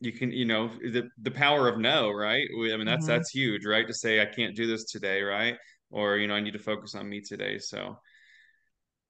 you 0.00 0.12
can 0.12 0.32
you 0.32 0.44
know 0.46 0.68
the 0.68 1.08
the 1.22 1.30
power 1.30 1.68
of 1.68 1.78
no 1.78 2.10
right 2.12 2.46
i 2.72 2.76
mean 2.76 2.86
that's 2.86 3.06
Mhm. 3.06 3.06
that's 3.06 3.30
huge 3.30 3.66
right 3.66 3.86
to 3.86 3.94
say 3.94 4.20
i 4.20 4.26
can't 4.26 4.56
do 4.56 4.66
this 4.66 4.84
today 4.84 5.22
right 5.22 5.56
or 5.90 6.16
you 6.18 6.26
know 6.28 6.34
i 6.34 6.40
need 6.40 6.52
to 6.52 6.58
focus 6.58 6.94
on 6.94 7.08
me 7.08 7.20
today 7.20 7.58
so 7.58 7.96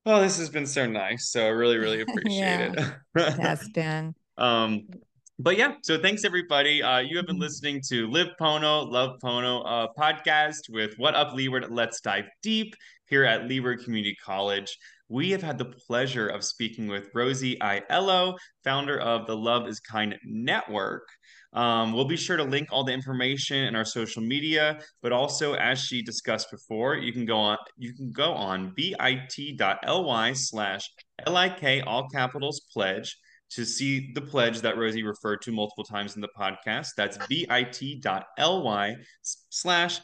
oh 0.07 0.21
this 0.21 0.39
has 0.39 0.51
been 0.51 0.67
so 0.67 0.87
nice 0.87 1.31
so 1.31 1.45
i 1.45 1.49
really 1.49 1.79
really 1.79 2.01
appreciate 2.01 2.61
Yeah. 2.61 2.75
it 3.17 3.35
Has 3.37 3.69
been. 3.69 4.15
um 4.39 4.89
but 5.43 5.57
yeah 5.57 5.73
so 5.83 6.01
thanks 6.01 6.25
everybody. 6.25 6.83
Uh 6.83 6.99
you 6.99 7.17
have 7.17 7.27
been 7.27 7.37
Mhm. 7.37 7.41
listening 7.41 7.81
to 7.89 8.07
live 8.11 8.29
pono 8.41 8.87
love 8.91 9.19
pono 9.23 9.63
uh 9.67 9.87
podcast 9.99 10.69
with 10.69 10.95
what 10.99 11.15
up 11.15 11.33
leeward? 11.35 11.71
Let's 11.71 12.01
dive 12.01 12.27
deep 12.43 12.75
here 13.09 13.25
at 13.25 13.47
leeward 13.49 13.83
community 13.85 14.17
college. 14.23 14.77
We 15.09 15.31
have 15.31 15.43
had 15.43 15.59
the 15.59 15.65
pleasure 15.87 16.29
of 16.29 16.45
speaking 16.45 16.89
with 16.89 17.09
rosie 17.15 17.57
aiello 17.57 18.37
founder 18.65 18.99
of 19.01 19.27
the 19.27 19.37
love 19.37 19.67
is 19.67 19.81
kind 19.81 20.15
network. 20.25 21.09
Um, 21.53 21.93
we'll 21.93 22.05
be 22.05 22.17
sure 22.17 22.37
to 22.37 22.45
link 22.45 22.69
all 22.71 22.85
the 22.85 22.93
information 22.93 23.65
in 23.65 23.75
our 23.75 23.85
social 23.85 24.23
media 24.23 24.79
but 25.03 25.11
also 25.11 25.55
as 25.55 25.81
she 25.81 26.03
discussed 26.03 26.49
before 26.51 26.97
you 26.97 27.13
can 27.13 27.25
go 27.25 27.37
on 27.39 27.57
you 27.79 27.93
can 27.95 28.13
go 28.13 28.33
on 28.33 28.73
bit.ly 28.77 30.33
slash 30.35 30.85
lik 31.27 31.83
all 31.87 32.09
capitals 32.09 32.61
pledge 32.73 33.17
to 33.51 33.65
see 33.65 34.13
the 34.15 34.21
pledge 34.21 34.61
that 34.61 34.77
Rosie 34.77 35.03
referred 35.03 35.43
to 35.43 35.53
multiple 35.53 35.85
times 35.85 36.15
in 36.15 36.23
the 36.23 36.29
podcast. 36.39 36.91
That's 36.97 37.19
bit.ly 37.27 38.97
slash 39.51 40.01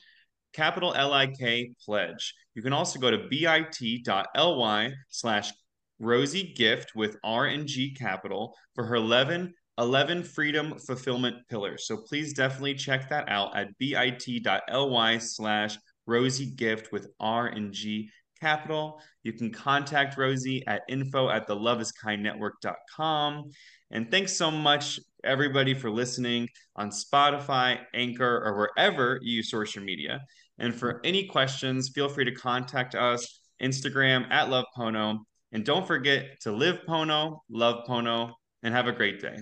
capital 0.53 0.95
L-I-K 0.95 1.73
pledge. 1.85 2.35
You 2.55 2.63
can 2.63 2.73
also 2.73 2.99
go 2.99 3.11
to 3.11 3.29
bit.ly 3.31 4.93
slash 5.11 5.53
Rosie 5.99 6.53
gift 6.55 6.93
with 6.95 7.17
R 7.25 7.47
and 7.47 7.67
G 7.67 7.95
capital 7.95 8.55
for 8.75 8.85
her 8.85 8.97
11 8.97 9.55
11 9.79 10.23
freedom 10.23 10.79
fulfillment 10.79 11.37
pillars. 11.51 11.87
So 11.87 11.99
please 11.99 12.33
definitely 12.33 12.75
check 12.75 13.11
that 13.11 13.29
out 13.29 13.55
at 13.57 13.69
bit.ly 13.79 15.19
slash 15.19 15.77
Rosie 16.07 16.51
gift 16.51 16.93
with 16.93 17.09
R 17.21 17.49
and 17.49 17.73
G 17.73 18.11
capital. 18.41 19.01
You 19.23 19.33
can 19.33 19.53
contact 19.53 20.17
Rosie 20.17 20.63
at 20.67 20.83
info 20.89 21.29
at 21.29 21.47
the 21.47 21.57
loveiskindnetwork.com. 21.57 23.51
And 23.91 24.11
thanks 24.11 24.37
so 24.37 24.51
much, 24.51 24.99
everybody, 25.25 25.75
for 25.75 25.91
listening 25.91 26.49
on 26.75 26.91
Spotify, 26.91 27.79
Anchor, 27.95 28.43
or 28.45 28.57
wherever 28.57 29.19
you 29.23 29.43
source 29.43 29.75
your 29.75 29.85
media. 29.85 30.21
And 30.59 30.75
for 30.75 31.01
any 31.05 31.27
questions, 31.27 31.91
feel 31.95 32.09
free 32.09 32.25
to 32.25 32.33
contact 32.33 32.95
us, 32.95 33.41
Instagram 33.63 34.31
at 34.31 34.49
Love 34.49 34.65
Pono. 34.77 35.19
And 35.53 35.65
don't 35.65 35.87
forget 35.87 36.41
to 36.43 36.53
live 36.53 36.81
Pono, 36.89 37.41
love 37.49 37.87
Pono, 37.87 38.33
and 38.63 38.75
have 38.75 38.89
a 38.89 38.93
great 38.93 39.21
day. 39.21 39.39